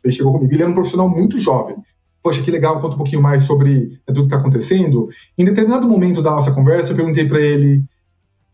Ele 0.04 0.14
chegou 0.14 0.32
comigo, 0.32 0.54
ele 0.54 0.62
era 0.62 0.72
um 0.72 0.76
profissional 0.76 1.10
muito 1.10 1.40
jovem. 1.40 1.76
Poxa, 2.22 2.40
que 2.44 2.52
legal, 2.52 2.76
conta 2.76 2.94
um 2.94 2.98
pouquinho 2.98 3.20
mais 3.20 3.42
sobre 3.42 4.00
tudo 4.06 4.20
que 4.20 4.26
está 4.26 4.38
acontecendo. 4.38 5.10
Em 5.36 5.44
determinado 5.44 5.90
momento 5.90 6.22
da 6.22 6.30
nossa 6.30 6.52
conversa, 6.52 6.92
eu 6.92 6.96
perguntei 6.96 7.28
para 7.28 7.42
ele, 7.42 7.84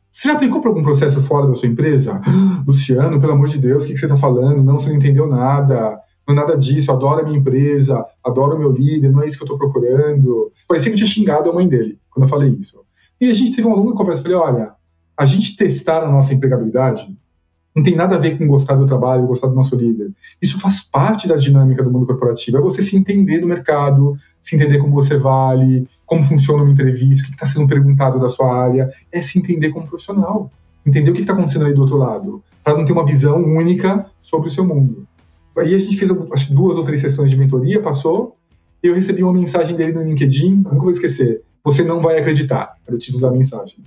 você 0.09 0.29
já 0.29 0.35
aplicou 0.35 0.61
para 0.61 0.69
algum 0.69 0.81
processo 0.81 1.21
fora 1.21 1.47
da 1.47 1.53
sua 1.53 1.67
empresa? 1.67 2.21
Luciano, 2.65 3.19
pelo 3.19 3.33
amor 3.33 3.49
de 3.49 3.59
Deus, 3.59 3.83
o 3.83 3.87
que, 3.87 3.93
que 3.93 3.99
você 3.99 4.05
está 4.05 4.15
falando? 4.15 4.63
Não, 4.63 4.79
você 4.79 4.87
não 4.87 4.95
entendeu 4.95 5.27
nada 5.27 5.99
não 6.27 6.35
é 6.35 6.37
nada 6.37 6.57
disso, 6.57 6.91
adoro 6.91 7.21
a 7.21 7.23
minha 7.23 7.39
empresa, 7.39 8.05
adoro 8.23 8.55
o 8.55 8.59
meu 8.59 8.71
líder, 8.71 9.11
não 9.11 9.21
é 9.21 9.25
isso 9.25 9.37
que 9.37 9.43
eu 9.43 9.53
estou 9.53 9.57
procurando. 9.57 10.51
Parecia 10.67 10.91
que 10.91 10.95
eu 10.95 10.97
tinha 10.97 11.09
xingado 11.09 11.49
a 11.49 11.53
mãe 11.53 11.67
dele 11.67 11.97
quando 12.09 12.23
eu 12.23 12.29
falei 12.29 12.49
isso. 12.59 12.81
E 13.19 13.29
a 13.29 13.33
gente 13.33 13.55
teve 13.55 13.67
uma 13.67 13.77
longa 13.77 13.95
conversa, 13.95 14.21
falei, 14.21 14.37
olha, 14.37 14.71
a 15.17 15.25
gente 15.25 15.55
testar 15.55 16.03
a 16.03 16.11
nossa 16.11 16.33
empregabilidade 16.33 17.17
não 17.77 17.83
tem 17.83 17.95
nada 17.95 18.15
a 18.15 18.17
ver 18.17 18.39
com 18.39 18.47
gostar 18.47 18.73
do 18.73 18.87
trabalho, 18.87 19.27
gostar 19.27 19.49
do 19.49 19.53
nosso 19.53 19.75
líder. 19.75 20.11
Isso 20.41 20.59
faz 20.59 20.81
parte 20.81 21.27
da 21.27 21.35
dinâmica 21.35 21.83
do 21.83 21.91
mundo 21.91 22.07
corporativo. 22.07 22.57
É 22.57 22.61
você 22.61 22.81
se 22.81 22.97
entender 22.97 23.37
do 23.37 23.45
mercado, 23.45 24.15
se 24.41 24.55
entender 24.55 24.79
como 24.79 24.95
você 24.95 25.15
vale, 25.15 25.87
como 26.03 26.23
funciona 26.23 26.63
uma 26.63 26.71
entrevista, 26.71 27.23
o 27.23 27.27
que 27.27 27.33
está 27.33 27.45
sendo 27.45 27.67
perguntado 27.67 28.19
da 28.19 28.29
sua 28.29 28.51
área. 28.51 28.89
É 29.11 29.21
se 29.21 29.37
entender 29.37 29.69
como 29.69 29.85
profissional. 29.85 30.49
Entender 30.83 31.11
o 31.11 31.13
que 31.13 31.21
está 31.21 31.33
acontecendo 31.33 31.65
aí 31.65 31.73
do 31.75 31.81
outro 31.81 31.97
lado, 31.97 32.43
para 32.63 32.75
não 32.75 32.83
ter 32.83 32.93
uma 32.93 33.05
visão 33.05 33.43
única 33.43 34.09
sobre 34.23 34.47
o 34.47 34.51
seu 34.51 34.65
mundo. 34.65 35.06
Aí 35.59 35.73
a 35.73 35.79
gente 35.79 35.97
fez 35.97 36.11
acho, 36.31 36.53
duas 36.53 36.77
ou 36.77 36.83
três 36.83 37.01
sessões 37.01 37.29
de 37.29 37.37
mentoria, 37.37 37.81
passou, 37.81 38.35
e 38.83 38.87
eu 38.87 38.93
recebi 38.93 39.23
uma 39.23 39.33
mensagem 39.33 39.75
dele 39.75 39.93
no 39.93 40.03
LinkedIn, 40.03 40.55
nunca 40.55 40.77
vou 40.77 40.91
esquecer. 40.91 41.41
Você 41.63 41.83
não 41.83 41.99
vai 41.99 42.19
acreditar, 42.19 42.75
era 42.85 42.95
o 42.95 42.99
título 42.99 43.21
da 43.21 43.31
mensagem. 43.31 43.79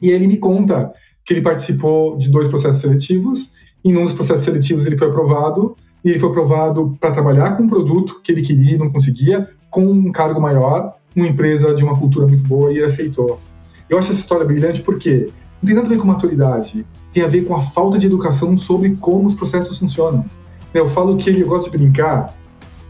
E 0.00 0.10
ele 0.10 0.26
me 0.26 0.36
conta 0.36 0.92
que 1.24 1.32
ele 1.32 1.42
participou 1.42 2.16
de 2.16 2.30
dois 2.30 2.48
processos 2.48 2.80
seletivos 2.80 3.52
em 3.84 3.96
um 3.96 4.04
dos 4.04 4.12
processos 4.12 4.44
seletivos 4.44 4.86
ele 4.86 4.98
foi 4.98 5.08
aprovado, 5.08 5.74
e 6.04 6.10
ele 6.10 6.18
foi 6.18 6.30
aprovado 6.30 6.92
para 7.00 7.12
trabalhar 7.12 7.56
com 7.56 7.64
um 7.64 7.68
produto 7.68 8.20
que 8.22 8.32
ele 8.32 8.42
queria 8.42 8.74
e 8.74 8.78
não 8.78 8.90
conseguia, 8.90 9.48
com 9.70 9.84
um 9.86 10.10
cargo 10.10 10.40
maior, 10.40 10.92
uma 11.14 11.26
empresa 11.26 11.74
de 11.74 11.82
uma 11.82 11.96
cultura 11.98 12.26
muito 12.26 12.44
boa, 12.44 12.72
e 12.72 12.76
ele 12.76 12.86
aceitou. 12.86 13.40
Eu 13.88 13.98
acho 13.98 14.12
essa 14.12 14.20
história 14.20 14.44
brilhante 14.44 14.82
porque 14.82 15.26
não 15.60 15.66
tem 15.66 15.74
nada 15.74 15.86
a 15.86 15.90
ver 15.90 15.98
com 15.98 16.06
maturidade, 16.06 16.86
tem 17.12 17.22
a 17.22 17.26
ver 17.26 17.44
com 17.44 17.54
a 17.54 17.60
falta 17.60 17.98
de 17.98 18.06
educação 18.06 18.56
sobre 18.56 18.96
como 18.96 19.26
os 19.26 19.34
processos 19.34 19.78
funcionam. 19.78 20.24
Eu 20.72 20.88
falo 20.88 21.16
que 21.16 21.28
ele, 21.28 21.42
eu 21.42 21.48
gosto 21.48 21.70
de 21.70 21.76
brincar, 21.76 22.34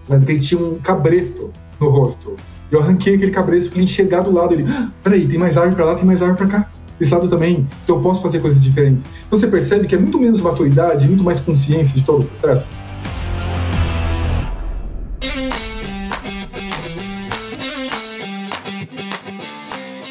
né, 0.09 0.21
ele 0.27 0.41
tinha 0.41 0.61
um 0.61 0.79
cabresto 0.79 1.51
no 1.81 1.89
rosto. 1.89 2.37
Eu 2.71 2.81
arranquei 2.81 3.17
aquele 3.17 3.31
cabresto 3.31 3.71
para 3.71 3.79
ele 3.79 3.85
enxergar 3.85 4.21
do 4.21 4.33
lado. 4.33 4.55
Ele, 4.55 4.65
ah, 4.69 4.91
peraí, 5.03 5.27
tem 5.27 5.39
mais 5.39 5.57
árvore 5.57 5.77
para 5.77 5.85
lá, 5.87 5.95
tem 5.95 6.05
mais 6.05 6.23
árvore 6.23 6.39
para 6.39 6.61
cá. 6.61 6.71
Esse 7.01 7.15
lado 7.15 7.29
também, 7.29 7.67
então 7.83 7.97
eu 7.97 8.03
posso 8.03 8.23
fazer 8.23 8.41
coisas 8.41 8.63
diferentes. 8.63 9.07
Você 9.31 9.47
percebe 9.47 9.89
que 9.89 9.95
é 9.95 9.99
muito 9.99 10.21
menos 10.21 10.41
maturidade, 10.43 11.09
muito 11.09 11.25
mais 11.25 11.41
consciência 11.41 11.99
de 11.99 12.05
todo 12.05 12.23
o 12.23 12.27
processo. 12.27 12.69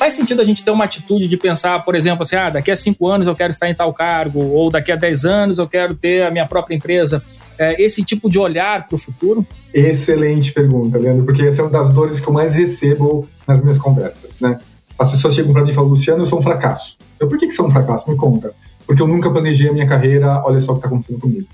Faz 0.10 0.16
sentido 0.16 0.42
a 0.42 0.44
gente 0.44 0.64
ter 0.64 0.72
uma 0.72 0.86
atitude 0.86 1.28
de 1.28 1.38
pensar, 1.38 1.86
por 1.86 1.94
exemplo, 1.94 2.24
assim, 2.24 2.36
ah, 2.36 2.50
daqui 2.50 2.72
a 2.72 2.76
cinco 2.76 3.08
anos 3.08 3.28
eu 3.28 3.36
quero 3.36 3.52
estar 3.52 3.70
em 3.70 3.76
tal 3.76 3.94
cargo, 3.94 4.40
ou 4.40 4.72
daqui 4.72 4.92
a 4.92 4.96
dez 4.96 5.24
anos 5.24 5.60
eu 5.60 5.68
quero 5.68 5.94
ter 5.94 6.24
a 6.24 6.32
minha 6.32 6.48
própria 6.48 6.76
empresa. 6.76 7.24
É, 7.60 7.80
esse 7.80 8.04
tipo 8.04 8.28
de 8.28 8.40
olhar 8.40 8.88
para 8.88 8.96
o 8.96 8.98
futuro? 8.98 9.46
Excelente 9.72 10.52
pergunta, 10.52 10.98
Leandro, 10.98 11.24
porque 11.26 11.44
essa 11.44 11.62
é 11.62 11.66
uma 11.66 11.70
das 11.70 11.90
dores 11.90 12.20
que 12.20 12.28
eu 12.28 12.34
mais 12.34 12.56
recebo 12.56 13.30
nas 13.48 13.62
minhas 13.62 13.78
conversas, 13.78 14.32
né? 14.42 14.60
As 14.98 15.12
pessoas 15.12 15.36
chegam 15.36 15.54
para 15.54 15.64
mim 15.64 15.70
e 15.70 15.74
falam, 15.74 15.92
Luciano, 15.92 16.24
eu 16.24 16.26
sou 16.26 16.40
um 16.40 16.42
fracasso. 16.42 16.98
Eu, 17.20 17.28
por 17.28 17.38
que, 17.38 17.46
que 17.46 17.54
você 17.54 17.62
é 17.62 17.66
um 17.66 17.70
fracasso? 17.70 18.10
Me 18.10 18.18
conta. 18.18 18.52
Porque 18.88 19.02
eu 19.02 19.08
nunca 19.08 19.30
planejei 19.30 19.70
a 19.70 19.74
minha 19.74 19.86
carreira, 19.86 20.42
olha 20.44 20.60
só 20.60 20.72
o 20.72 20.76
que 20.76 20.80
está 20.80 20.88
acontecendo 20.88 21.20
comigo. 21.20 21.48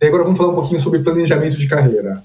E 0.00 0.06
agora 0.06 0.24
vamos 0.24 0.36
falar 0.36 0.50
um 0.50 0.54
pouquinho 0.54 0.78
sobre 0.78 1.00
planejamento 1.00 1.56
de 1.56 1.66
carreira 1.66 2.22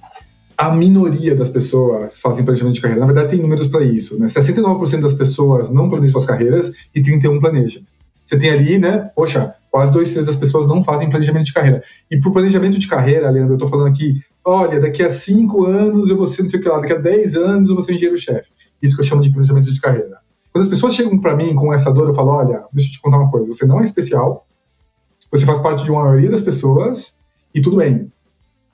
a 0.60 0.76
minoria 0.76 1.34
das 1.34 1.50
pessoas 1.50 2.19
fazem 2.19 2.43
planejamento 2.43 2.76
de 2.76 2.82
carreira. 2.82 3.00
Na 3.00 3.06
verdade, 3.06 3.30
tem 3.30 3.41
números 3.41 3.67
para 3.67 3.82
isso. 3.82 4.19
Né? 4.19 4.26
69% 4.26 5.00
das 5.00 5.13
pessoas 5.13 5.69
não 5.69 5.89
planejam 5.89 6.12
suas 6.12 6.26
carreiras 6.26 6.74
e 6.93 7.02
31% 7.02 7.39
planejam. 7.39 7.82
Você 8.26 8.38
tem 8.38 8.50
ali, 8.50 8.78
né? 8.78 9.10
Poxa, 9.15 9.56
quase 9.72 9.89
dois 9.93 10.10
terços 10.10 10.26
das 10.26 10.36
pessoas 10.36 10.67
não 10.67 10.84
fazem 10.84 11.10
planejamento 11.10 11.45
de 11.45 11.54
carreira. 11.54 11.82
E 12.12 12.19
para 12.19 12.30
o 12.30 12.34
planejamento 12.34 12.78
de 12.78 12.89
carreira, 12.89 13.30
Leandro, 13.30 13.54
eu 13.54 13.56
estou 13.56 13.69
falando 13.69 13.88
aqui, 13.88 14.19
olha, 14.43 14.82
daqui 14.82 15.02
a 15.02 15.10
cinco 15.10 15.65
anos 15.65 16.10
eu 16.10 16.17
vou 16.17 16.28
ser 16.28 16.41
não 16.41 16.50
sei 16.50 16.60
o 16.60 16.62
que 16.62 16.67
lá, 16.67 16.80
daqui 16.80 16.91
a 16.91 16.98
10 16.98 17.38
anos 17.38 17.69
eu 17.69 17.76
vou 17.76 17.84
ser 17.84 17.93
engenheiro-chefe. 17.93 18.52
Isso 18.82 18.95
que 18.95 19.02
eu 19.02 19.06
chamo 19.06 19.22
de 19.22 19.32
planejamento 19.32 19.72
de 19.72 19.80
carreira. 19.80 20.17
Quando 20.52 20.63
as 20.63 20.69
pessoas 20.69 20.93
chegam 20.93 21.17
para 21.22 21.38
mim 21.38 21.56
com 21.56 21.74
essa 21.74 21.89
dor, 21.89 22.10
eu 22.10 22.13
falo, 22.13 22.32
olha, 22.32 22.65
deixa 22.74 22.89
eu 22.89 22.91
te 22.91 23.02
contar 23.02 23.17
uma 23.17 23.32
coisa, 23.32 23.48
você 23.48 23.65
não 23.65 23.80
é 23.80 23.84
especial, 23.84 24.45
você 25.32 25.45
faz 25.45 25.60
parte 25.60 25.86
de 25.86 25.89
uma 25.91 26.04
maioria 26.04 26.30
das 26.30 26.41
pessoas 26.41 27.17
e 27.56 27.62
tudo 27.62 27.78
bem. 27.78 28.12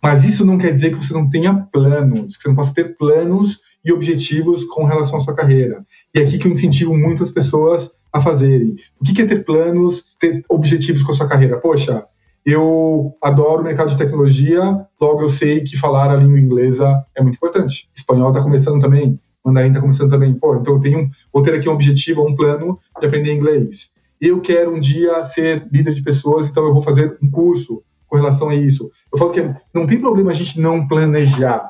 Mas 0.06 0.24
isso 0.24 0.46
não 0.46 0.60
quer 0.60 0.72
dizer 0.72 0.92
que 0.92 1.04
você 1.04 1.12
não 1.16 1.28
tenha 1.28 1.68
planos, 1.74 2.38
que 2.38 2.44
você 2.44 2.50
não 2.50 2.56
possa 2.56 2.72
ter 2.76 2.96
planos 2.96 3.62
e 3.84 3.92
objetivos 3.92 4.64
com 4.64 4.86
relação 4.86 5.18
à 5.18 5.20
sua 5.20 5.34
carreira. 5.34 5.84
E 6.14 6.20
é 6.20 6.22
aqui 6.22 6.38
que 6.38 6.48
eu 6.48 6.52
incentivo 6.52 6.96
muito 6.96 7.24
as 7.24 7.32
pessoas 7.32 7.90
a 8.14 8.22
fazerem. 8.22 8.76
O 9.02 9.04
que 9.04 9.20
é 9.20 9.26
ter 9.26 9.44
planos, 9.44 10.16
ter 10.20 10.44
objetivos 10.48 11.02
com 11.02 11.12
a 11.12 11.16
sua 11.16 11.28
carreira? 11.28 11.58
Poxa, 11.58 12.06
eu 12.46 13.18
adoro 13.20 13.62
o 13.62 13.64
mercado 13.64 13.90
de 13.90 13.98
tecnologia, 13.98 14.62
logo 15.02 15.24
eu 15.24 15.30
sei 15.30 15.62
que 15.62 15.76
falar 15.76 16.12
a 16.12 16.18
língua 16.18 16.40
inglesa 16.40 17.04
é 17.18 17.24
muito 17.24 17.38
importante. 17.38 17.90
Espanhol 17.96 18.30
está 18.30 18.44
começando 18.44 18.80
também, 18.80 19.20
mandarim 19.44 19.70
está 19.70 19.82
começando 19.82 20.12
também. 20.12 20.36
Pô, 20.36 20.56
então 20.56 20.76
eu 20.76 20.80
tenho, 20.82 21.10
vou 21.34 21.42
ter 21.42 21.56
aqui 21.56 21.68
um 21.68 21.74
objetivo, 21.74 22.24
um 22.24 22.36
plano 22.36 22.78
de 23.00 23.08
aprender 23.08 23.34
inglês. 23.34 23.90
Eu 24.22 24.40
quero 24.40 24.72
um 24.72 24.80
dia 24.80 25.26
ser 25.26 25.68
líder 25.72 25.96
de 25.96 26.04
pessoas, 26.04 26.48
então 26.48 26.64
eu 26.64 26.74
vou 26.74 26.84
fazer 26.84 27.18
um 27.24 27.28
curso 27.28 27.82
com 28.08 28.16
relação 28.16 28.50
a 28.50 28.56
isso. 28.56 28.92
Eu 29.12 29.18
falo 29.18 29.32
que 29.32 29.42
não 29.74 29.86
tem 29.86 30.00
problema 30.00 30.32
a 30.32 30.34
gente 30.34 30.60
não 30.60 30.88
planejar 30.88 31.70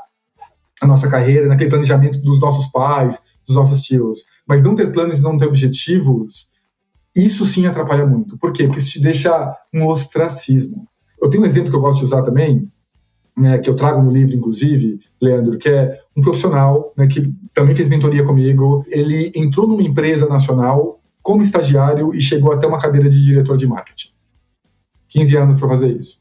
a 0.82 0.88
nossa 0.88 1.10
carreira, 1.10 1.48
naquele 1.48 1.70
planejamento 1.70 2.20
dos 2.22 2.40
nossos 2.40 2.68
pais, 2.68 3.22
dos 3.46 3.56
nossos 3.56 3.82
tios, 3.82 4.26
mas 4.48 4.62
não 4.62 4.76
ter 4.76 4.92
planos 4.92 5.20
e 5.20 5.22
não 5.22 5.38
ter 5.38 5.46
objetivos, 5.46 6.52
isso 7.16 7.46
sim 7.46 7.66
atrapalha 7.66 8.06
muito. 8.06 8.38
Por 8.38 8.52
quê? 8.52 8.66
Porque 8.66 8.80
isso 8.80 8.92
te 8.92 9.02
deixa 9.02 9.56
um 9.74 9.88
ostracismo. 9.88 10.88
Eu 11.22 11.30
tenho 11.30 11.44
um 11.44 11.46
exemplo 11.46 11.70
que 11.70 11.76
eu 11.76 11.82
gosto 11.82 12.00
de 12.00 12.06
usar 12.06 12.24
também, 12.24 12.70
né, 13.38 13.58
que 13.58 13.70
eu 13.70 13.76
trago 13.76 14.02
no 14.02 14.12
livro, 14.12 14.36
inclusive, 14.36 15.00
Leandro, 15.22 15.58
que 15.58 15.70
é 15.70 15.98
um 16.16 16.22
profissional 16.22 16.94
né, 16.98 17.08
que 17.08 17.34
também 17.54 17.76
fez 17.76 17.88
mentoria 17.88 18.24
comigo. 18.24 18.86
Ele 18.88 19.32
entrou 19.36 19.68
numa 19.68 19.84
empresa 19.84 20.28
nacional 20.28 21.00
como 21.22 21.42
estagiário 21.42 22.14
e 22.14 22.22
chegou 22.22 22.52
até 22.52 22.68
uma 22.68 22.80
cadeira 22.80 23.10
de 23.10 23.24
diretor 23.24 23.58
de 23.58 23.68
marketing. 23.68 24.15
15 25.16 25.38
anos 25.38 25.60
para 25.60 25.70
fazer 25.70 25.98
isso. 25.98 26.20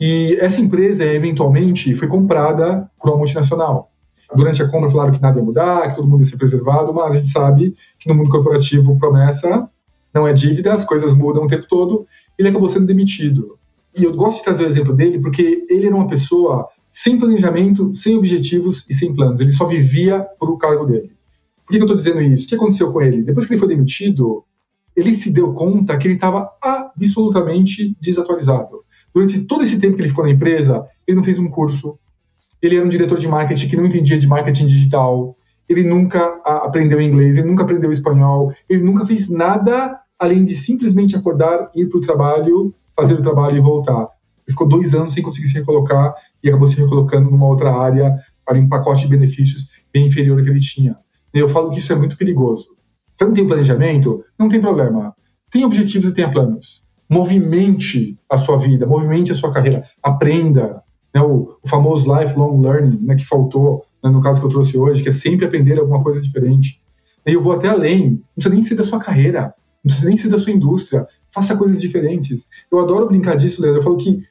E 0.00 0.34
essa 0.40 0.62
empresa, 0.62 1.04
eventualmente, 1.04 1.94
foi 1.94 2.08
comprada 2.08 2.90
por 2.98 3.10
uma 3.10 3.18
multinacional. 3.18 3.92
Durante 4.34 4.62
a 4.62 4.68
compra 4.68 4.88
falaram 4.88 5.12
que 5.12 5.20
nada 5.20 5.38
ia 5.38 5.44
mudar, 5.44 5.90
que 5.90 5.96
todo 5.96 6.08
mundo 6.08 6.20
ia 6.20 6.26
ser 6.26 6.38
preservado, 6.38 6.92
mas 6.94 7.14
a 7.14 7.18
gente 7.18 7.28
sabe 7.30 7.74
que 7.98 8.08
no 8.08 8.14
mundo 8.14 8.30
corporativo 8.30 8.98
promessa 8.98 9.68
não 10.14 10.26
é 10.26 10.32
dívida, 10.32 10.72
as 10.72 10.86
coisas 10.86 11.14
mudam 11.14 11.44
o 11.44 11.46
tempo 11.46 11.66
todo, 11.68 12.06
ele 12.38 12.48
acabou 12.48 12.68
sendo 12.68 12.86
demitido. 12.86 13.58
E 13.94 14.04
eu 14.04 14.14
gosto 14.14 14.38
de 14.38 14.44
trazer 14.44 14.64
o 14.64 14.66
exemplo 14.66 14.94
dele 14.94 15.18
porque 15.18 15.66
ele 15.68 15.86
era 15.86 15.94
uma 15.94 16.08
pessoa 16.08 16.66
sem 16.88 17.18
planejamento, 17.18 17.92
sem 17.92 18.16
objetivos 18.16 18.86
e 18.88 18.94
sem 18.94 19.14
planos. 19.14 19.40
Ele 19.40 19.50
só 19.50 19.66
vivia 19.66 20.26
por 20.38 20.48
o 20.48 20.56
cargo 20.56 20.86
dele. 20.86 21.12
Por 21.66 21.72
que 21.72 21.76
eu 21.76 21.82
estou 21.82 21.96
dizendo 21.96 22.22
isso? 22.22 22.46
O 22.46 22.48
que 22.48 22.54
aconteceu 22.54 22.90
com 22.90 23.02
ele? 23.02 23.22
Depois 23.22 23.44
que 23.44 23.52
ele 23.52 23.60
foi 23.60 23.68
demitido, 23.68 24.44
ele 24.98 25.14
se 25.14 25.30
deu 25.30 25.52
conta 25.52 25.96
que 25.96 26.08
ele 26.08 26.14
estava 26.14 26.50
absolutamente 26.60 27.96
desatualizado. 28.00 28.80
Durante 29.14 29.44
todo 29.44 29.62
esse 29.62 29.78
tempo 29.78 29.94
que 29.94 30.02
ele 30.02 30.08
ficou 30.08 30.24
na 30.24 30.32
empresa, 30.32 30.84
ele 31.06 31.16
não 31.16 31.22
fez 31.22 31.38
um 31.38 31.48
curso, 31.48 31.96
ele 32.60 32.74
era 32.74 32.84
um 32.84 32.88
diretor 32.88 33.16
de 33.16 33.28
marketing 33.28 33.68
que 33.68 33.76
não 33.76 33.86
entendia 33.86 34.18
de 34.18 34.26
marketing 34.26 34.66
digital, 34.66 35.36
ele 35.68 35.84
nunca 35.84 36.40
aprendeu 36.44 37.00
inglês, 37.00 37.38
ele 37.38 37.46
nunca 37.46 37.62
aprendeu 37.62 37.92
espanhol, 37.92 38.52
ele 38.68 38.82
nunca 38.82 39.06
fez 39.06 39.30
nada 39.30 40.00
além 40.18 40.44
de 40.44 40.56
simplesmente 40.56 41.14
acordar, 41.14 41.70
ir 41.76 41.86
para 41.86 41.98
o 41.98 42.00
trabalho, 42.00 42.74
fazer 42.96 43.14
o 43.14 43.22
trabalho 43.22 43.56
e 43.56 43.60
voltar. 43.60 44.00
Ele 44.00 44.50
ficou 44.50 44.66
dois 44.66 44.94
anos 44.94 45.12
sem 45.12 45.22
conseguir 45.22 45.46
se 45.46 45.54
recolocar 45.54 46.12
e 46.42 46.48
acabou 46.48 46.66
se 46.66 46.76
recolocando 46.76 47.30
numa 47.30 47.46
outra 47.46 47.72
área 47.72 48.16
para 48.44 48.58
um 48.58 48.68
pacote 48.68 49.02
de 49.02 49.08
benefícios 49.08 49.68
bem 49.92 50.06
inferior 50.06 50.38
ao 50.38 50.44
que 50.44 50.50
ele 50.50 50.58
tinha. 50.58 50.96
E 51.32 51.38
eu 51.38 51.46
falo 51.46 51.70
que 51.70 51.78
isso 51.78 51.92
é 51.92 51.96
muito 51.96 52.16
perigoso. 52.16 52.77
Você 53.18 53.24
não 53.24 53.34
tem 53.34 53.46
planejamento? 53.48 54.24
Não 54.38 54.48
tem 54.48 54.60
problema. 54.60 55.12
Tem 55.50 55.64
objetivos 55.64 56.08
e 56.08 56.14
tenha 56.14 56.30
planos. 56.30 56.84
Movimente 57.10 58.16
a 58.30 58.38
sua 58.38 58.56
vida, 58.56 58.86
movimente 58.86 59.32
a 59.32 59.34
sua 59.34 59.52
carreira. 59.52 59.82
Aprenda. 60.00 60.84
Né, 61.12 61.20
o, 61.20 61.56
o, 61.60 61.68
famoso 61.68 62.06
lifelong 62.14 62.60
learning, 62.60 63.00
né, 63.02 63.16
que 63.16 63.24
faltou 63.24 63.84
né, 64.04 64.10
no 64.10 64.20
caso 64.20 64.38
que 64.38 64.46
eu 64.46 64.50
trouxe 64.50 64.78
hoje, 64.78 65.02
que 65.02 65.08
é 65.08 65.12
sempre 65.12 65.46
aprender 65.46 65.80
alguma 65.80 66.00
coisa 66.00 66.20
diferente. 66.20 66.80
E 67.26 67.32
eu 67.32 67.42
vou 67.42 67.52
até 67.52 67.68
além. 67.68 68.10
Não 68.10 68.20
precisa 68.36 68.54
nem 68.54 68.62
ser 68.62 68.74
da 68.76 68.84
sua 68.84 69.00
carreira. 69.00 69.52
Não 69.82 69.88
precisa 69.88 70.06
nem 70.06 70.16
ser 70.16 70.28
da 70.28 70.38
sua 70.38 70.52
indústria. 70.52 71.08
Faça 71.32 71.56
coisas 71.56 71.80
diferentes. 71.80 72.46
Eu 72.70 72.78
adoro 72.78 73.08
brincar 73.08 73.36
disso, 73.36 73.60
Leandro. 73.60 73.80
Eu 73.80 73.84
falo 73.84 73.96
que 73.96 74.22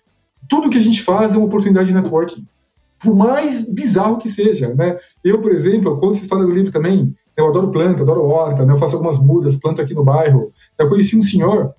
tudo 0.48 0.70
que 0.70 0.78
a 0.78 0.82
gente 0.82 1.04
faz 1.04 1.34
é 1.34 1.38
uma 1.38 1.48
oportunidade 1.48 1.90
de 1.90 1.94
networking. 1.94 2.48
Por 3.00 3.14
mais 3.14 3.70
bizarro 3.70 4.18
que 4.18 4.30
seja. 4.30 4.74
Né? 4.74 4.98
Eu, 5.26 5.42
por 5.42 5.52
exemplo, 5.52 5.92
eu 5.92 5.98
conto 5.98 6.14
essa 6.14 6.24
história 6.24 6.46
do 6.46 6.52
livro 6.52 6.72
também. 6.72 7.14
Eu 7.38 7.48
adoro 7.48 7.70
planta, 7.70 8.02
adoro 8.02 8.26
horta, 8.26 8.66
né? 8.66 8.74
eu 8.74 8.78
faço 8.78 8.96
algumas 8.96 9.20
mudas, 9.20 9.58
planto 9.58 9.80
aqui 9.80 9.94
no 9.94 10.04
bairro. 10.04 10.52
Eu 10.78 10.90
conheci 10.90 11.16
um 11.16 11.22
senhor, 11.22 11.76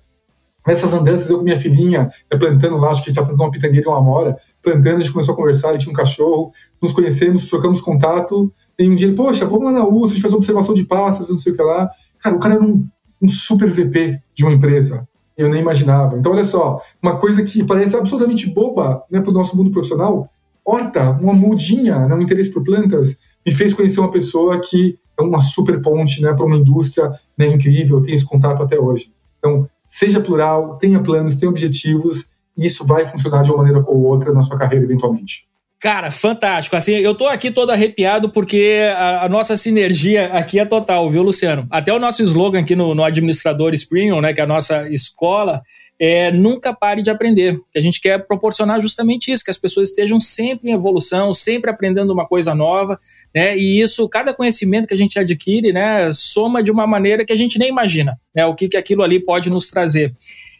nessas 0.65 0.93
andanças, 0.93 1.29
eu 1.29 1.37
com 1.37 1.43
minha 1.43 1.59
filhinha, 1.59 2.11
né, 2.31 2.37
plantando 2.37 2.77
lá, 2.77 2.89
acho 2.89 3.03
que 3.03 3.09
gente 3.09 3.19
está 3.19 3.23
plantando 3.23 3.41
uma 3.41 3.51
pitangueira 3.51 3.87
e 3.87 3.89
uma 3.89 3.97
amora, 3.97 4.37
plantando, 4.61 4.97
a 4.97 4.99
gente 4.99 5.11
começou 5.11 5.33
a 5.33 5.37
conversar, 5.37 5.69
ele 5.69 5.79
tinha 5.79 5.91
um 5.91 5.95
cachorro, 5.95 6.51
nos 6.81 6.93
conhecemos, 6.93 7.49
trocamos 7.49 7.81
contato, 7.81 8.51
e 8.77 8.87
um 8.87 8.95
dia 8.95 9.13
poxa, 9.13 9.45
vamos 9.45 9.65
lá 9.65 9.71
na 9.71 9.85
USP, 9.85 10.05
a 10.05 10.09
gente 10.09 10.21
faz 10.21 10.33
observação 10.33 10.73
de 10.73 10.83
pássaros, 10.85 11.29
não 11.29 11.37
sei 11.37 11.53
o 11.53 11.55
que 11.55 11.61
lá. 11.61 11.89
Cara, 12.19 12.35
o 12.35 12.39
cara 12.39 12.55
era 12.55 12.63
um, 12.63 12.87
um 13.21 13.29
super 13.29 13.69
VP 13.69 14.21
de 14.33 14.45
uma 14.45 14.53
empresa, 14.53 15.07
eu 15.37 15.49
nem 15.49 15.61
imaginava. 15.61 16.17
Então, 16.17 16.31
olha 16.31 16.45
só, 16.45 16.81
uma 17.01 17.17
coisa 17.17 17.43
que 17.43 17.63
parece 17.63 17.97
absolutamente 17.97 18.49
boba 18.49 19.03
né, 19.09 19.19
para 19.21 19.31
o 19.31 19.33
nosso 19.33 19.57
mundo 19.57 19.71
profissional, 19.71 20.29
horta, 20.63 21.11
uma 21.11 21.33
mudinha, 21.33 22.07
né, 22.07 22.15
um 22.15 22.21
interesse 22.21 22.51
por 22.51 22.63
plantas, 22.63 23.19
me 23.45 23.51
fez 23.51 23.73
conhecer 23.73 23.99
uma 23.99 24.11
pessoa 24.11 24.59
que 24.59 24.99
é 25.19 25.21
uma 25.21 25.41
super 25.41 25.81
ponte 25.81 26.21
né, 26.21 26.33
para 26.33 26.45
uma 26.45 26.55
indústria 26.55 27.11
né, 27.37 27.47
incrível, 27.47 28.01
tem 28.01 28.13
esse 28.13 28.25
contato 28.25 28.63
até 28.63 28.79
hoje. 28.79 29.11
Então, 29.37 29.67
seja 29.85 30.21
plural, 30.21 30.77
tenha 30.77 31.01
planos, 31.01 31.35
tenha 31.35 31.49
objetivos, 31.49 32.31
e 32.55 32.65
isso 32.65 32.85
vai 32.85 33.05
funcionar 33.05 33.43
de 33.43 33.49
uma 33.49 33.57
maneira 33.57 33.83
ou 33.85 34.03
outra 34.03 34.33
na 34.33 34.43
sua 34.43 34.57
carreira 34.57 34.85
eventualmente. 34.85 35.48
Cara, 35.79 36.11
fantástico. 36.11 36.75
Assim, 36.75 36.95
eu 36.95 37.15
tô 37.15 37.25
aqui 37.25 37.49
todo 37.49 37.69
arrepiado 37.69 38.29
porque 38.29 38.81
a, 38.97 39.23
a, 39.23 39.29
nossa 39.29 39.55
sinergia 39.55 40.25
aqui 40.33 40.59
é 40.59 40.65
total, 40.65 41.09
viu, 41.09 41.23
Luciano? 41.23 41.65
Até 41.71 41.93
o 41.93 41.99
nosso 41.99 42.21
slogan 42.21 42.59
aqui 42.59 42.75
no, 42.75 42.93
no 42.93 43.01
Administradores 43.01 43.85
Premium, 43.85 44.19
né, 44.19 44.33
que 44.33 44.41
é 44.41 44.43
a 44.43 44.47
nossa 44.47 44.89
escola, 44.89 45.61
é 45.97 46.31
nunca 46.33 46.73
pare 46.73 47.01
de 47.01 47.09
aprender. 47.09 47.57
A 47.73 47.79
gente 47.79 48.01
quer 48.01 48.25
proporcionar 48.27 48.81
justamente 48.81 49.31
isso, 49.31 49.43
que 49.43 49.51
as 49.51 49.57
pessoas 49.57 49.89
estejam 49.89 50.19
sempre 50.19 50.69
em 50.69 50.73
evolução, 50.73 51.33
sempre 51.33 51.71
aprendendo 51.71 52.11
uma 52.11 52.27
coisa 52.27 52.53
nova, 52.53 52.99
né? 53.33 53.57
E 53.57 53.81
isso, 53.81 54.07
cada 54.09 54.33
conhecimento 54.33 54.87
que 54.87 54.93
a 54.93 54.97
gente 54.97 55.17
adquire, 55.17 55.71
né, 55.71 56.11
soma 56.11 56.61
de 56.61 56.71
uma 56.71 56.85
maneira 56.85 57.25
que 57.25 57.33
a 57.33 57.35
gente 57.35 57.57
nem 57.57 57.69
imagina, 57.69 58.19
né? 58.35 58.45
O 58.45 58.53
que, 58.53 58.67
que 58.67 58.77
aquilo 58.77 59.03
ali 59.03 59.19
pode 59.19 59.49
nos 59.49 59.69
trazer. 59.69 60.13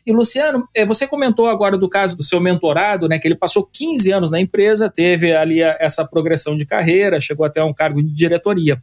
E 0.05 0.11
Luciano, 0.11 0.67
eh, 0.73 0.85
você 0.85 1.07
comentou 1.07 1.47
agora 1.47 1.77
do 1.77 1.89
caso 1.89 2.17
do 2.17 2.23
seu 2.23 2.39
mentorado, 2.39 3.07
né, 3.07 3.19
que 3.19 3.27
ele 3.27 3.35
passou 3.35 3.67
15 3.71 4.11
anos 4.11 4.31
na 4.31 4.39
empresa, 4.39 4.89
teve 4.89 5.33
ali 5.35 5.61
essa 5.61 6.05
progressão 6.05 6.55
de 6.55 6.65
carreira, 6.65 7.21
chegou 7.21 7.45
até 7.45 7.63
um 7.63 7.73
cargo 7.73 8.01
de 8.01 8.11
diretoria. 8.11 8.81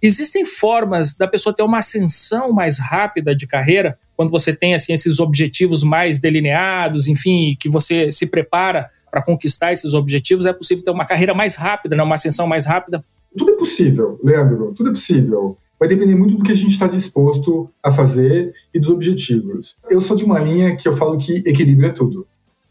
Existem 0.00 0.44
formas 0.44 1.14
da 1.14 1.28
pessoa 1.28 1.54
ter 1.54 1.62
uma 1.62 1.78
ascensão 1.78 2.52
mais 2.52 2.78
rápida 2.78 3.36
de 3.36 3.46
carreira, 3.46 3.98
quando 4.16 4.30
você 4.30 4.54
tem 4.54 4.74
assim 4.74 4.92
esses 4.92 5.20
objetivos 5.20 5.82
mais 5.82 6.20
delineados, 6.20 7.06
enfim, 7.06 7.56
que 7.58 7.68
você 7.68 8.10
se 8.10 8.26
prepara 8.26 8.90
para 9.10 9.22
conquistar 9.22 9.72
esses 9.72 9.94
objetivos, 9.94 10.46
é 10.46 10.52
possível 10.52 10.84
ter 10.84 10.90
uma 10.90 11.04
carreira 11.04 11.34
mais 11.34 11.54
rápida, 11.54 11.94
né, 11.94 12.02
uma 12.02 12.16
ascensão 12.16 12.46
mais 12.46 12.64
rápida? 12.64 13.04
Tudo 13.36 13.52
é 13.52 13.56
possível, 13.56 14.18
Leandro, 14.22 14.74
tudo 14.76 14.90
é 14.90 14.92
possível 14.92 15.56
vai 15.82 15.88
depender 15.88 16.14
muito 16.14 16.36
do 16.36 16.44
que 16.44 16.52
a 16.52 16.54
gente 16.54 16.70
está 16.70 16.86
disposto 16.86 17.68
a 17.82 17.90
fazer 17.90 18.54
e 18.72 18.78
dos 18.78 18.88
objetivos. 18.88 19.76
Eu 19.90 20.00
sou 20.00 20.16
de 20.16 20.24
uma 20.24 20.38
linha 20.38 20.76
que 20.76 20.86
eu 20.86 20.92
falo 20.92 21.18
que 21.18 21.42
equilíbrio 21.44 21.88
é 21.88 21.92
tudo. 21.92 22.24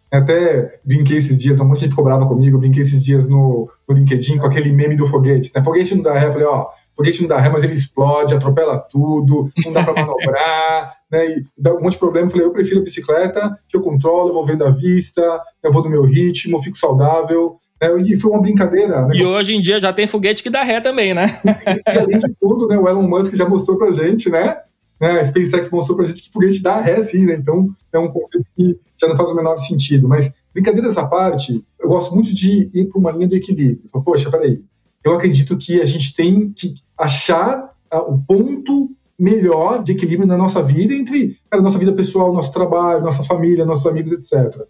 Até 0.10 0.80
brinquei 0.86 1.18
esses 1.18 1.38
dias, 1.38 1.60
um 1.60 1.66
monte 1.66 1.80
de 1.80 1.86
gente 1.88 1.96
cobrava 1.96 2.26
comigo, 2.26 2.58
brinquei 2.58 2.82
esses 2.82 3.04
dias 3.04 3.28
no, 3.28 3.70
no 3.86 3.96
LinkedIn 3.96 4.38
com 4.38 4.46
aquele 4.46 4.72
meme 4.72 4.96
do 4.96 5.06
foguete. 5.06 5.52
Né? 5.54 5.62
Foguete 5.62 5.94
não 5.94 6.04
dá 6.04 6.18
ré, 6.18 6.28
eu 6.28 6.32
falei, 6.32 6.48
ó, 6.48 6.70
foguete 6.96 7.22
não 7.22 7.28
dá 7.28 7.38
ré, 7.38 7.50
mas 7.50 7.66
ele 7.66 7.74
explode, 7.74 8.34
atropela 8.34 8.80
tudo, 8.80 9.52
não 9.66 9.74
dá 9.74 9.84
para 9.84 9.94
manobrar, 9.94 10.96
né? 11.12 11.32
E 11.32 11.46
dá 11.58 11.74
um 11.74 11.82
monte 11.82 11.94
de 11.94 12.00
problema. 12.00 12.28
Eu 12.28 12.32
falei, 12.32 12.48
eu 12.48 12.54
prefiro 12.54 12.80
a 12.80 12.84
bicicleta, 12.84 13.60
que 13.68 13.76
eu 13.76 13.82
controlo, 13.82 14.30
eu 14.30 14.34
vou 14.34 14.46
vendo 14.46 14.64
a 14.64 14.70
vista, 14.70 15.22
eu 15.62 15.70
vou 15.70 15.84
no 15.84 15.90
meu 15.90 16.04
ritmo, 16.04 16.64
fico 16.64 16.78
saudável. 16.78 17.60
É, 17.82 17.98
e 17.98 18.16
foi 18.16 18.30
uma 18.30 18.42
brincadeira. 18.42 19.08
Né? 19.08 19.16
E 19.16 19.26
hoje 19.26 19.56
em 19.56 19.62
dia 19.62 19.80
já 19.80 19.92
tem 19.92 20.06
foguete 20.06 20.44
que 20.44 20.52
dá 20.52 20.62
ré 20.62 20.80
também, 20.80 21.16
né? 21.16 21.26
E, 21.44 21.98
além 21.98 22.20
de 22.20 22.32
tudo, 22.40 22.68
né, 22.68 22.78
o 22.78 22.88
Elon 22.88 23.08
Musk 23.08 23.34
já 23.36 23.50
mostrou 23.50 23.76
pra 23.76 23.90
gente, 23.90 24.30
né? 24.30 24.58
né 25.00 25.20
a 25.20 25.26
SpaceX 25.26 25.72
mostrou 25.72 25.98
pra 25.98 26.06
gente 26.06 26.22
que 26.22 26.32
foguete 26.32 26.62
dá 26.62 26.80
ré, 26.80 27.02
sim, 27.02 27.26
né? 27.26 27.34
Então 27.34 27.70
é 27.92 27.98
um 27.98 28.10
conceito 28.10 28.46
que 28.56 28.80
já 29.00 29.08
não 29.08 29.18
faz 29.18 29.32
o 29.32 29.36
menor 29.36 29.58
sentido. 29.58 30.08
Mas, 30.08 30.32
brincadeiras 30.54 30.96
à 30.96 31.08
parte, 31.08 31.66
eu 31.80 31.90
gosto 31.90 32.14
muito 32.14 32.36
de 32.36 32.70
ir 32.72 32.86
para 32.86 33.00
uma 33.00 33.12
linha 33.12 33.28
do 33.28 33.36
equilíbrio. 33.36 33.90
Falo, 33.92 34.06
Poxa, 34.06 34.30
peraí, 34.30 34.62
eu 35.04 35.14
acredito 35.14 35.58
que 35.58 35.82
a 35.82 35.86
gente 35.86 36.14
tem 36.14 36.52
que 36.52 36.76
achar 36.96 37.74
uh, 37.92 38.14
o 38.14 38.20
ponto 38.20 38.92
melhor 39.18 39.84
de 39.84 39.94
equilíbrio 39.94 40.28
na 40.28 40.38
nossa 40.38 40.62
vida 40.62 40.94
entre 40.94 41.36
a 41.50 41.60
nossa 41.60 41.80
vida 41.80 41.94
pessoal, 41.94 42.32
nosso 42.32 42.52
trabalho, 42.52 43.04
nossa 43.04 43.24
família, 43.24 43.66
nossos 43.66 43.88
amigos, 43.88 44.12
etc. 44.12 44.66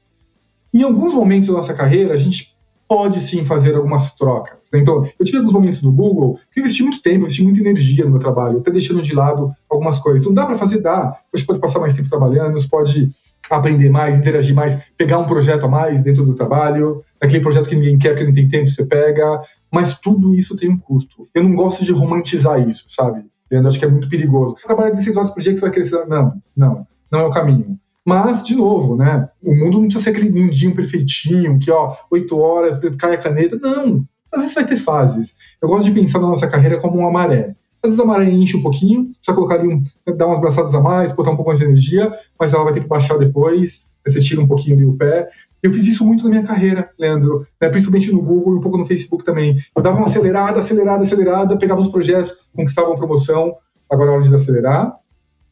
Em 0.74 0.84
alguns 0.84 1.14
momentos 1.14 1.49
da 1.49 1.55
nossa 1.55 1.74
carreira, 1.74 2.14
a 2.14 2.18
gente 2.18 2.55
pode 2.91 3.21
sim 3.21 3.45
fazer 3.45 3.73
algumas 3.73 4.15
trocas. 4.15 4.57
Né? 4.73 4.81
Então, 4.81 5.09
eu 5.17 5.25
tive 5.25 5.37
alguns 5.37 5.53
momentos 5.53 5.81
no 5.81 5.93
Google 5.93 6.37
que 6.51 6.59
eu 6.59 6.61
investi 6.61 6.83
muito 6.83 7.01
tempo, 7.01 7.19
investi 7.19 7.41
muita 7.41 7.61
energia 7.61 8.03
no 8.03 8.11
meu 8.11 8.19
trabalho, 8.19 8.59
até 8.59 8.69
deixando 8.69 9.01
de 9.01 9.15
lado 9.15 9.49
algumas 9.69 9.97
coisas. 9.97 10.25
Não 10.25 10.33
dá 10.33 10.45
para 10.45 10.57
fazer, 10.57 10.81
dá. 10.81 11.17
Você 11.31 11.45
pode 11.45 11.61
passar 11.61 11.79
mais 11.79 11.93
tempo 11.93 12.09
trabalhando, 12.09 12.51
você 12.51 12.67
pode 12.67 13.09
aprender 13.49 13.89
mais, 13.89 14.19
interagir 14.19 14.53
mais, 14.53 14.91
pegar 14.97 15.19
um 15.19 15.25
projeto 15.25 15.67
a 15.67 15.69
mais 15.69 16.03
dentro 16.03 16.25
do 16.25 16.35
trabalho, 16.35 17.01
aquele 17.21 17.41
projeto 17.41 17.69
que 17.69 17.75
ninguém 17.75 17.97
quer, 17.97 18.13
que 18.13 18.25
não 18.25 18.33
tem 18.33 18.49
tempo, 18.49 18.69
você 18.69 18.85
pega. 18.85 19.41
Mas 19.71 19.97
tudo 19.97 20.35
isso 20.35 20.57
tem 20.57 20.69
um 20.69 20.77
custo. 20.77 21.29
Eu 21.33 21.45
não 21.45 21.55
gosto 21.55 21.85
de 21.85 21.93
romantizar 21.93 22.59
isso, 22.67 22.87
sabe? 22.89 23.23
Eu 23.49 23.65
acho 23.65 23.79
que 23.79 23.85
é 23.85 23.87
muito 23.87 24.09
perigoso. 24.09 24.57
Trabalhar 24.65 24.89
16 24.89 25.15
horas 25.15 25.31
por 25.31 25.41
dia 25.41 25.53
que 25.53 25.59
você 25.59 25.65
vai 25.65 25.73
crescer. 25.73 26.05
Não, 26.07 26.33
não, 26.53 26.85
não 27.09 27.19
é 27.21 27.23
o 27.23 27.31
caminho. 27.31 27.79
Mas, 28.06 28.43
de 28.43 28.56
novo, 28.56 28.95
né? 28.95 29.30
O 29.43 29.54
mundo 29.54 29.74
não 29.74 29.84
precisa 29.84 30.04
ser 30.04 30.10
aquele 30.12 30.30
mundinho 30.30 30.76
perfeitinho, 30.76 31.60
que, 31.60 31.70
ó, 31.72 31.95
oito 32.10 32.38
horas, 32.38 32.80
cai 32.97 33.14
a 33.14 33.18
caneta. 33.18 33.58
Não. 33.62 34.06
Às 34.32 34.41
vezes 34.41 34.56
vai 34.56 34.66
ter 34.66 34.78
fases. 34.78 35.36
Eu 35.62 35.68
gosto 35.68 35.86
de 35.86 35.91
pensar 35.91 36.20
na 36.20 36.28
nossa 36.28 36.47
carreira 36.47 36.80
como 36.80 36.97
uma 36.97 37.12
maré. 37.12 37.56
Às 37.84 37.91
vezes 37.91 37.99
a 37.99 38.06
maré 38.06 38.30
enche 38.30 38.56
um 38.56 38.62
pouquinho, 38.62 39.06
precisa 39.06 39.34
colocar 39.34 39.56
ali, 39.56 39.68
um, 39.68 39.82
dar 40.16 40.28
umas 40.28 40.39
braçadas 40.39 40.74
a 40.74 40.80
mais, 40.80 41.12
botar 41.12 41.32
um 41.32 41.36
pouco 41.36 41.49
mais 41.49 41.60
de 41.60 41.66
energia, 41.66 42.12
mas 42.39 42.54
ela 42.54 42.64
vai 42.64 42.74
ter 42.74 42.82
que 42.82 42.88
baixar 42.88 43.18
depois, 43.18 43.88
você 44.08 44.20
tira 44.20 44.41
um 44.41 44.47
pouquinho 44.47 44.76
ali 44.76 44.86
o 44.86 44.93
pé. 44.93 45.30
Eu 45.62 45.74
fiz 45.74 45.88
isso 45.88 46.06
muito 46.06 46.24
na 46.24 46.30
minha 46.30 46.43
carreira, 46.43 46.89
Leandro, 46.97 47.45
né, 47.60 47.70
principalmente 47.70 48.12
no 48.12 48.22
Google 48.22 48.56
e 48.56 48.58
um 48.58 48.62
pouco 48.62 48.78
no 48.78 48.86
Facebook 48.86 49.24
também. 49.24 49.58
Eu 49.76 49.82
dava 49.82 49.97
uma 49.97 50.08
acelerada, 50.08 50.60
acelerada, 50.60 51.02
acelerada, 51.02 51.58
pegava 51.58 51.82
os 51.82 51.88
projetos, 51.88 52.36
conquistava 52.56 52.88
uma 52.89 52.97
promoção, 52.97 53.56
agora 53.89 54.12
é 54.12 54.14
hora 54.14 54.24
de 54.24 54.36
acelerar, 54.36 54.95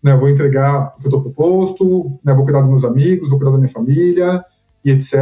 né, 0.01 0.15
vou 0.15 0.29
entregar 0.29 0.95
o 0.97 1.01
que 1.01 1.07
eu 1.07 1.09
estou 1.09 1.21
proposto, 1.21 2.19
né, 2.23 2.33
vou 2.33 2.43
cuidar 2.43 2.61
dos 2.61 2.69
meus 2.69 2.83
amigos, 2.83 3.29
vou 3.29 3.37
cuidar 3.37 3.51
da 3.51 3.57
minha 3.57 3.69
família 3.69 4.43
e 4.83 4.91
etc. 4.91 5.13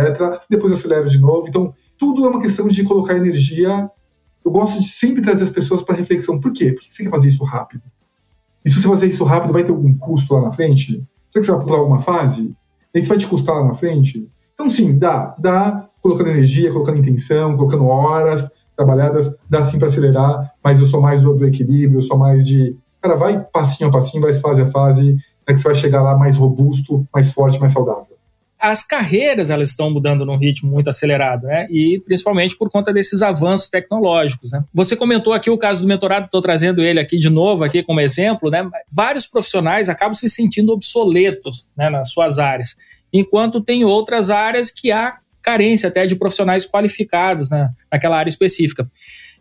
Depois 0.49 0.71
eu 0.71 0.77
acelero 0.77 1.09
de 1.09 1.19
novo. 1.19 1.47
Então, 1.47 1.73
tudo 1.97 2.25
é 2.25 2.29
uma 2.29 2.41
questão 2.41 2.67
de 2.67 2.83
colocar 2.83 3.15
energia. 3.15 3.89
Eu 4.45 4.51
gosto 4.51 4.79
de 4.79 4.87
sempre 4.87 5.21
trazer 5.21 5.43
as 5.43 5.51
pessoas 5.51 5.81
para 5.81 5.95
reflexão. 5.95 6.39
Por 6.39 6.51
quê? 6.51 6.71
Por 6.71 6.81
que 6.81 6.93
você 6.93 7.03
quer 7.03 7.09
fazer 7.09 7.27
isso 7.29 7.43
rápido? 7.43 7.83
E 8.63 8.69
se 8.69 8.81
você 8.81 8.87
fazer 8.87 9.07
isso 9.07 9.23
rápido, 9.23 9.53
vai 9.53 9.63
ter 9.63 9.71
algum 9.71 9.97
custo 9.97 10.33
lá 10.35 10.41
na 10.41 10.51
frente? 10.51 11.03
Será 11.29 11.41
que 11.41 11.45
você 11.45 11.51
vai 11.51 11.61
pular 11.61 11.79
alguma 11.79 12.01
fase? 12.01 12.55
Isso 12.93 13.09
vai 13.09 13.17
te 13.17 13.27
custar 13.27 13.55
lá 13.55 13.65
na 13.65 13.73
frente? 13.73 14.27
Então, 14.53 14.69
sim, 14.69 14.97
dá. 14.97 15.35
Dá 15.39 15.87
colocando 16.01 16.29
energia, 16.29 16.71
colocando 16.71 16.99
intenção, 16.99 17.55
colocando 17.57 17.85
horas 17.85 18.49
trabalhadas, 18.75 19.35
dá 19.49 19.63
sim 19.63 19.79
para 19.79 19.87
acelerar, 19.87 20.53
mas 20.63 20.79
eu 20.79 20.85
sou 20.85 21.01
mais 21.01 21.19
do, 21.19 21.33
do 21.33 21.47
equilíbrio, 21.47 21.97
eu 21.97 22.01
sou 22.01 22.17
mais 22.17 22.45
de 22.45 22.77
Cara, 23.07 23.17
vai 23.17 23.39
passinho 23.39 23.89
a 23.89 23.93
passinho, 23.93 24.21
vai 24.21 24.33
fase 24.33 24.61
a 24.61 24.67
fase, 24.67 25.13
né, 25.13 25.53
que 25.53 25.59
você 25.59 25.63
vai 25.63 25.75
chegar 25.75 26.01
lá 26.01 26.17
mais 26.17 26.35
robusto, 26.35 27.07
mais 27.13 27.31
forte, 27.31 27.57
mais 27.59 27.71
saudável 27.71 28.05
as 28.59 28.83
carreiras 28.83 29.51
elas 29.51 29.69
estão 29.69 29.91
mudando 29.91 30.25
num 30.25 30.35
ritmo 30.35 30.71
muito 30.71 30.89
acelerado, 30.89 31.45
né? 31.45 31.67
E 31.69 32.01
principalmente 32.03 32.57
por 32.57 32.71
conta 32.71 32.91
desses 32.91 33.21
avanços 33.21 33.69
tecnológicos, 33.69 34.51
né? 34.51 34.63
Você 34.73 34.95
comentou 34.95 35.31
aqui 35.31 35.47
o 35.51 35.59
caso 35.59 35.83
do 35.83 35.87
mentorado, 35.87 36.25
estou 36.25 36.41
trazendo 36.41 36.81
ele 36.83 36.99
aqui 36.99 37.19
de 37.19 37.29
novo 37.29 37.63
aqui 37.63 37.83
como 37.83 38.01
exemplo, 38.01 38.49
né? 38.49 38.67
Vários 38.91 39.27
profissionais 39.27 39.89
acabam 39.89 40.15
se 40.15 40.27
sentindo 40.27 40.73
obsoletos, 40.73 41.67
né, 41.77 41.87
nas 41.91 42.09
suas 42.11 42.39
áreas, 42.39 42.75
enquanto 43.13 43.61
tem 43.61 43.85
outras 43.85 44.31
áreas 44.31 44.71
que 44.71 44.91
há 44.91 45.13
carência 45.39 45.87
até 45.87 46.07
de 46.07 46.15
profissionais 46.15 46.65
qualificados, 46.65 47.51
né, 47.51 47.69
naquela 47.91 48.17
área 48.17 48.29
específica. 48.29 48.89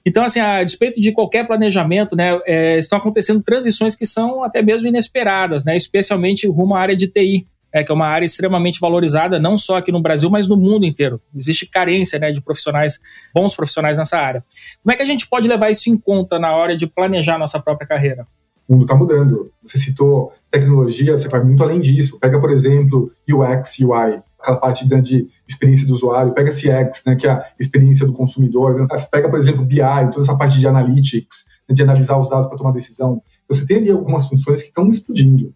Então, 0.05 0.24
assim, 0.24 0.40
a 0.40 0.62
despeito 0.62 1.01
de 1.01 1.12
qualquer 1.12 1.47
planejamento, 1.47 2.14
né, 2.14 2.38
é, 2.47 2.78
estão 2.78 2.99
acontecendo 2.99 3.42
transições 3.42 3.94
que 3.97 4.07
são 4.07 4.42
até 4.42 4.62
mesmo 4.62 4.88
inesperadas, 4.88 5.64
né, 5.64 5.76
especialmente 5.76 6.47
rumo 6.47 6.74
à 6.74 6.80
área 6.80 6.97
de 6.97 7.09
TI, 7.09 7.47
é, 7.72 7.84
que 7.84 7.92
é 7.92 7.94
uma 7.94 8.07
área 8.07 8.24
extremamente 8.24 8.80
valorizada, 8.80 9.38
não 9.38 9.57
só 9.57 9.76
aqui 9.76 9.92
no 9.92 10.01
Brasil, 10.01 10.30
mas 10.30 10.49
no 10.49 10.57
mundo 10.57 10.86
inteiro. 10.86 11.20
Existe 11.34 11.66
carência 11.66 12.18
né, 12.18 12.32
de 12.32 12.40
profissionais, 12.40 12.99
bons 13.34 13.55
profissionais 13.55 13.99
nessa 13.99 14.18
área. 14.18 14.44
Como 14.82 14.92
é 14.92 14.97
que 14.97 15.03
a 15.03 15.07
gente 15.07 15.28
pode 15.28 15.47
levar 15.47 15.70
isso 15.70 15.90
em 15.90 15.97
conta 15.97 16.38
na 16.38 16.55
hora 16.57 16.76
de 16.76 16.86
planejar 16.86 17.36
nossa 17.38 17.61
própria 17.61 17.86
carreira? 17.86 18.26
O 18.66 18.72
mundo 18.72 18.82
está 18.82 18.94
mudando. 18.94 19.53
Você 19.62 19.78
citou 19.78 20.32
tecnologia, 20.51 21.16
você 21.16 21.28
vai 21.28 21.42
muito 21.42 21.62
além 21.62 21.80
disso. 21.80 22.18
Pega, 22.18 22.40
por 22.40 22.51
exemplo, 22.51 23.12
UX, 23.28 23.78
UI 23.80 24.22
aquela 24.47 24.59
parte 24.59 24.88
de 24.88 25.26
experiência 25.47 25.86
do 25.86 25.92
usuário, 25.92 26.32
pega 26.32 26.51
CX, 26.51 27.03
né, 27.05 27.16
que 27.16 27.26
é 27.26 27.30
a 27.30 27.44
experiência 27.59 28.07
do 28.07 28.12
consumidor, 28.12 28.76
né, 28.76 28.86
você 28.88 29.07
pega, 29.11 29.28
por 29.28 29.38
exemplo, 29.38 29.64
BI, 29.64 29.80
toda 30.12 30.20
essa 30.20 30.36
parte 30.36 30.59
de 30.59 30.68
analytics, 30.68 31.47
né, 31.68 31.74
de 31.74 31.82
analisar 31.82 32.16
os 32.16 32.30
dados 32.30 32.47
para 32.47 32.57
tomar 32.57 32.70
decisão. 32.70 33.20
Você 33.49 33.66
tem 33.66 33.78
ali 33.78 33.90
algumas 33.90 34.28
funções 34.28 34.62
que 34.62 34.68
estão 34.68 34.88
explodindo. 34.88 35.53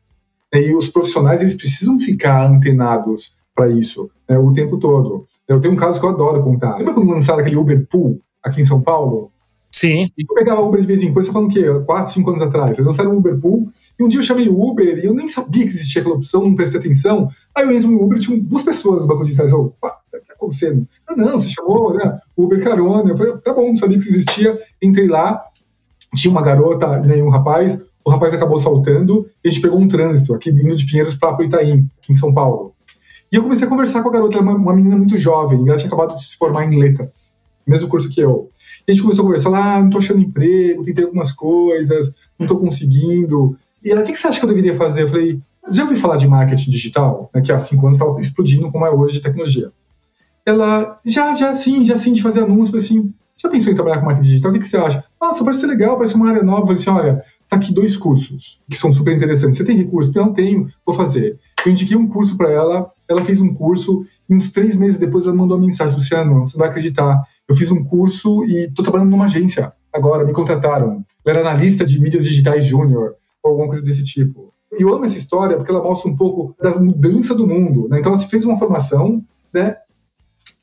Né, 0.52 0.62
e 0.62 0.74
os 0.74 0.88
profissionais, 0.88 1.40
eles 1.40 1.54
precisam 1.54 2.00
ficar 2.00 2.50
antenados 2.50 3.36
para 3.54 3.68
isso 3.68 4.10
né, 4.28 4.36
o 4.38 4.52
tempo 4.52 4.78
todo. 4.78 5.24
Eu 5.46 5.60
tenho 5.60 5.74
um 5.74 5.76
caso 5.76 6.00
que 6.00 6.06
eu 6.06 6.10
adoro 6.10 6.42
contar. 6.42 6.76
Lembra 6.76 6.94
quando 6.94 7.10
lançaram 7.10 7.40
aquele 7.40 7.56
Uber 7.56 7.86
Pool 7.88 8.20
aqui 8.42 8.60
em 8.60 8.64
São 8.64 8.80
Paulo? 8.80 9.30
Sim. 9.72 10.04
Eu 10.18 10.34
pegava 10.34 10.60
Uber 10.60 10.80
de 10.80 10.86
vez 10.86 11.02
em 11.02 11.12
quando, 11.12 11.24
você 11.24 11.32
falando 11.32 11.50
o 11.50 11.52
quê? 11.52 11.64
4, 11.86 12.12
5 12.12 12.30
anos 12.30 12.42
atrás. 12.42 12.76
Eles 12.76 12.86
lançaram 12.86 13.12
o 13.12 13.18
Uber 13.18 13.38
Pool, 13.38 13.70
e 14.00 14.02
um 14.02 14.08
dia 14.08 14.18
eu 14.18 14.24
chamei 14.24 14.48
o 14.48 14.58
Uber 14.58 14.98
e 14.98 15.04
eu 15.04 15.12
nem 15.12 15.28
sabia 15.28 15.62
que 15.62 15.70
existia 15.70 16.00
aquela 16.00 16.16
opção, 16.16 16.40
não 16.40 16.54
prestei 16.54 16.80
atenção. 16.80 17.28
Aí 17.54 17.66
eu 17.66 17.70
entro 17.70 17.90
no 17.90 18.02
Uber 18.02 18.16
e 18.16 18.20
tinha 18.22 18.40
duas 18.40 18.62
pessoas 18.62 19.02
no 19.02 19.08
banco 19.08 19.26
de 19.26 19.36
trás. 19.36 19.52
Eu, 19.52 19.60
o 19.60 19.70
que 20.10 20.16
está 20.16 20.32
acontecendo? 20.32 20.88
Ah, 21.06 21.14
não, 21.14 21.36
você 21.36 21.50
chamou, 21.50 21.92
né? 21.92 22.18
Uber 22.34 22.64
carona. 22.64 23.10
Eu 23.10 23.16
falei, 23.18 23.36
tá 23.36 23.52
bom, 23.52 23.68
não 23.68 23.76
sabia 23.76 23.98
que 23.98 24.04
isso 24.04 24.16
existia. 24.16 24.58
Entrei 24.80 25.06
lá, 25.06 25.44
tinha 26.14 26.32
uma 26.32 26.40
garota 26.40 26.98
né, 27.00 27.18
e 27.18 27.22
um 27.22 27.28
rapaz. 27.28 27.84
O 28.02 28.08
rapaz 28.08 28.32
acabou 28.32 28.58
saltando 28.58 29.28
e 29.44 29.48
a 29.48 29.50
gente 29.50 29.60
pegou 29.60 29.78
um 29.78 29.86
trânsito 29.86 30.34
aqui 30.34 30.48
indo 30.48 30.74
de 30.74 30.86
Pinheiros 30.86 31.14
para 31.14 31.44
Itaim, 31.44 31.86
aqui 31.98 32.12
em 32.12 32.14
São 32.14 32.32
Paulo. 32.32 32.72
E 33.30 33.36
eu 33.36 33.42
comecei 33.42 33.66
a 33.66 33.70
conversar 33.70 34.02
com 34.02 34.08
a 34.08 34.12
garota, 34.12 34.38
ela 34.38 34.46
é 34.46 34.50
uma, 34.50 34.58
uma 34.58 34.74
menina 34.74 34.96
muito 34.96 35.18
jovem, 35.18 35.68
ela 35.68 35.76
tinha 35.76 35.88
acabado 35.88 36.16
de 36.16 36.24
se 36.24 36.38
formar 36.38 36.64
em 36.64 36.80
letras, 36.80 37.38
mesmo 37.66 37.86
curso 37.86 38.08
que 38.08 38.20
eu. 38.20 38.50
E 38.88 38.90
a 38.90 38.94
gente 38.94 39.02
começou 39.02 39.22
a 39.22 39.26
conversar 39.26 39.50
lá, 39.50 39.74
ah, 39.76 39.82
não 39.82 39.90
tô 39.90 39.98
achando 39.98 40.20
emprego, 40.20 40.82
tentei 40.82 41.04
algumas 41.04 41.30
coisas, 41.32 42.14
não 42.38 42.46
tô 42.46 42.56
conseguindo. 42.56 43.56
E 43.82 43.90
ela, 43.90 44.02
o 44.02 44.04
que, 44.04 44.14
você 44.14 44.28
acha 44.28 44.38
que 44.38 44.44
eu 44.44 44.48
deveria 44.48 44.74
fazer? 44.74 45.02
Eu 45.02 45.08
falei, 45.08 45.40
já 45.68 45.82
ouviu 45.82 45.98
falar 45.98 46.16
de 46.16 46.28
marketing 46.28 46.70
digital? 46.70 47.30
Né, 47.34 47.40
que 47.40 47.52
há 47.52 47.58
cinco 47.58 47.86
anos 47.86 47.98
estava 47.98 48.20
explodindo 48.20 48.70
como 48.70 48.86
é 48.86 48.90
hoje 48.90 49.16
de 49.16 49.22
tecnologia. 49.22 49.72
Ela, 50.44 50.98
já, 51.04 51.32
já 51.32 51.54
sim, 51.54 51.84
já 51.84 51.96
sim, 51.96 52.12
de 52.12 52.22
fazer 52.22 52.40
anúncios. 52.40 52.68
Eu 52.68 52.80
falei 52.80 52.86
assim, 52.86 53.14
já 53.36 53.48
pensou 53.48 53.72
em 53.72 53.74
trabalhar 53.74 54.00
com 54.00 54.06
marketing 54.06 54.28
digital? 54.28 54.50
O 54.50 54.58
que, 54.58 54.66
você 54.66 54.76
acha? 54.76 55.04
Nossa, 55.20 55.42
parece 55.42 55.60
ser 55.60 55.66
legal, 55.66 55.96
parece 55.96 56.14
uma 56.14 56.28
área 56.28 56.42
nova. 56.42 56.62
Eu 56.62 56.66
falei 56.66 56.80
assim, 56.80 56.90
olha, 56.90 57.22
tá 57.48 57.56
aqui 57.56 57.72
dois 57.72 57.96
cursos 57.96 58.60
que 58.68 58.76
são 58.76 58.92
super 58.92 59.16
interessantes. 59.16 59.56
Você 59.56 59.64
tem 59.64 59.76
recurso? 59.76 60.12
Não 60.14 60.32
tenho, 60.32 60.66
vou 60.84 60.94
fazer. 60.94 61.38
Eu 61.64 61.72
indiquei 61.72 61.96
um 61.96 62.06
curso 62.06 62.36
para 62.36 62.50
ela, 62.50 62.90
ela 63.08 63.22
fez 63.22 63.40
um 63.40 63.52
curso, 63.54 64.04
e 64.28 64.34
uns 64.34 64.50
três 64.50 64.76
meses 64.76 64.98
depois 64.98 65.26
ela 65.26 65.34
mandou 65.34 65.56
uma 65.56 65.66
mensagem, 65.66 65.94
Luciano, 65.94 66.40
você 66.40 66.56
não 66.56 66.60
vai 66.60 66.68
acreditar, 66.68 67.22
eu 67.48 67.56
fiz 67.56 67.70
um 67.70 67.84
curso 67.84 68.44
e 68.44 68.66
estou 68.66 68.82
trabalhando 68.82 69.10
numa 69.10 69.24
agência 69.24 69.72
agora, 69.92 70.24
me 70.24 70.32
contrataram. 70.32 71.04
Eu 71.24 71.30
era 71.30 71.40
analista 71.40 71.84
de 71.84 72.00
mídias 72.00 72.24
digitais 72.24 72.64
júnior, 72.64 73.14
ou 73.42 73.52
alguma 73.52 73.68
coisa 73.68 73.84
desse 73.84 74.04
tipo. 74.04 74.52
E 74.72 74.82
eu 74.82 74.94
amo 74.94 75.04
essa 75.04 75.18
história 75.18 75.56
porque 75.56 75.70
ela 75.70 75.82
mostra 75.82 76.10
um 76.10 76.16
pouco 76.16 76.54
das 76.60 76.80
mudanças 76.80 77.36
do 77.36 77.46
mundo. 77.46 77.88
Né? 77.88 77.98
Então 77.98 78.12
ela 78.12 78.20
fez 78.20 78.44
uma 78.44 78.58
formação, 78.58 79.24
né? 79.52 79.76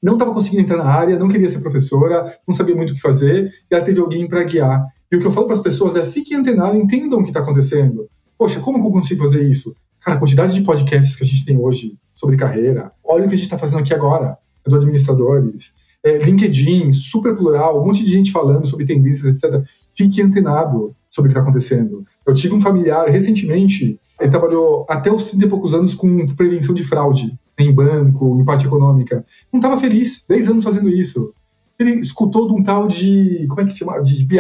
não 0.02 0.14
estava 0.14 0.34
conseguindo 0.34 0.62
entrar 0.62 0.78
na 0.78 0.86
área, 0.86 1.20
não 1.20 1.28
queria 1.28 1.50
ser 1.50 1.60
professora, 1.60 2.38
não 2.48 2.54
sabia 2.54 2.76
muito 2.76 2.92
o 2.92 2.96
que 2.96 3.02
fazer, 3.02 3.52
e 3.70 3.76
ela 3.76 3.84
teve 3.84 4.00
alguém 4.00 4.28
para 4.28 4.44
guiar. 4.44 4.86
E 5.12 5.16
o 5.16 5.20
que 5.20 5.26
eu 5.26 5.32
falo 5.32 5.48
para 5.48 5.56
as 5.56 5.62
pessoas 5.62 5.96
é: 5.96 6.06
fiquem 6.06 6.38
antenados, 6.38 6.80
entendam 6.80 7.20
o 7.20 7.24
que 7.24 7.30
está 7.30 7.40
acontecendo. 7.40 8.08
Poxa, 8.38 8.60
como 8.60 8.80
que 8.80 8.88
eu 8.88 8.92
consigo 8.92 9.24
fazer 9.24 9.50
isso? 9.50 9.76
Cara, 10.00 10.18
a 10.18 10.20
quantidade 10.20 10.54
de 10.54 10.62
podcasts 10.62 11.16
que 11.16 11.24
a 11.24 11.26
gente 11.26 11.44
tem 11.44 11.58
hoje 11.58 11.98
sobre 12.14 12.38
carreira, 12.38 12.92
olha 13.04 13.26
o 13.26 13.28
que 13.28 13.34
a 13.34 13.38
gente 13.38 13.46
está 13.46 13.58
fazendo 13.58 13.80
aqui 13.80 13.94
agora, 13.94 14.38
do 14.66 14.76
administradores, 14.76 15.76
é, 16.04 16.18
LinkedIn, 16.18 16.94
super 16.94 17.36
plural, 17.36 17.82
um 17.82 17.86
monte 17.86 18.04
de 18.04 18.12
gente 18.12 18.32
falando 18.32 18.68
sobre 18.68 18.86
tendências, 18.86 19.44
etc. 19.44 19.66
Fique 19.94 20.22
antenado 20.22 20.96
sobre 21.10 21.30
o 21.30 21.34
que 21.34 21.40
está 21.40 21.42
acontecendo. 21.42 22.06
Eu 22.28 22.34
tive 22.34 22.54
um 22.54 22.62
familiar 22.62 23.08
recentemente, 23.08 24.00
ele 24.20 24.30
trabalhou 24.30 24.86
até 24.90 25.12
os 25.12 25.30
30 25.32 25.46
e 25.46 25.50
poucos 25.50 25.74
anos 25.74 25.96
com 25.96 26.28
prevenção 26.36 26.76
de 26.76 26.84
fraude 26.84 27.40
em 27.58 27.74
banco, 27.74 28.38
em 28.40 28.44
parte 28.44 28.68
econômica. 28.68 29.26
Não 29.52 29.60
estava 29.60 29.80
feliz, 29.80 30.26
10 30.28 30.50
anos 30.50 30.64
fazendo 30.64 30.90
isso. 30.90 31.34
Ele 31.80 31.92
escutou 31.92 32.48
de 32.48 32.54
um 32.54 32.64
tal 32.64 32.88
de, 32.88 33.46
como 33.48 33.62
é 33.62 33.66
que 33.66 33.78
chama? 33.78 34.02
De 34.02 34.26
BI, 34.26 34.40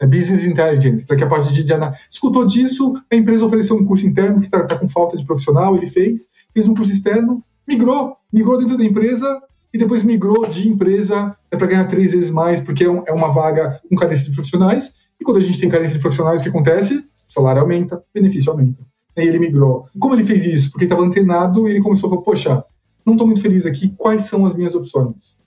é 0.00 0.06
Business 0.06 0.44
Intelligence, 0.44 1.06
daqui 1.06 1.22
a 1.22 1.28
parte 1.28 1.52
de, 1.52 1.62
de 1.62 1.72
Escutou 2.10 2.46
disso, 2.46 2.94
a 3.12 3.14
empresa 3.14 3.44
ofereceu 3.44 3.76
um 3.76 3.84
curso 3.84 4.06
interno 4.06 4.40
que 4.40 4.46
está 4.46 4.64
tá 4.64 4.78
com 4.78 4.88
falta 4.88 5.14
de 5.14 5.26
profissional, 5.26 5.76
ele 5.76 5.86
fez, 5.86 6.30
fez 6.54 6.66
um 6.66 6.74
curso 6.74 6.90
externo, 6.90 7.44
migrou, 7.68 8.16
migrou 8.32 8.56
dentro 8.56 8.78
da 8.78 8.84
empresa 8.84 9.40
e 9.72 9.78
depois 9.78 10.02
migrou 10.02 10.46
de 10.46 10.68
empresa 10.68 11.36
é 11.50 11.56
para 11.56 11.66
ganhar 11.66 11.84
três 11.86 12.12
vezes 12.12 12.30
mais, 12.30 12.60
porque 12.60 12.84
é, 12.84 12.90
um, 12.90 13.02
é, 13.06 13.12
uma 13.12 13.30
vaga 13.30 13.78
com 13.88 13.94
carência 13.94 14.24
de 14.24 14.34
profissionais. 14.34 14.94
E 15.20 15.24
quando 15.24 15.36
a 15.36 15.40
gente 15.40 15.60
tem 15.60 15.68
carência 15.68 15.96
de 15.96 16.00
profissionais, 16.00 16.40
o 16.40 16.42
que 16.42 16.48
acontece? 16.48 16.94
O 16.96 17.32
salário 17.32 17.60
aumenta, 17.60 18.02
benefício 18.12 18.50
aumenta. 18.50 18.82
E 19.16 19.20
ele 19.20 19.38
migrou. 19.38 19.86
Como 19.98 20.14
ele 20.14 20.24
fez 20.24 20.46
isso? 20.46 20.70
Porque 20.70 20.84
estava 20.84 21.02
antenado 21.02 21.68
e 21.68 21.72
ele 21.72 21.82
começou 21.82 22.08
a 22.08 22.10
falar: 22.10 22.22
Poxa, 22.22 22.64
não 23.04 23.14
estou 23.14 23.26
muito 23.26 23.42
feliz 23.42 23.66
aqui, 23.66 23.90
quais 23.96 24.22
são 24.22 24.46
as 24.46 24.54
minhas 24.54 24.74
opções? 24.74 25.38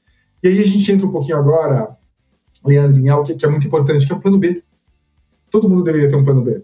E 0.43 0.47
aí 0.47 0.59
a 0.59 0.65
gente 0.65 0.91
entra 0.91 1.07
um 1.07 1.11
pouquinho 1.11 1.38
agora, 1.38 1.95
Leandro, 2.63 3.01
em 3.01 3.09
algo 3.09 3.26
que 3.26 3.45
é 3.45 3.49
muito 3.49 3.65
importante, 3.65 4.05
que 4.05 4.13
é 4.13 4.15
o 4.15 4.19
plano 4.19 4.38
B. 4.38 4.61
Todo 5.49 5.69
mundo 5.69 5.84
deveria 5.84 6.09
ter 6.09 6.15
um 6.15 6.24
plano 6.24 6.41
B. 6.41 6.63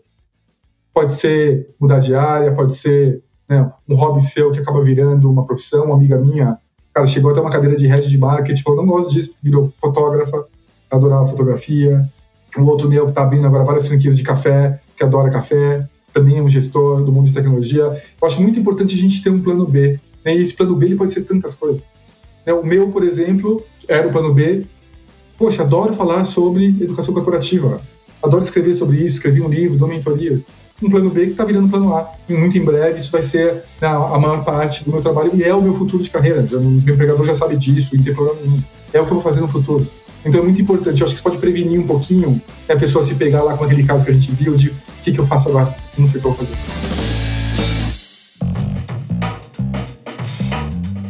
Pode 0.94 1.16
ser 1.16 1.74
mudar 1.80 2.00
de 2.00 2.14
área, 2.14 2.54
pode 2.54 2.76
ser 2.76 3.24
né, 3.48 3.72
um 3.88 3.96
hobby 3.96 4.22
seu 4.22 4.52
que 4.52 4.60
acaba 4.60 4.84
virando 4.84 5.32
uma 5.32 5.46
profissão. 5.46 5.86
Uma 5.86 5.96
amiga 5.96 6.18
minha, 6.18 6.58
cara, 6.94 7.08
chegou 7.08 7.32
até 7.32 7.40
uma 7.40 7.52
cadeira 7.52 7.76
de 7.76 7.88
head 7.88 8.08
de 8.08 8.18
marketing, 8.18 8.62
falou: 8.62 8.86
não 8.86 8.92
gosto 8.92 9.12
disso, 9.12 9.36
virou 9.42 9.74
fotógrafa, 9.80 10.46
adorava 10.92 11.28
fotografia. 11.28 12.08
Um 12.58 12.64
outro 12.64 12.90
meu 12.90 13.06
que 13.06 13.12
está 13.12 13.24
abrindo 13.24 13.46
agora 13.46 13.64
várias 13.64 13.88
franquias 13.88 14.18
de 14.18 14.24
café, 14.24 14.80
que 14.96 15.04
adora 15.04 15.30
café 15.30 15.88
também 16.14 16.38
é 16.38 16.42
um 16.42 16.50
gestor 16.50 17.04
do 17.04 17.12
mundo 17.12 17.28
de 17.28 17.34
tecnologia. 17.34 17.84
Eu 17.84 18.28
acho 18.28 18.42
muito 18.42 18.60
importante 18.60 18.96
a 18.96 18.98
gente 18.98 19.24
ter 19.24 19.30
um 19.30 19.42
plano 19.42 19.66
B. 19.66 20.00
Né? 20.26 20.36
E 20.36 20.42
esse 20.42 20.54
plano 20.54 20.76
B 20.76 20.88
ele 20.88 20.96
pode 20.96 21.14
ser 21.14 21.22
tantas 21.22 21.54
coisas. 21.54 21.82
Né? 22.46 22.54
O 22.54 22.66
meu, 22.66 22.90
por 22.90 23.04
exemplo, 23.04 23.64
era 23.88 24.08
o 24.08 24.12
plano 24.12 24.34
B. 24.34 24.64
Poxa, 25.38 25.64
adoro 25.64 25.94
falar 25.94 26.24
sobre 26.24 26.68
educação 26.82 27.14
corporativa. 27.14 27.82
Adoro 28.22 28.44
escrever 28.44 28.74
sobre 28.74 28.98
isso, 28.98 29.16
escrevi 29.16 29.42
um 29.42 29.48
livro, 29.48 29.78
dou 29.78 29.88
mentorias. 29.88 30.42
Um 30.82 30.90
plano 30.90 31.10
B 31.10 31.26
que 31.26 31.32
está 31.32 31.46
virando 31.46 31.70
plano 31.70 31.96
A. 31.96 32.12
E 32.28 32.34
muito 32.34 32.58
em 32.58 32.64
breve 32.64 33.00
isso 33.00 33.12
vai 33.12 33.22
ser 33.22 33.64
né, 33.82 33.88
a 33.88 34.18
maior 34.18 34.44
parte 34.44 34.84
do 34.84 34.92
meu 34.92 35.02
trabalho 35.02 35.32
e 35.34 35.44
é 35.44 35.54
o 35.54 35.62
meu 35.62 35.74
futuro 35.74 36.02
de 36.02 36.10
carreira. 36.10 36.46
o 36.54 36.60
meu 36.60 36.94
empregador 36.94 37.26
já 37.26 37.36
sabe 37.36 37.56
disso, 37.56 37.96
não 37.96 38.04
tem 38.04 38.14
problema 38.14 38.40
nenhum. 38.42 38.62
É 38.94 39.00
o 39.00 39.06
que 39.06 39.12
eu 39.12 39.16
vou 39.16 39.22
fazer 39.22 39.42
no 39.42 39.48
futuro. 39.48 39.86
Então 40.26 40.42
é 40.42 40.44
muito 40.44 40.62
importante. 40.62 41.02
Eu 41.02 41.06
acho 41.06 41.16
que 41.16 41.22
isso 41.22 41.24
pode 41.24 41.38
prevenir 41.38 41.80
um 41.80 41.88
pouquinho 41.88 42.42
né, 42.68 42.76
a 42.76 42.78
pessoa 42.78 43.04
se 43.04 43.16
pegar 43.16 43.44
lá 43.44 43.56
com 43.56 43.64
aquele 43.64 43.84
caso 43.84 44.04
que 44.04 44.12
a 44.12 44.14
gente 44.14 44.32
viu 44.32 44.56
de 44.56 44.70
o 44.70 44.76
que, 45.04 45.12
que 45.12 45.20
eu 45.20 45.28
faço 45.28 45.50
agora, 45.50 45.74
não 45.98 46.08
sei 46.08 46.20
o 46.20 46.22
que 46.22 46.28
eu 46.28 46.34
vou 46.34 46.46
fazer. 46.46 47.09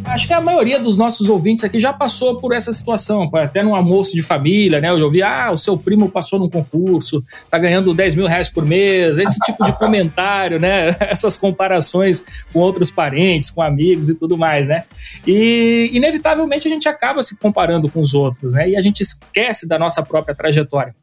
Acho 0.10 0.28
que 0.28 0.34
a 0.34 0.41
maioria 0.41 0.80
dos 0.80 0.97
nossos 0.97 1.30
ouvintes 1.30 1.64
aqui 1.64 1.80
já 1.80 1.93
passou 1.93 2.39
por 2.39 2.53
essa 2.53 2.74
situação, 2.74 3.30
até 3.34 3.64
num 3.64 3.76
almoço 3.76 4.14
de 4.14 4.22
família, 4.22 4.82
né? 4.82 4.89
Eu 4.89 5.03
ouvi, 5.03 5.22
ah, 5.22 5.51
o 5.51 5.57
seu 5.57 5.78
primo 5.78 6.10
passou 6.10 6.39
num 6.39 6.49
concurso, 6.49 7.24
tá 7.49 7.57
ganhando 7.57 7.93
10 7.93 8.16
mil 8.16 8.26
reais 8.26 8.49
por 8.49 8.66
mês, 8.66 9.18
esse 9.18 9.39
tipo 9.39 9.64
de 9.64 9.72
comentário, 9.74 10.60
né? 10.60 10.95
Essas 10.99 11.38
comparações 11.38 12.24
com 12.51 12.60
outros 12.60 12.91
parentes, 12.91 13.49
com 13.49 13.62
amigos 13.62 14.10
e 14.10 14.16
tudo 14.16 14.38
mais, 14.38 14.68
né? 14.68 14.84
E 15.26 15.89
inevitavelmente 15.93 16.68
a 16.68 16.72
gente 16.72 16.89
acaba 16.89 17.22
se 17.22 17.38
comparando 17.38 17.89
com 17.89 18.01
os 18.01 18.14
outros, 18.14 18.53
né? 18.53 18.70
E 18.70 18.76
a 18.76 18.82
gente 18.82 19.01
esquece 19.01 19.68
da 19.68 19.78
nossa 19.78 20.03
própria 20.03 20.36
trajetória 20.36 20.95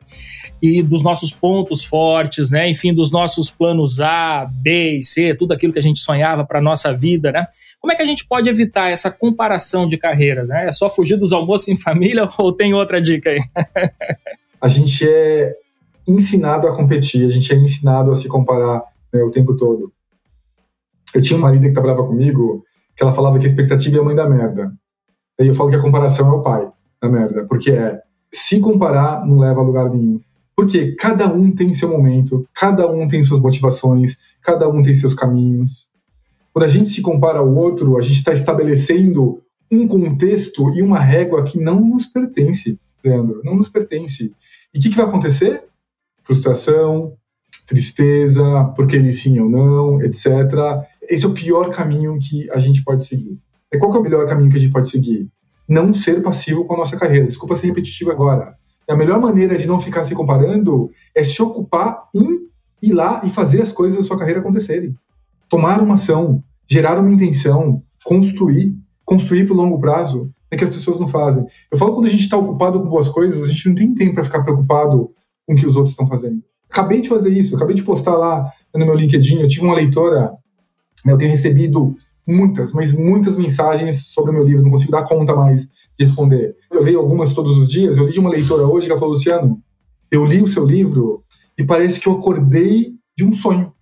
e 0.62 0.82
dos 0.82 1.02
nossos 1.02 1.32
pontos 1.32 1.84
fortes, 1.84 2.50
né? 2.50 2.68
Enfim, 2.68 2.92
dos 2.92 3.10
nossos 3.10 3.50
planos 3.50 4.00
A, 4.00 4.48
B 4.50 4.98
e 4.98 5.02
C, 5.02 5.34
tudo 5.34 5.52
aquilo 5.52 5.72
que 5.72 5.78
a 5.78 5.82
gente 5.82 6.00
sonhava 6.00 6.44
para 6.44 6.60
nossa 6.60 6.92
vida, 6.92 7.30
né? 7.30 7.46
Como 7.80 7.92
é 7.92 7.96
que 7.96 8.02
a 8.02 8.06
gente 8.06 8.26
pode 8.26 8.48
evitar 8.48 8.88
essa 8.88 9.10
comparação 9.10 9.86
de 9.86 9.96
carreiras? 9.96 10.48
Né? 10.48 10.66
É 10.66 10.72
só 10.72 10.88
fugir 10.88 11.18
dos 11.18 11.32
almoços 11.32 11.68
em 11.68 11.76
família 11.76 12.28
ou 12.38 12.52
tem 12.52 12.74
outra 12.74 13.00
dica 13.00 13.30
aí? 13.30 13.40
a 14.60 14.68
gente 14.68 15.08
é 15.08 15.54
ensinado 16.06 16.66
a 16.68 16.74
competir, 16.74 17.26
a 17.26 17.30
gente 17.30 17.52
é 17.52 17.56
ensinado 17.56 18.10
a 18.10 18.14
se 18.14 18.28
comparar 18.28 18.82
né, 19.12 19.22
o 19.22 19.30
tempo 19.30 19.56
todo. 19.56 19.92
Eu 21.14 21.20
tinha 21.20 21.38
uma 21.38 21.50
líder 21.50 21.68
que 21.68 21.74
trabalhava 21.74 22.06
comigo 22.06 22.64
que 22.96 23.02
ela 23.02 23.12
falava 23.12 23.38
que 23.38 23.46
a 23.46 23.48
expectativa 23.48 23.98
é 23.98 24.00
a 24.00 24.04
mãe 24.04 24.14
da 24.14 24.28
merda. 24.28 24.72
E 25.38 25.46
eu 25.46 25.54
falo 25.54 25.70
que 25.70 25.76
a 25.76 25.82
comparação 25.82 26.28
é 26.28 26.32
o 26.32 26.42
pai 26.42 26.66
da 27.00 27.08
merda, 27.08 27.44
porque 27.44 27.70
é 27.70 28.00
se 28.32 28.58
comparar 28.58 29.24
não 29.26 29.38
leva 29.38 29.60
a 29.60 29.64
lugar 29.64 29.90
nenhum. 29.90 30.20
Porque 30.56 30.92
cada 30.92 31.30
um 31.30 31.54
tem 31.54 31.74
seu 31.74 31.90
momento, 31.90 32.48
cada 32.54 32.90
um 32.90 33.06
tem 33.06 33.22
suas 33.22 33.40
motivações, 33.40 34.16
cada 34.42 34.66
um 34.68 34.82
tem 34.82 34.94
seus 34.94 35.12
caminhos. 35.12 35.88
Quando 36.56 36.64
a 36.64 36.68
gente 36.68 36.88
se 36.88 37.02
compara 37.02 37.38
ao 37.38 37.54
outro, 37.54 37.98
a 37.98 38.00
gente 38.00 38.16
está 38.16 38.32
estabelecendo 38.32 39.42
um 39.70 39.86
contexto 39.86 40.70
e 40.70 40.80
uma 40.80 40.98
régua 40.98 41.44
que 41.44 41.60
não 41.60 41.78
nos 41.78 42.06
pertence, 42.06 42.80
Leandro, 43.04 43.42
não 43.44 43.54
nos 43.56 43.68
pertence. 43.68 44.34
E 44.72 44.78
o 44.78 44.80
que, 44.80 44.88
que 44.88 44.96
vai 44.96 45.04
acontecer? 45.04 45.64
Frustração, 46.24 47.12
tristeza, 47.66 48.72
porque 48.74 48.96
ele 48.96 49.12
sim 49.12 49.38
ou 49.38 49.50
não, 49.50 50.00
etc. 50.00 50.24
Esse 51.02 51.26
é 51.26 51.28
o 51.28 51.34
pior 51.34 51.68
caminho 51.68 52.18
que 52.18 52.50
a 52.50 52.58
gente 52.58 52.82
pode 52.82 53.04
seguir. 53.04 53.38
E 53.70 53.76
qual 53.76 53.94
é 53.94 53.98
o 53.98 54.02
melhor 54.02 54.26
caminho 54.26 54.50
que 54.50 54.56
a 54.56 54.60
gente 54.60 54.72
pode 54.72 54.88
seguir? 54.88 55.28
Não 55.68 55.92
ser 55.92 56.22
passivo 56.22 56.64
com 56.64 56.72
a 56.72 56.78
nossa 56.78 56.96
carreira. 56.96 57.26
Desculpa 57.26 57.54
ser 57.54 57.66
repetitivo 57.66 58.10
agora. 58.10 58.56
A 58.88 58.96
melhor 58.96 59.20
maneira 59.20 59.58
de 59.58 59.66
não 59.66 59.78
ficar 59.78 60.04
se 60.04 60.14
comparando 60.14 60.90
é 61.14 61.22
se 61.22 61.42
ocupar 61.42 62.08
em 62.14 62.48
ir 62.80 62.94
lá 62.94 63.20
e 63.26 63.28
fazer 63.28 63.60
as 63.60 63.72
coisas 63.72 63.98
da 63.98 64.02
sua 64.02 64.18
carreira 64.18 64.40
acontecerem 64.40 64.96
tomar 65.48 65.80
uma 65.80 65.94
ação, 65.94 66.42
gerar 66.68 66.98
uma 66.98 67.12
intenção, 67.12 67.82
construir, 68.04 68.74
construir 69.04 69.44
para 69.44 69.54
o 69.54 69.56
longo 69.56 69.78
prazo, 69.78 70.30
é 70.50 70.56
que 70.56 70.64
as 70.64 70.70
pessoas 70.70 70.98
não 70.98 71.08
fazem. 71.08 71.44
Eu 71.70 71.78
falo 71.78 71.92
quando 71.92 72.06
a 72.06 72.10
gente 72.10 72.22
está 72.22 72.36
ocupado 72.36 72.80
com 72.80 72.88
boas 72.88 73.08
coisas, 73.08 73.42
a 73.42 73.48
gente 73.48 73.68
não 73.68 73.74
tem 73.74 73.94
tempo 73.94 74.14
para 74.14 74.24
ficar 74.24 74.42
preocupado 74.42 75.10
com 75.46 75.54
o 75.54 75.56
que 75.56 75.66
os 75.66 75.76
outros 75.76 75.92
estão 75.92 76.06
fazendo. 76.06 76.42
Acabei 76.70 77.00
de 77.00 77.08
fazer 77.08 77.30
isso, 77.30 77.56
acabei 77.56 77.74
de 77.74 77.82
postar 77.82 78.16
lá 78.16 78.50
no 78.74 78.84
meu 78.84 78.94
LinkedIn, 78.94 79.40
eu 79.40 79.48
tive 79.48 79.64
uma 79.64 79.74
leitora, 79.74 80.32
né, 81.04 81.12
eu 81.12 81.18
tenho 81.18 81.30
recebido 81.30 81.94
muitas, 82.26 82.72
mas 82.72 82.92
muitas 82.92 83.36
mensagens 83.36 84.06
sobre 84.08 84.32
o 84.32 84.34
meu 84.34 84.44
livro, 84.44 84.62
não 84.62 84.72
consigo 84.72 84.90
dar 84.90 85.04
conta 85.04 85.34
mais 85.34 85.62
de 85.96 86.04
responder. 86.04 86.56
Eu 86.70 86.82
leio 86.82 86.98
algumas 86.98 87.32
todos 87.32 87.56
os 87.56 87.68
dias, 87.68 87.96
eu 87.96 88.06
li 88.06 88.12
de 88.12 88.20
uma 88.20 88.30
leitora 88.30 88.66
hoje 88.66 88.86
que 88.86 88.92
ela 88.92 88.98
falou, 88.98 89.14
Luciano, 89.14 89.60
eu 90.10 90.24
li 90.24 90.42
o 90.42 90.46
seu 90.46 90.64
livro 90.64 91.22
e 91.56 91.64
parece 91.64 92.00
que 92.00 92.08
eu 92.08 92.14
acordei 92.14 92.94
de 93.16 93.24
um 93.24 93.32
sonho. 93.32 93.72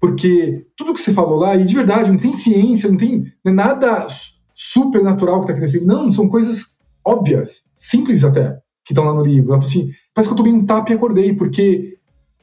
Porque 0.00 0.66
tudo 0.76 0.94
que 0.94 1.00
você 1.00 1.12
falou 1.12 1.38
lá, 1.38 1.54
e 1.56 1.64
de 1.64 1.74
verdade, 1.74 2.10
não 2.10 2.18
tem 2.18 2.32
ciência, 2.32 2.88
não 2.88 2.96
tem 2.96 3.24
não 3.44 3.52
é 3.52 3.54
nada 3.54 4.06
super 4.54 5.02
natural 5.02 5.44
que 5.44 5.52
está 5.52 5.78
livro. 5.78 5.86
Não, 5.86 6.10
são 6.10 6.28
coisas 6.28 6.78
óbvias, 7.04 7.70
simples 7.74 8.24
até, 8.24 8.58
que 8.84 8.92
estão 8.92 9.04
lá 9.04 9.14
no 9.14 9.22
livro. 9.22 9.52
Ela 9.52 9.60
falou 9.60 9.70
assim, 9.70 9.90
parece 10.14 10.28
que 10.28 10.32
eu 10.32 10.36
tomei 10.36 10.52
um 10.52 10.64
tapa 10.64 10.90
e 10.90 10.94
acordei, 10.94 11.34
porque 11.34 11.98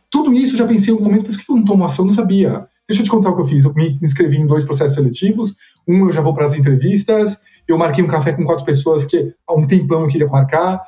tudo 0.10 0.34
isso 0.34 0.54
eu 0.54 0.60
já 0.60 0.68
pensei 0.68 0.94
em 0.94 0.98
algum 0.98 1.06
momento, 1.06 1.26
mas 1.26 1.36
por 1.36 1.46
que 1.46 1.52
eu 1.52 1.56
não 1.56 1.66
tomo 1.66 1.84
ação? 1.84 2.06
Eu 2.06 2.08
não 2.08 2.14
sabia. 2.14 2.68
Deixa 2.88 3.02
eu 3.02 3.06
te 3.06 3.12
contar 3.12 3.32
o 3.32 3.36
que 3.36 3.42
eu 3.42 3.46
fiz. 3.46 3.66
Eu 3.66 3.74
me 3.74 4.00
inscrevi 4.02 4.38
em 4.38 4.48
dois 4.48 4.64
processos 4.64 4.96
seletivos. 4.96 5.56
Um 5.88 6.06
eu 6.06 6.12
já 6.12 6.22
vou 6.22 6.34
para 6.34 6.46
as 6.46 6.56
entrevistas. 6.56 7.42
Eu 7.68 7.78
marquei 7.78 8.04
um 8.04 8.08
café 8.08 8.32
com 8.32 8.46
quatro 8.46 8.64
pessoas 8.64 9.04
que 9.04 9.34
há 9.46 9.54
um 9.54 9.68
tempão 9.68 10.02
eu 10.02 10.08
queria 10.08 10.28
marcar 10.28 10.82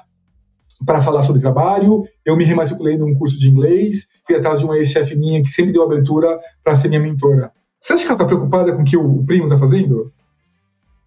para 0.85 1.01
falar 1.01 1.21
sobre 1.21 1.41
trabalho. 1.41 2.05
Eu 2.25 2.37
me 2.37 2.45
rematriculei 2.45 2.97
num 2.97 3.13
curso 3.15 3.37
de 3.37 3.49
inglês, 3.49 4.07
fui 4.29 4.37
atrás 4.37 4.59
de 4.59 4.65
uma 4.65 4.77
ex-chefe 4.77 5.15
minha 5.15 5.41
que 5.41 5.49
sempre 5.49 5.73
deu 5.73 5.81
abertura 5.83 6.39
para 6.63 6.75
ser 6.75 6.87
minha 6.87 7.01
mentora. 7.01 7.51
Você 7.79 7.93
acha 7.93 8.03
que 8.03 8.09
ela 8.09 8.15
está 8.15 8.25
preocupada 8.25 8.73
com 8.73 8.81
o 8.81 8.85
que 8.85 8.95
o 8.95 9.23
primo 9.25 9.45
está 9.45 9.57
fazendo? 9.57 10.11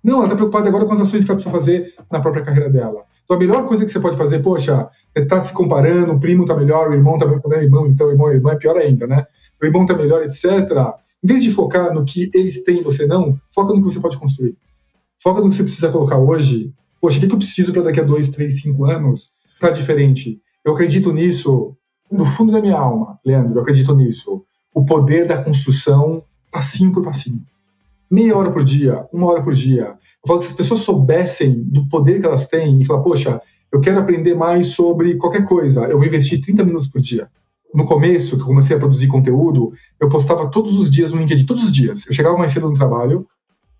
Não, 0.02 0.16
ela 0.16 0.24
está 0.24 0.36
preocupada 0.36 0.68
agora 0.68 0.84
com 0.84 0.92
as 0.92 1.00
ações 1.00 1.24
que 1.24 1.30
ela 1.30 1.36
precisa 1.36 1.54
fazer 1.54 1.94
na 2.10 2.20
própria 2.20 2.42
carreira 2.42 2.68
dela. 2.68 3.04
Então 3.24 3.36
a 3.36 3.38
melhor 3.38 3.66
coisa 3.66 3.84
que 3.84 3.90
você 3.90 4.00
pode 4.00 4.16
fazer, 4.16 4.42
poxa, 4.42 4.88
está 5.14 5.42
se 5.42 5.52
comparando, 5.52 6.12
o 6.12 6.20
primo 6.20 6.42
está 6.42 6.56
melhor, 6.56 6.90
o 6.90 6.94
irmão 6.94 7.14
está 7.14 7.26
melhor, 7.26 7.40
quando 7.40 7.54
é 7.54 7.62
irmão, 7.62 7.86
então 7.86 8.10
irmão, 8.10 8.32
irmão 8.32 8.52
é 8.52 8.56
pior 8.56 8.76
ainda, 8.76 9.06
né? 9.06 9.26
O 9.62 9.66
irmão 9.66 9.82
está 9.82 9.94
melhor, 9.94 10.22
etc. 10.22 10.46
Em 11.22 11.26
vez 11.26 11.42
de 11.42 11.50
focar 11.50 11.94
no 11.94 12.04
que 12.04 12.30
eles 12.34 12.64
têm 12.64 12.80
e 12.80 12.82
você 12.82 13.06
não, 13.06 13.38
foca 13.54 13.72
no 13.72 13.78
que 13.80 13.92
você 13.92 14.00
pode 14.00 14.18
construir. 14.18 14.56
Foca 15.22 15.40
no 15.40 15.48
que 15.48 15.54
você 15.54 15.62
precisa 15.62 15.92
colocar 15.92 16.18
hoje. 16.18 16.72
Poxa, 17.00 17.18
o 17.18 17.20
que 17.20 17.32
eu 17.32 17.38
preciso 17.38 17.72
para 17.72 17.82
daqui 17.82 18.00
a 18.00 18.04
dois, 18.04 18.28
três, 18.28 18.60
cinco 18.60 18.84
anos? 18.84 19.30
está 19.66 19.70
diferente. 19.70 20.40
Eu 20.64 20.72
acredito 20.72 21.12
nisso 21.12 21.76
do 22.12 22.26
fundo 22.26 22.52
da 22.52 22.60
minha 22.60 22.76
alma, 22.76 23.18
Leandro, 23.24 23.56
eu 23.56 23.62
acredito 23.62 23.94
nisso. 23.94 24.44
o 24.74 24.84
poder 24.84 25.26
da 25.26 25.42
construção 25.42 26.22
passinho 26.50 26.92
por 26.92 27.02
passinho. 27.02 27.42
Meia 28.10 28.36
hora 28.36 28.50
por 28.50 28.64
dia, 28.64 29.06
uma 29.12 29.26
hora 29.26 29.42
por 29.42 29.54
dia. 29.54 29.84
Eu 29.84 30.26
falo 30.26 30.38
que 30.38 30.44
se 30.46 30.50
as 30.50 30.56
pessoas 30.56 30.80
soubessem 30.80 31.62
do 31.62 31.86
poder 31.88 32.20
que 32.20 32.26
elas 32.26 32.46
têm 32.46 32.80
e 32.80 32.84
falar, 32.84 33.02
poxa, 33.02 33.40
eu 33.70 33.80
quero 33.80 33.98
aprender 33.98 34.34
mais 34.34 34.68
sobre 34.68 35.14
qualquer 35.16 35.44
coisa, 35.44 35.84
eu 35.86 35.96
vou 35.96 36.06
investir 36.06 36.40
30 36.42 36.64
minutos 36.64 36.88
por 36.88 37.00
dia. 37.00 37.28
No 37.74 37.86
começo, 37.86 38.36
que 38.36 38.42
eu 38.42 38.46
comecei 38.46 38.76
a 38.76 38.78
produzir 38.78 39.08
conteúdo, 39.08 39.72
eu 39.98 40.08
postava 40.10 40.50
todos 40.50 40.78
os 40.78 40.90
dias 40.90 41.12
no 41.12 41.20
LinkedIn, 41.20 41.46
todos 41.46 41.64
os 41.64 41.72
dias. 41.72 42.06
Eu 42.06 42.12
chegava 42.12 42.36
mais 42.36 42.50
cedo 42.50 42.68
no 42.68 42.74
trabalho, 42.74 43.26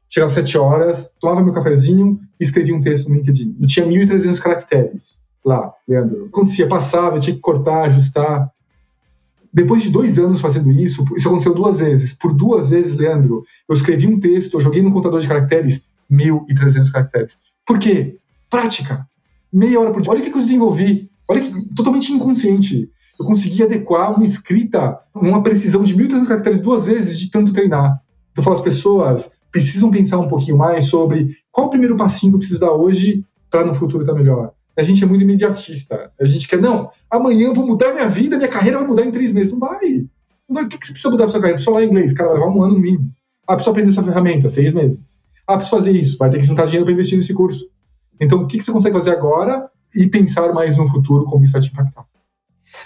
chegava 0.08 0.30
às 0.30 0.34
7 0.34 0.56
horas, 0.56 1.10
tomava 1.20 1.42
meu 1.42 1.52
cafezinho 1.52 2.18
e 2.40 2.44
escrevia 2.44 2.74
um 2.74 2.80
texto 2.80 3.08
no 3.08 3.16
LinkedIn. 3.16 3.56
E 3.60 3.66
tinha 3.66 3.86
1.300 3.86 4.40
caracteres 4.40 5.21
lá, 5.44 5.72
Leandro. 5.86 6.26
Acontecia, 6.26 6.68
passava, 6.68 7.16
eu 7.16 7.20
tinha 7.20 7.34
que 7.34 7.42
cortar, 7.42 7.84
ajustar. 7.84 8.50
Depois 9.52 9.82
de 9.82 9.90
dois 9.90 10.18
anos 10.18 10.40
fazendo 10.40 10.70
isso, 10.70 11.04
isso 11.16 11.28
aconteceu 11.28 11.54
duas 11.54 11.78
vezes. 11.78 12.12
Por 12.12 12.32
duas 12.32 12.70
vezes, 12.70 12.96
Leandro, 12.96 13.44
eu 13.68 13.74
escrevi 13.74 14.06
um 14.06 14.18
texto, 14.18 14.54
eu 14.54 14.60
joguei 14.60 14.82
no 14.82 14.92
contador 14.92 15.20
de 15.20 15.28
caracteres 15.28 15.88
1.300 16.10 16.90
caracteres. 16.90 17.38
Por 17.66 17.78
quê? 17.78 18.16
Prática. 18.48 19.06
Meia 19.52 19.78
hora 19.80 19.92
por 19.92 20.00
dia. 20.00 20.10
Olha 20.12 20.20
o 20.20 20.24
que 20.24 20.30
eu 20.30 20.40
desenvolvi. 20.40 21.10
Olha 21.28 21.40
que 21.40 21.74
totalmente 21.74 22.12
inconsciente. 22.12 22.90
Eu 23.18 23.26
consegui 23.26 23.62
adequar 23.62 24.14
uma 24.14 24.24
escrita 24.24 24.98
numa 25.14 25.42
precisão 25.42 25.84
de 25.84 25.94
1.300 25.94 26.28
caracteres 26.28 26.60
duas 26.60 26.86
vezes 26.86 27.18
de 27.18 27.30
tanto 27.30 27.52
treinar. 27.52 28.00
Então, 28.32 28.40
eu 28.40 28.42
falo, 28.42 28.56
as 28.56 28.62
pessoas 28.62 29.36
precisam 29.50 29.90
pensar 29.90 30.18
um 30.18 30.28
pouquinho 30.28 30.56
mais 30.56 30.86
sobre 30.86 31.36
qual 31.50 31.66
o 31.66 31.70
primeiro 31.70 31.96
passinho 31.96 32.32
que 32.32 32.36
eu 32.36 32.38
preciso 32.38 32.60
dar 32.60 32.72
hoje 32.72 33.22
para 33.50 33.66
no 33.66 33.74
futuro 33.74 34.02
estar 34.02 34.14
melhor 34.14 34.54
a 34.76 34.82
gente 34.82 35.02
é 35.04 35.06
muito 35.06 35.22
imediatista. 35.22 36.12
A 36.18 36.24
gente 36.24 36.48
quer, 36.48 36.60
não, 36.60 36.90
amanhã 37.10 37.48
eu 37.48 37.54
vou 37.54 37.66
mudar 37.66 37.92
minha 37.92 38.08
vida, 38.08 38.36
minha 38.36 38.48
carreira 38.48 38.78
vai 38.78 38.86
mudar 38.86 39.04
em 39.04 39.10
três 39.10 39.32
meses. 39.32 39.52
Não 39.52 39.58
vai. 39.58 40.06
Não 40.48 40.54
vai. 40.54 40.64
O 40.64 40.68
que, 40.68 40.76
você 40.76 40.92
precisa 40.92 41.10
mudar 41.10 41.24
para 41.24 41.32
sua 41.32 41.40
carreira? 41.40 41.56
Precisa 41.56 41.72
falar 41.72 41.84
inglês, 41.84 42.12
cara, 42.12 42.30
vai 42.30 42.38
levar 42.38 42.50
um 42.50 42.62
ano 42.62 42.74
no 42.74 42.80
mínimo. 42.80 43.12
Ah, 43.46 43.54
precisa 43.54 43.70
aprender 43.70 43.90
essa 43.90 44.02
ferramenta, 44.02 44.48
seis 44.48 44.72
meses. 44.72 45.20
Ah, 45.46 45.56
preciso 45.56 45.76
fazer 45.76 45.92
isso, 45.92 46.18
vai 46.18 46.30
ter 46.30 46.38
que 46.38 46.44
juntar 46.44 46.66
dinheiro 46.66 46.84
para 46.84 46.92
investir 46.94 47.16
nesse 47.16 47.34
curso. 47.34 47.68
Então, 48.20 48.42
o 48.42 48.46
que, 48.46 48.58
que 48.58 48.64
você 48.64 48.72
consegue 48.72 48.94
fazer 48.94 49.10
agora 49.10 49.68
e 49.94 50.06
pensar 50.06 50.52
mais 50.52 50.76
no 50.76 50.86
futuro, 50.88 51.24
como 51.24 51.44
isso 51.44 51.52
vai 51.52 51.60
te 51.60 51.70
impactar? 51.70 52.04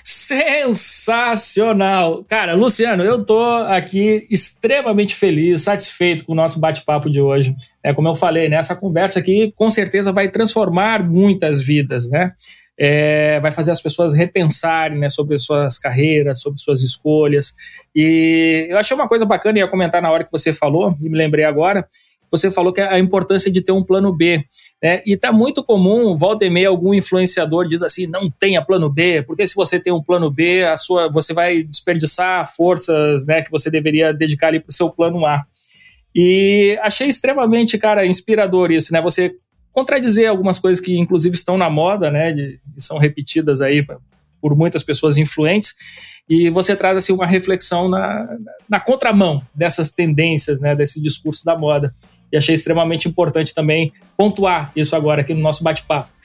Sensacional! 0.03 2.24
Cara, 2.24 2.55
Luciano, 2.55 3.03
eu 3.03 3.24
tô 3.24 3.43
aqui 3.43 4.26
extremamente 4.30 5.14
feliz, 5.14 5.62
satisfeito 5.62 6.24
com 6.24 6.32
o 6.32 6.37
nosso 6.37 6.61
bate-papo 6.61 7.09
de 7.11 7.20
hoje. 7.20 7.55
É 7.82 7.95
como 7.95 8.09
eu 8.09 8.14
falei, 8.14 8.49
né? 8.49 8.57
Essa 8.57 8.76
conversa 8.76 9.18
aqui 9.18 9.53
com 9.57 9.70
certeza 9.70 10.12
vai 10.12 10.28
transformar 10.28 11.03
muitas 11.03 11.61
vidas, 11.61 12.09
né? 12.11 12.32
É, 12.78 13.41
vai 13.41 13.51
fazer 13.51 13.70
as 13.70 13.80
pessoas 13.80 14.12
repensarem 14.12 14.99
né, 14.99 15.09
sobre 15.09 15.39
suas 15.39 15.78
carreiras, 15.78 16.43
sobre 16.43 16.61
suas 16.61 16.82
escolhas. 16.82 17.55
E 17.95 18.66
eu 18.68 18.76
achei 18.76 18.95
uma 18.95 19.09
coisa 19.09 19.24
bacana, 19.24 19.59
ia 19.59 19.66
comentar 19.66 20.03
na 20.03 20.11
hora 20.11 20.24
que 20.24 20.32
você 20.32 20.53
falou, 20.53 20.95
e 21.01 21.09
me 21.09 21.16
lembrei 21.16 21.47
agora, 21.47 21.89
você 22.31 22.51
falou 22.51 22.72
que 22.72 22.81
é 22.81 22.93
a 22.93 22.99
importância 22.99 23.51
de 23.51 23.62
ter 23.62 23.72
um 23.72 23.85
plano 23.85 24.12
B. 24.12 24.45
Né? 24.83 25.03
E 25.07 25.12
está 25.12 25.33
muito 25.33 25.62
comum, 25.62 26.14
volta 26.14 26.45
e 26.45 26.51
meia, 26.51 26.68
algum 26.68 26.93
influenciador 26.93 27.66
diz 27.66 27.83
assim: 27.83 28.07
não 28.07 28.31
tenha 28.31 28.64
plano 28.64 28.91
B, 28.91 29.22
porque 29.22 29.47
se 29.47 29.55
você 29.55 29.79
tem 29.79 29.93
um 29.93 30.03
plano 30.03 30.31
B, 30.31 30.64
a 30.64 30.77
sua, 30.77 31.11
você 31.11 31.33
vai 31.33 31.62
desperdiçar 31.62 32.55
forças 32.55 33.24
né, 33.27 33.43
que 33.43 33.51
você 33.51 33.70
deveria 33.70 34.12
dedicar 34.12 34.49
ali 34.49 34.61
para 34.61 34.70
o 34.70 34.74
seu 34.74 34.91
plano 34.91 35.24
A. 35.24 35.45
E 36.14 36.79
achei 36.83 37.09
extremamente, 37.09 37.77
cara, 37.77 38.07
inspirador 38.07 38.70
isso, 38.70 38.93
né? 38.93 39.03
Você 39.03 39.35
contradizer 39.70 40.31
algumas 40.31 40.59
coisas 40.59 40.83
que, 40.83 40.99
inclusive, 40.99 41.35
estão 41.37 41.59
na 41.59 41.68
moda, 41.68 42.11
né? 42.11 42.33
De, 42.33 42.59
são 42.79 42.97
repetidas 42.97 43.61
aí 43.61 43.85
por 44.41 44.57
muitas 44.57 44.83
pessoas 44.83 45.18
influentes 45.18 45.74
e 46.29 46.51
você 46.51 46.74
traz 46.74 46.99
assim 46.99 47.12
uma 47.12 47.27
reflexão 47.27 47.89
na, 47.89 48.37
na 48.68 48.81
contramão 48.81 49.43
dessas 49.55 49.93
tendências, 49.93 50.61
né, 50.61 50.74
desse 50.74 51.01
discurso 51.01 51.45
da 51.45 51.57
moda. 51.57 51.95
E 52.33 52.37
achei 52.37 52.55
extremamente 52.55 53.09
importante 53.09 53.55
também 53.55 53.93
pontuar 54.16 54.72
isso 54.74 54.95
agora 54.97 55.20
aqui 55.20 55.33
no 55.33 55.41
nosso 55.41 55.62
bate-papo. 55.62 56.16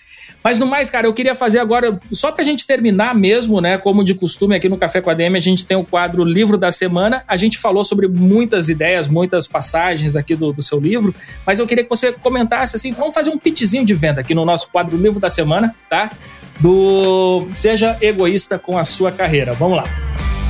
Mas 0.43 0.57
no 0.57 0.65
mais, 0.65 0.89
cara, 0.89 1.05
eu 1.05 1.13
queria 1.13 1.35
fazer 1.35 1.59
agora, 1.59 1.99
só 2.11 2.31
para 2.31 2.41
a 2.41 2.45
gente 2.45 2.65
terminar 2.65 3.13
mesmo, 3.13 3.61
né? 3.61 3.77
Como 3.77 4.03
de 4.03 4.15
costume 4.15 4.55
aqui 4.55 4.67
no 4.67 4.77
Café 4.77 4.99
com 4.99 5.09
a 5.09 5.13
DM, 5.13 5.37
a 5.37 5.41
gente 5.41 5.65
tem 5.65 5.77
o 5.77 5.83
quadro 5.83 6.23
Livro 6.23 6.57
da 6.57 6.71
Semana. 6.71 7.23
A 7.27 7.37
gente 7.37 7.57
falou 7.59 7.83
sobre 7.83 8.07
muitas 8.07 8.67
ideias, 8.67 9.07
muitas 9.07 9.47
passagens 9.47 10.15
aqui 10.15 10.35
do, 10.35 10.51
do 10.51 10.61
seu 10.61 10.79
livro, 10.79 11.13
mas 11.45 11.59
eu 11.59 11.67
queria 11.67 11.83
que 11.83 11.89
você 11.89 12.11
comentasse 12.11 12.75
assim, 12.75 12.91
vamos 12.91 13.13
fazer 13.13 13.29
um 13.29 13.37
pitchzinho 13.37 13.85
de 13.85 13.93
venda 13.93 14.21
aqui 14.21 14.33
no 14.33 14.43
nosso 14.43 14.69
quadro 14.71 14.97
Livro 14.97 15.19
da 15.19 15.29
Semana, 15.29 15.75
tá? 15.89 16.11
Do 16.59 17.47
Seja 17.53 17.97
Egoísta 18.01 18.57
com 18.57 18.77
a 18.77 18.83
Sua 18.83 19.11
Carreira. 19.11 19.53
Vamos 19.53 19.77
lá. 19.77 20.40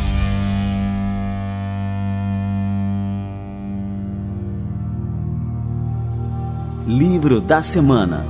Livro 6.87 7.39
da 7.39 7.61
Semana 7.61 8.25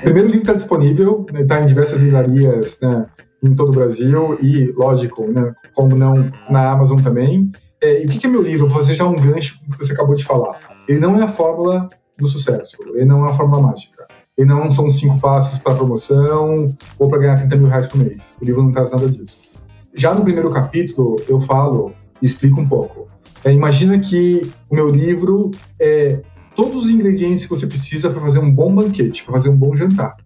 O 0.00 0.02
primeiro 0.02 0.28
livro 0.28 0.40
está 0.40 0.54
disponível, 0.54 1.26
está 1.34 1.56
né, 1.56 1.64
em 1.64 1.66
diversas 1.66 2.00
livrarias 2.00 2.80
né, 2.80 3.06
em 3.42 3.54
todo 3.54 3.68
o 3.68 3.74
Brasil 3.74 4.38
e, 4.40 4.72
lógico, 4.72 5.30
né, 5.30 5.54
como 5.74 5.94
não, 5.94 6.14
na 6.48 6.70
Amazon 6.70 7.00
também. 7.00 7.52
É, 7.82 8.02
e 8.02 8.06
o 8.06 8.08
que 8.08 8.26
é 8.26 8.30
meu 8.30 8.40
livro? 8.40 8.66
Vou 8.66 8.80
fazer 8.80 8.94
já 8.94 9.06
um 9.06 9.16
gancho 9.16 9.60
com 9.60 9.66
o 9.66 9.70
que 9.76 9.84
você 9.84 9.92
acabou 9.92 10.16
de 10.16 10.24
falar. 10.24 10.56
Ele 10.88 10.98
não 10.98 11.18
é 11.20 11.24
a 11.24 11.28
fórmula 11.28 11.86
do 12.16 12.26
sucesso, 12.26 12.78
ele 12.94 13.04
não 13.04 13.26
é 13.26 13.30
a 13.30 13.34
fórmula 13.34 13.60
mágica. 13.60 14.06
Ele 14.38 14.48
não 14.48 14.70
são 14.70 14.88
cinco 14.88 15.20
passos 15.20 15.58
para 15.58 15.74
promoção 15.74 16.74
ou 16.98 17.08
para 17.10 17.18
ganhar 17.18 17.36
30 17.36 17.56
mil 17.56 17.68
reais 17.68 17.86
por 17.86 17.98
mês. 17.98 18.34
O 18.40 18.44
livro 18.44 18.62
não 18.62 18.72
traz 18.72 18.92
nada 18.92 19.06
disso. 19.06 19.58
Já 19.92 20.14
no 20.14 20.22
primeiro 20.22 20.48
capítulo, 20.50 21.16
eu 21.28 21.40
falo 21.40 21.92
e 22.22 22.26
explico 22.26 22.58
um 22.58 22.66
pouco. 22.66 23.09
É, 23.44 23.52
imagina 23.52 23.98
que 23.98 24.50
o 24.68 24.74
meu 24.74 24.88
livro 24.88 25.50
é 25.78 26.20
todos 26.54 26.84
os 26.84 26.90
ingredientes 26.90 27.44
que 27.44 27.50
você 27.50 27.66
precisa 27.66 28.10
para 28.10 28.20
fazer 28.20 28.38
um 28.38 28.52
bom 28.52 28.74
banquete, 28.74 29.24
para 29.24 29.34
fazer 29.34 29.48
um 29.48 29.56
bom 29.56 29.74
jantar. 29.74 30.16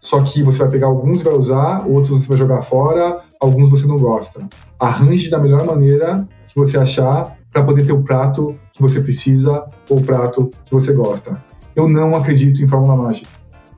Só 0.00 0.22
que 0.22 0.42
você 0.42 0.60
vai 0.60 0.68
pegar 0.68 0.86
alguns 0.86 1.20
e 1.20 1.24
vai 1.24 1.34
usar, 1.34 1.86
outros 1.86 2.22
você 2.22 2.28
vai 2.28 2.38
jogar 2.38 2.62
fora, 2.62 3.20
alguns 3.40 3.68
você 3.68 3.86
não 3.86 3.96
gosta. 3.96 4.48
Arranje 4.78 5.28
da 5.28 5.38
melhor 5.38 5.66
maneira 5.66 6.26
que 6.48 6.54
você 6.54 6.78
achar 6.78 7.36
para 7.52 7.64
poder 7.64 7.84
ter 7.84 7.92
o 7.92 8.02
prato 8.02 8.54
que 8.72 8.80
você 8.80 9.00
precisa 9.00 9.64
ou 9.90 9.98
o 9.98 10.02
prato 10.02 10.50
que 10.64 10.72
você 10.72 10.92
gosta. 10.92 11.42
Eu 11.74 11.88
não 11.88 12.14
acredito 12.14 12.62
em 12.62 12.68
fórmula 12.68 12.96
mágica. 12.96 13.28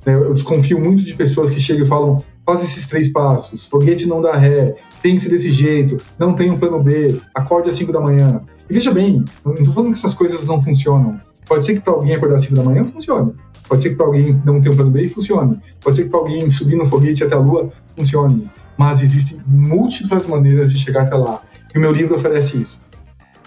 Eu 0.05 0.35
desconfio 0.35 0.81
muito 0.81 1.03
de 1.03 1.15
pessoas 1.15 1.51
que 1.51 1.61
chegam 1.61 1.85
e 1.85 1.89
falam: 1.89 2.23
faz 2.49 2.65
esses 2.65 2.87
três 2.87 3.13
passos, 3.13 3.67
foguete 3.67 4.09
não 4.09 4.23
dá 4.23 4.35
ré, 4.35 4.75
tem 5.03 5.17
que 5.17 5.21
ser 5.21 5.29
desse 5.29 5.51
jeito, 5.51 5.99
não 6.19 6.33
tem 6.33 6.51
um 6.51 6.57
plano 6.57 6.83
B, 6.83 7.21
acorde 7.35 7.69
às 7.69 7.75
5 7.75 7.93
da 7.93 8.01
manhã. 8.01 8.41
E 8.71 8.73
veja 8.73 8.91
bem, 8.91 9.23
não 9.45 9.53
estou 9.53 9.75
falando 9.75 9.93
que 9.93 9.99
essas 9.99 10.15
coisas 10.15 10.47
não 10.47 10.63
funcionam. 10.63 11.21
Pode 11.47 11.67
ser 11.67 11.75
que 11.75 11.81
para 11.81 11.93
alguém 11.93 12.15
acordar 12.15 12.37
às 12.37 12.43
5 12.45 12.55
da 12.55 12.63
manhã 12.63 12.87
funcione. 12.87 13.35
Pode 13.69 13.83
ser 13.83 13.91
que 13.91 13.97
para 13.97 14.07
alguém 14.07 14.41
não 14.47 14.63
ter 14.63 14.71
um 14.71 14.77
plano 14.77 14.91
B 14.91 15.07
funcione. 15.09 15.61
Pode 15.83 15.97
ser 15.97 16.05
que 16.05 16.09
para 16.09 16.21
alguém 16.21 16.49
subir 16.49 16.77
no 16.77 16.87
foguete 16.87 17.23
até 17.23 17.35
a 17.35 17.39
lua 17.39 17.69
funcione. 17.95 18.49
Mas 18.79 19.03
existem 19.03 19.43
múltiplas 19.47 20.27
maneiras 20.27 20.73
de 20.73 20.79
chegar 20.79 21.03
até 21.03 21.17
lá. 21.17 21.43
E 21.75 21.77
o 21.77 21.81
meu 21.83 21.93
livro 21.93 22.15
oferece 22.15 22.63
isso. 22.63 22.79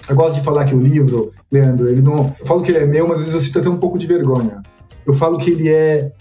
Eu 0.08 0.16
gosto 0.16 0.36
de 0.36 0.44
falar 0.44 0.66
que 0.66 0.76
o 0.76 0.80
livro, 0.80 1.32
Leandro, 1.52 1.90
ele 1.90 2.04
não. 2.04 2.36
Eu 2.40 2.46
falo 2.46 2.62
que 2.62 2.70
ele 2.70 2.80
é 2.80 2.86
meu, 2.86 3.08
mas 3.08 3.18
às 3.18 3.24
vezes 3.26 3.34
eu 3.34 3.40
sinto 3.40 3.60
até 3.62 3.70
um 3.70 3.80
pouco 3.80 3.98
de 3.98 4.06
vergonha. 4.06 4.62
Eu 5.08 5.14
falo 5.16 5.40
que 5.40 5.50
ele 5.50 5.70
é. 5.70 6.12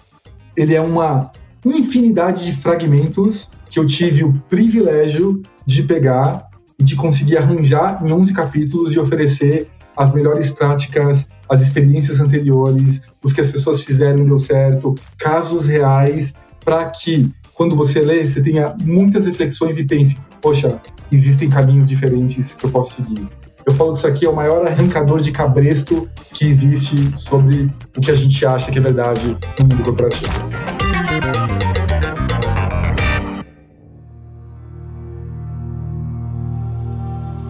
Ele 0.56 0.74
é 0.74 0.80
uma 0.80 1.30
infinidade 1.64 2.44
de 2.44 2.52
fragmentos 2.52 3.50
que 3.68 3.78
eu 3.78 3.86
tive 3.86 4.24
o 4.24 4.32
privilégio 4.48 5.42
de 5.66 5.82
pegar 5.82 6.48
e 6.78 6.84
de 6.84 6.96
conseguir 6.96 7.36
arranjar 7.36 8.04
em 8.04 8.12
11 8.12 8.32
capítulos 8.32 8.94
e 8.94 8.98
oferecer 8.98 9.68
as 9.96 10.12
melhores 10.12 10.50
práticas 10.50 11.30
as 11.50 11.60
experiências 11.60 12.20
anteriores, 12.20 13.02
os 13.22 13.32
que 13.32 13.40
as 13.40 13.50
pessoas 13.50 13.84
fizeram 13.84 14.24
deu 14.24 14.38
certo, 14.38 14.94
casos 15.18 15.66
reais, 15.66 16.36
para 16.64 16.86
que 16.86 17.28
quando 17.54 17.74
você 17.74 18.00
lê, 18.00 18.26
você 18.26 18.40
tenha 18.40 18.74
muitas 18.80 19.26
reflexões 19.26 19.76
e 19.76 19.84
pense: 19.84 20.16
poxa, 20.40 20.80
existem 21.10 21.50
caminhos 21.50 21.88
diferentes 21.88 22.54
que 22.54 22.64
eu 22.64 22.70
posso 22.70 23.02
seguir. 23.02 23.28
Eu 23.66 23.74
falo 23.74 23.92
que 23.92 23.98
isso 23.98 24.06
aqui 24.06 24.24
é 24.24 24.30
o 24.30 24.34
maior 24.34 24.66
arrancador 24.66 25.20
de 25.20 25.32
cabresto 25.32 26.08
que 26.32 26.46
existe 26.46 27.18
sobre 27.18 27.70
o 27.96 28.00
que 28.00 28.10
a 28.10 28.14
gente 28.14 28.46
acha 28.46 28.70
que 28.70 28.78
é 28.78 28.80
verdade 28.80 29.36
no 29.58 29.64
mundo 29.66 29.82
corporativo. 29.82 30.79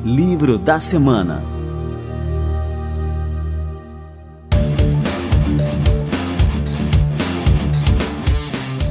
Livro 0.05 0.57
da 0.57 0.81
Semana 0.81 1.43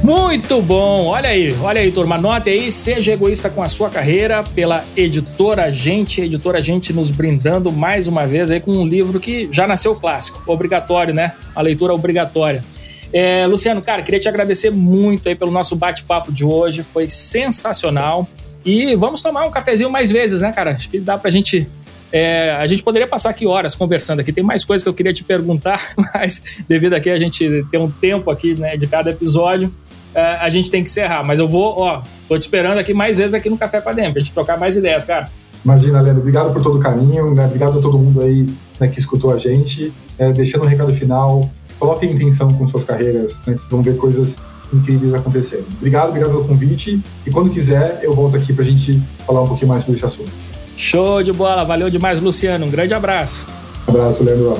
Muito 0.02 0.60
bom! 0.62 1.06
Olha 1.06 1.28
aí, 1.28 1.54
olha 1.62 1.80
aí, 1.80 1.92
turma. 1.92 2.16
Anote 2.16 2.50
aí, 2.50 2.72
seja 2.72 3.12
egoísta 3.12 3.48
com 3.48 3.62
a 3.62 3.68
sua 3.68 3.88
carreira 3.90 4.42
pela 4.42 4.84
editora 4.96 5.70
Gente. 5.70 6.22
Editora 6.22 6.60
Gente 6.60 6.92
nos 6.92 7.10
brindando 7.10 7.70
mais 7.70 8.08
uma 8.08 8.26
vez 8.26 8.50
aí 8.50 8.60
com 8.60 8.72
um 8.72 8.84
livro 8.84 9.20
que 9.20 9.48
já 9.52 9.66
nasceu 9.66 9.94
clássico, 9.94 10.42
obrigatório, 10.50 11.14
né? 11.14 11.32
A 11.54 11.60
leitura 11.60 11.94
obrigatória. 11.94 12.64
É, 13.12 13.46
Luciano, 13.46 13.82
cara, 13.82 14.02
queria 14.02 14.18
te 14.18 14.28
agradecer 14.28 14.70
muito 14.70 15.28
aí 15.28 15.34
pelo 15.34 15.50
nosso 15.50 15.76
bate-papo 15.76 16.32
de 16.32 16.44
hoje, 16.44 16.82
foi 16.82 17.08
sensacional. 17.08 18.26
E 18.64 18.94
vamos 18.94 19.22
tomar 19.22 19.44
um 19.44 19.50
cafezinho 19.50 19.90
mais 19.90 20.10
vezes, 20.10 20.40
né, 20.40 20.52
cara? 20.52 20.72
Acho 20.72 20.88
que 20.88 21.00
dá 21.00 21.16
pra 21.16 21.30
gente. 21.30 21.66
É, 22.12 22.56
a 22.58 22.66
gente 22.66 22.82
poderia 22.82 23.06
passar 23.06 23.30
aqui 23.30 23.46
horas 23.46 23.74
conversando 23.74 24.20
aqui. 24.20 24.32
Tem 24.32 24.42
mais 24.42 24.64
coisas 24.64 24.82
que 24.82 24.88
eu 24.88 24.94
queria 24.94 25.12
te 25.12 25.22
perguntar, 25.22 25.80
mas 26.14 26.62
devido 26.68 26.94
aqui 26.94 27.08
a 27.10 27.16
gente 27.16 27.64
ter 27.70 27.78
um 27.78 27.90
tempo 27.90 28.30
aqui, 28.30 28.54
né, 28.54 28.76
de 28.76 28.86
cada 28.86 29.10
episódio, 29.10 29.72
é, 30.14 30.20
a 30.20 30.48
gente 30.48 30.70
tem 30.70 30.82
que 30.82 30.90
encerrar. 30.90 31.22
Mas 31.24 31.38
eu 31.38 31.48
vou, 31.48 31.80
ó, 31.80 32.02
tô 32.28 32.38
te 32.38 32.42
esperando 32.42 32.78
aqui 32.78 32.92
mais 32.92 33.18
vezes 33.18 33.34
aqui 33.34 33.48
no 33.48 33.56
Café 33.56 33.80
com 33.80 33.90
a 33.90 33.92
Dem, 33.92 34.12
pra 34.12 34.20
gente 34.20 34.32
trocar 34.32 34.58
mais 34.58 34.76
ideias, 34.76 35.04
cara. 35.04 35.26
Imagina, 35.64 36.00
Leandro, 36.00 36.20
obrigado 36.20 36.52
por 36.52 36.62
todo 36.62 36.78
o 36.78 36.80
carinho, 36.80 37.34
né? 37.34 37.44
obrigado 37.44 37.78
a 37.78 37.82
todo 37.82 37.98
mundo 37.98 38.22
aí 38.22 38.46
né, 38.78 38.88
que 38.88 38.98
escutou 38.98 39.32
a 39.32 39.38
gente. 39.38 39.92
É, 40.18 40.32
deixando 40.32 40.64
um 40.64 40.66
recado 40.66 40.92
final, 40.94 41.48
coloquem 41.78 42.12
intenção 42.12 42.52
com 42.52 42.66
suas 42.66 42.82
carreiras, 42.82 43.40
né, 43.46 43.54
vocês 43.54 43.70
vão 43.70 43.82
ver 43.82 43.96
coisas 43.96 44.36
incríveis 44.72 45.14
acontecendo. 45.14 45.66
Obrigado, 45.76 46.08
obrigado 46.08 46.30
pelo 46.30 46.44
convite. 46.44 47.02
E 47.26 47.30
quando 47.30 47.50
quiser, 47.50 48.00
eu 48.02 48.12
volto 48.12 48.36
aqui 48.36 48.52
para 48.52 48.62
a 48.62 48.66
gente 48.66 49.02
falar 49.26 49.42
um 49.42 49.48
pouquinho 49.48 49.68
mais 49.68 49.82
sobre 49.82 49.96
esse 49.96 50.06
assunto. 50.06 50.30
Show 50.76 51.22
de 51.22 51.32
bola, 51.32 51.64
valeu 51.64 51.90
demais, 51.90 52.20
Luciano. 52.20 52.66
Um 52.66 52.70
grande 52.70 52.94
abraço. 52.94 53.46
Um 53.86 53.90
abraço, 53.90 54.24
Leandro. 54.24 54.56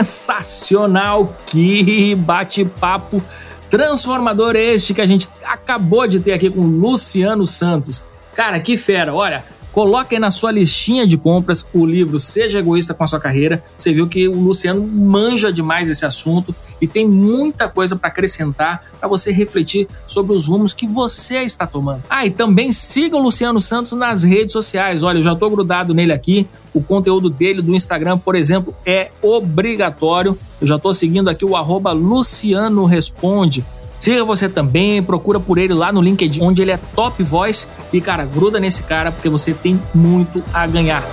Sensacional! 0.00 1.36
Que 1.46 2.14
bate-papo 2.14 3.22
transformador 3.70 4.56
este 4.56 4.92
que 4.92 5.00
a 5.00 5.06
gente 5.06 5.28
acabou 5.44 6.06
de 6.06 6.20
ter 6.20 6.32
aqui 6.32 6.50
com 6.50 6.60
Luciano 6.60 7.46
Santos. 7.46 8.04
Cara, 8.34 8.58
que 8.60 8.76
fera! 8.76 9.14
Olha, 9.14 9.44
Coloque 9.72 10.16
aí 10.16 10.20
na 10.20 10.32
sua 10.32 10.50
listinha 10.50 11.06
de 11.06 11.16
compras 11.16 11.64
o 11.72 11.86
livro 11.86 12.18
Seja 12.18 12.58
Egoísta 12.58 12.92
com 12.92 13.04
a 13.04 13.06
Sua 13.06 13.20
Carreira. 13.20 13.62
Você 13.76 13.94
viu 13.94 14.08
que 14.08 14.26
o 14.26 14.34
Luciano 14.34 14.84
manja 14.84 15.52
demais 15.52 15.88
esse 15.88 16.04
assunto 16.04 16.54
e 16.80 16.86
tem 16.86 17.06
muita 17.06 17.68
coisa 17.68 17.96
para 17.96 18.08
acrescentar 18.08 18.82
para 18.98 19.08
você 19.08 19.30
refletir 19.30 19.88
sobre 20.06 20.34
os 20.34 20.46
rumos 20.46 20.72
que 20.72 20.86
você 20.86 21.42
está 21.42 21.66
tomando. 21.66 22.02
Ah, 22.08 22.26
e 22.26 22.30
também 22.30 22.72
siga 22.72 23.16
o 23.16 23.20
Luciano 23.20 23.60
Santos 23.60 23.92
nas 23.92 24.22
redes 24.22 24.52
sociais. 24.52 25.02
Olha, 25.02 25.18
eu 25.18 25.22
já 25.22 25.32
estou 25.32 25.50
grudado 25.50 25.94
nele 25.94 26.12
aqui. 26.12 26.46
O 26.72 26.82
conteúdo 26.82 27.28
dele 27.28 27.62
do 27.62 27.74
Instagram, 27.74 28.18
por 28.18 28.34
exemplo, 28.34 28.74
é 28.86 29.10
obrigatório. 29.20 30.36
Eu 30.60 30.66
já 30.66 30.76
estou 30.76 30.94
seguindo 30.94 31.28
aqui 31.28 31.44
o 31.44 31.56
arroba 31.56 31.92
Luciano 31.92 32.84
Responde. 32.86 33.64
Siga 33.98 34.24
você 34.24 34.48
também, 34.48 35.02
procura 35.02 35.38
por 35.38 35.58
ele 35.58 35.74
lá 35.74 35.92
no 35.92 36.00
LinkedIn, 36.00 36.42
onde 36.42 36.62
ele 36.62 36.70
é 36.70 36.78
top 36.94 37.22
voice. 37.22 37.66
E, 37.92 38.00
cara, 38.00 38.24
gruda 38.24 38.58
nesse 38.58 38.82
cara 38.82 39.12
porque 39.12 39.28
você 39.28 39.52
tem 39.52 39.78
muito 39.94 40.42
a 40.54 40.66
ganhar. 40.66 41.04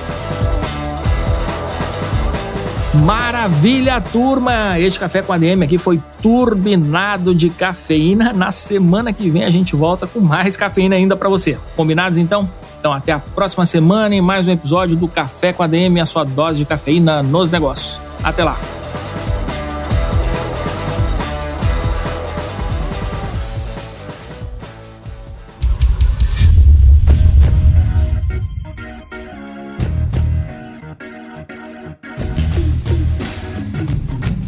Maravilha, 3.06 4.02
turma! 4.02 4.80
Este 4.80 5.00
Café 5.00 5.22
com 5.22 5.32
a 5.34 5.38
DM 5.38 5.64
aqui 5.64 5.78
foi 5.78 6.02
turbinado 6.22 7.34
de 7.34 7.50
cafeína. 7.50 8.34
Na 8.34 8.52
semana 8.52 9.14
que 9.14 9.30
vem 9.30 9.43
a 9.43 9.50
gente 9.50 9.76
volta 9.76 10.08
com 10.08 10.20
mais 10.20 10.58
cafeína 10.58 10.95
ainda 10.95 11.16
para 11.16 11.30
você. 11.30 11.58
Combinados 11.76 12.18
então? 12.18 12.50
Então 12.80 12.93
até 12.93 13.12
a 13.12 13.20
próxima 13.20 13.66
semana 13.66 14.16
em 14.16 14.22
mais 14.22 14.48
um 14.48 14.52
episódio 14.52 14.95
do 14.95 15.08
Café 15.08 15.54
com 15.54 15.64
a 15.64 15.68
DM, 15.68 16.00
a 16.00 16.06
sua 16.06 16.24
dose 16.24 16.60
de 16.60 16.66
cafeína 16.66 17.22
nos 17.24 17.52
negócios. 17.52 18.00
Até 18.24 18.43
lá! 18.43 18.58